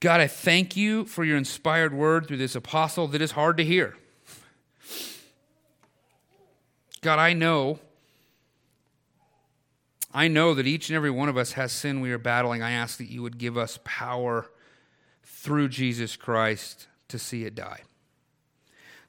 God, 0.00 0.20
I 0.20 0.26
thank 0.26 0.76
you 0.76 1.04
for 1.04 1.24
your 1.24 1.36
inspired 1.36 1.92
word 1.92 2.26
through 2.26 2.36
this 2.36 2.54
apostle 2.54 3.08
that 3.08 3.20
is 3.20 3.32
hard 3.32 3.56
to 3.56 3.64
hear. 3.64 3.96
God, 7.00 7.18
I 7.18 7.32
know 7.32 7.80
I 10.12 10.28
know 10.28 10.54
that 10.54 10.66
each 10.66 10.88
and 10.88 10.96
every 10.96 11.10
one 11.10 11.28
of 11.28 11.36
us 11.36 11.52
has 11.52 11.70
sin 11.70 12.00
we 12.00 12.10
are 12.12 12.18
battling. 12.18 12.62
I 12.62 12.72
ask 12.72 12.98
that 12.98 13.10
you 13.10 13.22
would 13.22 13.38
give 13.38 13.58
us 13.58 13.78
power 13.84 14.50
through 15.22 15.68
Jesus 15.68 16.16
Christ 16.16 16.86
to 17.08 17.18
see 17.18 17.44
it 17.44 17.54
die. 17.54 17.82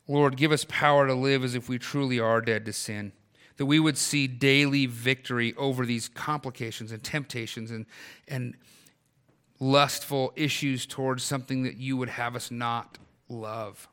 Lord, 0.08 0.38
give 0.38 0.52
us 0.52 0.66
power 0.68 1.08
to 1.08 1.14
live 1.14 1.44
as 1.44 1.56
if 1.56 1.70
we 1.70 1.80
truly 1.80 2.20
are 2.20 2.42
dead 2.42 2.66
to 2.66 2.74
sin, 2.74 3.14
that 3.58 3.66
we 3.66 3.80
would 3.80 3.98
see 3.98 4.28
daily 4.28 4.88
victory 4.88 5.54
over 5.56 5.86
these 5.86 6.10
complications 6.10 6.92
and 6.92 7.04
temptations 7.04 7.72
and, 7.72 7.86
and 8.28 8.56
lustful 9.60 10.32
issues 10.36 10.86
towards 10.86 11.24
something 11.24 11.64
that 11.64 11.78
you 11.78 11.97
would 11.97 12.10
have 12.10 12.36
us 12.36 12.49
not 12.49 12.97
love. 13.28 13.88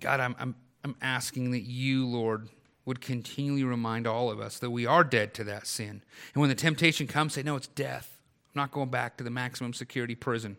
God, 0.00 0.20
I'm, 0.20 0.36
I'm, 0.38 0.54
I'm 0.84 0.96
asking 1.00 1.50
that 1.52 1.62
you, 1.62 2.06
Lord, 2.06 2.48
would 2.84 3.00
continually 3.00 3.64
remind 3.64 4.06
all 4.06 4.30
of 4.30 4.40
us 4.40 4.58
that 4.58 4.70
we 4.70 4.86
are 4.86 5.04
dead 5.04 5.34
to 5.34 5.44
that 5.44 5.66
sin. 5.66 6.02
And 6.34 6.40
when 6.40 6.48
the 6.48 6.54
temptation 6.54 7.06
comes, 7.06 7.34
say, 7.34 7.42
No, 7.42 7.56
it's 7.56 7.66
death. 7.68 8.18
I'm 8.54 8.60
not 8.60 8.72
going 8.72 8.88
back 8.88 9.16
to 9.18 9.24
the 9.24 9.30
maximum 9.30 9.72
security 9.72 10.14
prison. 10.14 10.56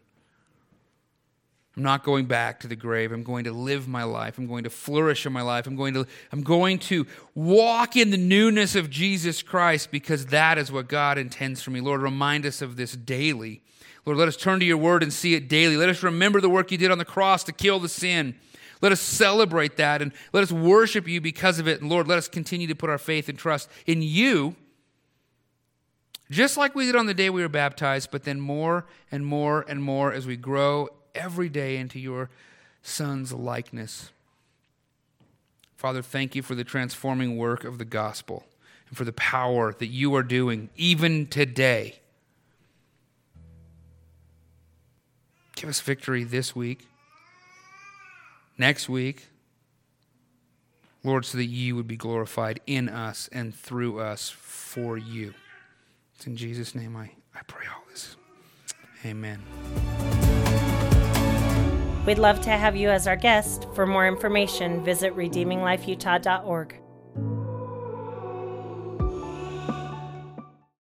I'm 1.78 1.84
not 1.84 2.04
going 2.04 2.26
back 2.26 2.60
to 2.62 2.68
the 2.68 2.76
grave. 2.76 3.14
I'm 3.14 3.24
going 3.24 3.46
to 3.46 3.54
live 3.54 3.88
my 3.88 4.04
life. 4.04 4.38
I'm 4.38 4.48
going 4.48 4.66
to 4.66 4.70
flourish 4.70 5.26
in 5.26 5.32
my 5.32 5.42
life. 5.42 5.68
I'm 5.68 5.78
going 5.78 5.94
to, 5.94 6.06
I'm 6.32 6.44
going 6.44 6.80
to 6.80 7.08
walk 7.34 7.96
in 7.96 8.10
the 8.10 8.18
newness 8.18 8.76
of 8.76 8.90
Jesus 8.90 9.42
Christ 9.42 9.90
because 9.90 10.28
that 10.28 10.58
is 10.58 10.70
what 10.70 10.90
God 10.90 11.18
intends 11.18 11.62
for 11.62 11.72
me. 11.72 11.80
Lord, 11.80 12.02
remind 12.02 12.46
us 12.46 12.62
of 12.62 12.76
this 12.76 12.94
daily. 12.94 13.62
Lord, 14.06 14.18
let 14.18 14.28
us 14.28 14.36
turn 14.36 14.60
to 14.60 14.66
your 14.66 14.78
word 14.78 15.02
and 15.02 15.14
see 15.14 15.34
it 15.34 15.48
daily. 15.48 15.78
Let 15.78 15.88
us 15.88 16.04
remember 16.04 16.42
the 16.42 16.50
work 16.50 16.72
you 16.72 16.78
did 16.78 16.92
on 16.92 16.98
the 16.98 17.06
cross 17.06 17.44
to 17.46 17.54
kill 17.54 17.80
the 17.80 17.90
sin. 17.90 18.36
Let 18.82 18.92
us 18.92 19.00
celebrate 19.00 19.78
that 19.78 20.02
and 20.02 20.12
let 20.34 20.44
us 20.44 20.52
worship 20.52 21.08
you 21.08 21.22
because 21.22 21.58
of 21.58 21.70
it. 21.70 21.80
And 21.80 21.90
Lord, 21.90 22.08
let 22.08 22.18
us 22.18 22.28
continue 22.28 22.68
to 22.68 22.76
put 22.76 22.90
our 22.90 22.98
faith 22.98 23.30
and 23.30 23.38
trust 23.38 23.70
in 23.86 24.02
you, 24.02 24.56
just 26.32 26.58
like 26.58 26.76
we 26.76 26.86
did 26.86 26.96
on 26.96 27.06
the 27.06 27.14
day 27.14 27.30
we 27.30 27.44
were 27.44 27.50
baptized, 27.50 28.10
but 28.12 28.24
then 28.24 28.42
more 28.42 28.88
and 29.12 29.26
more 29.26 29.64
and 29.70 29.84
more 29.84 30.12
as 30.12 30.26
we 30.26 30.36
grow 30.36 30.90
every 31.16 31.50
day 31.50 31.78
into 31.78 32.00
your 32.00 32.30
Son's 32.82 33.32
likeness. 33.34 34.12
Father, 35.76 36.02
thank 36.02 36.36
you 36.36 36.42
for 36.42 36.56
the 36.56 36.64
transforming 36.64 37.38
work 37.38 37.64
of 37.64 37.78
the 37.78 37.86
gospel 37.86 38.46
and 38.88 38.98
for 38.98 39.04
the 39.04 39.14
power 39.14 39.74
that 39.74 39.88
you 39.88 40.16
are 40.16 40.24
doing 40.24 40.70
even 40.76 41.28
today. 41.28 41.96
Give 45.56 45.70
us 45.70 45.80
victory 45.80 46.24
this 46.24 46.56
week 46.56 46.88
next 48.62 48.88
week, 48.88 49.28
Lord, 51.04 51.26
so 51.26 51.38
that 51.40 51.46
you 51.46 51.76
would 51.76 51.88
be 51.88 51.98
glorified 51.98 52.62
in 52.68 52.88
us 52.88 53.28
and 53.32 53.54
through 53.54 54.00
us 54.00 54.30
for 54.30 54.98
you. 54.98 55.34
It's 56.16 56.28
in 56.28 56.38
Jesus' 56.38 56.76
name 56.76 56.96
I, 56.96 57.12
I 57.36 57.42
pray 57.48 57.66
all 57.68 57.84
this. 57.90 58.16
Amen. 59.04 59.42
We'd 62.06 62.18
love 62.18 62.42
to 62.42 62.50
have 62.50 62.76
you 62.76 62.90
as 62.90 63.06
our 63.08 63.16
guest. 63.16 63.68
For 63.74 63.86
more 63.86 64.08
information, 64.08 64.84
visit 64.84 65.16
redeeminglifeutah.org. 65.16 66.80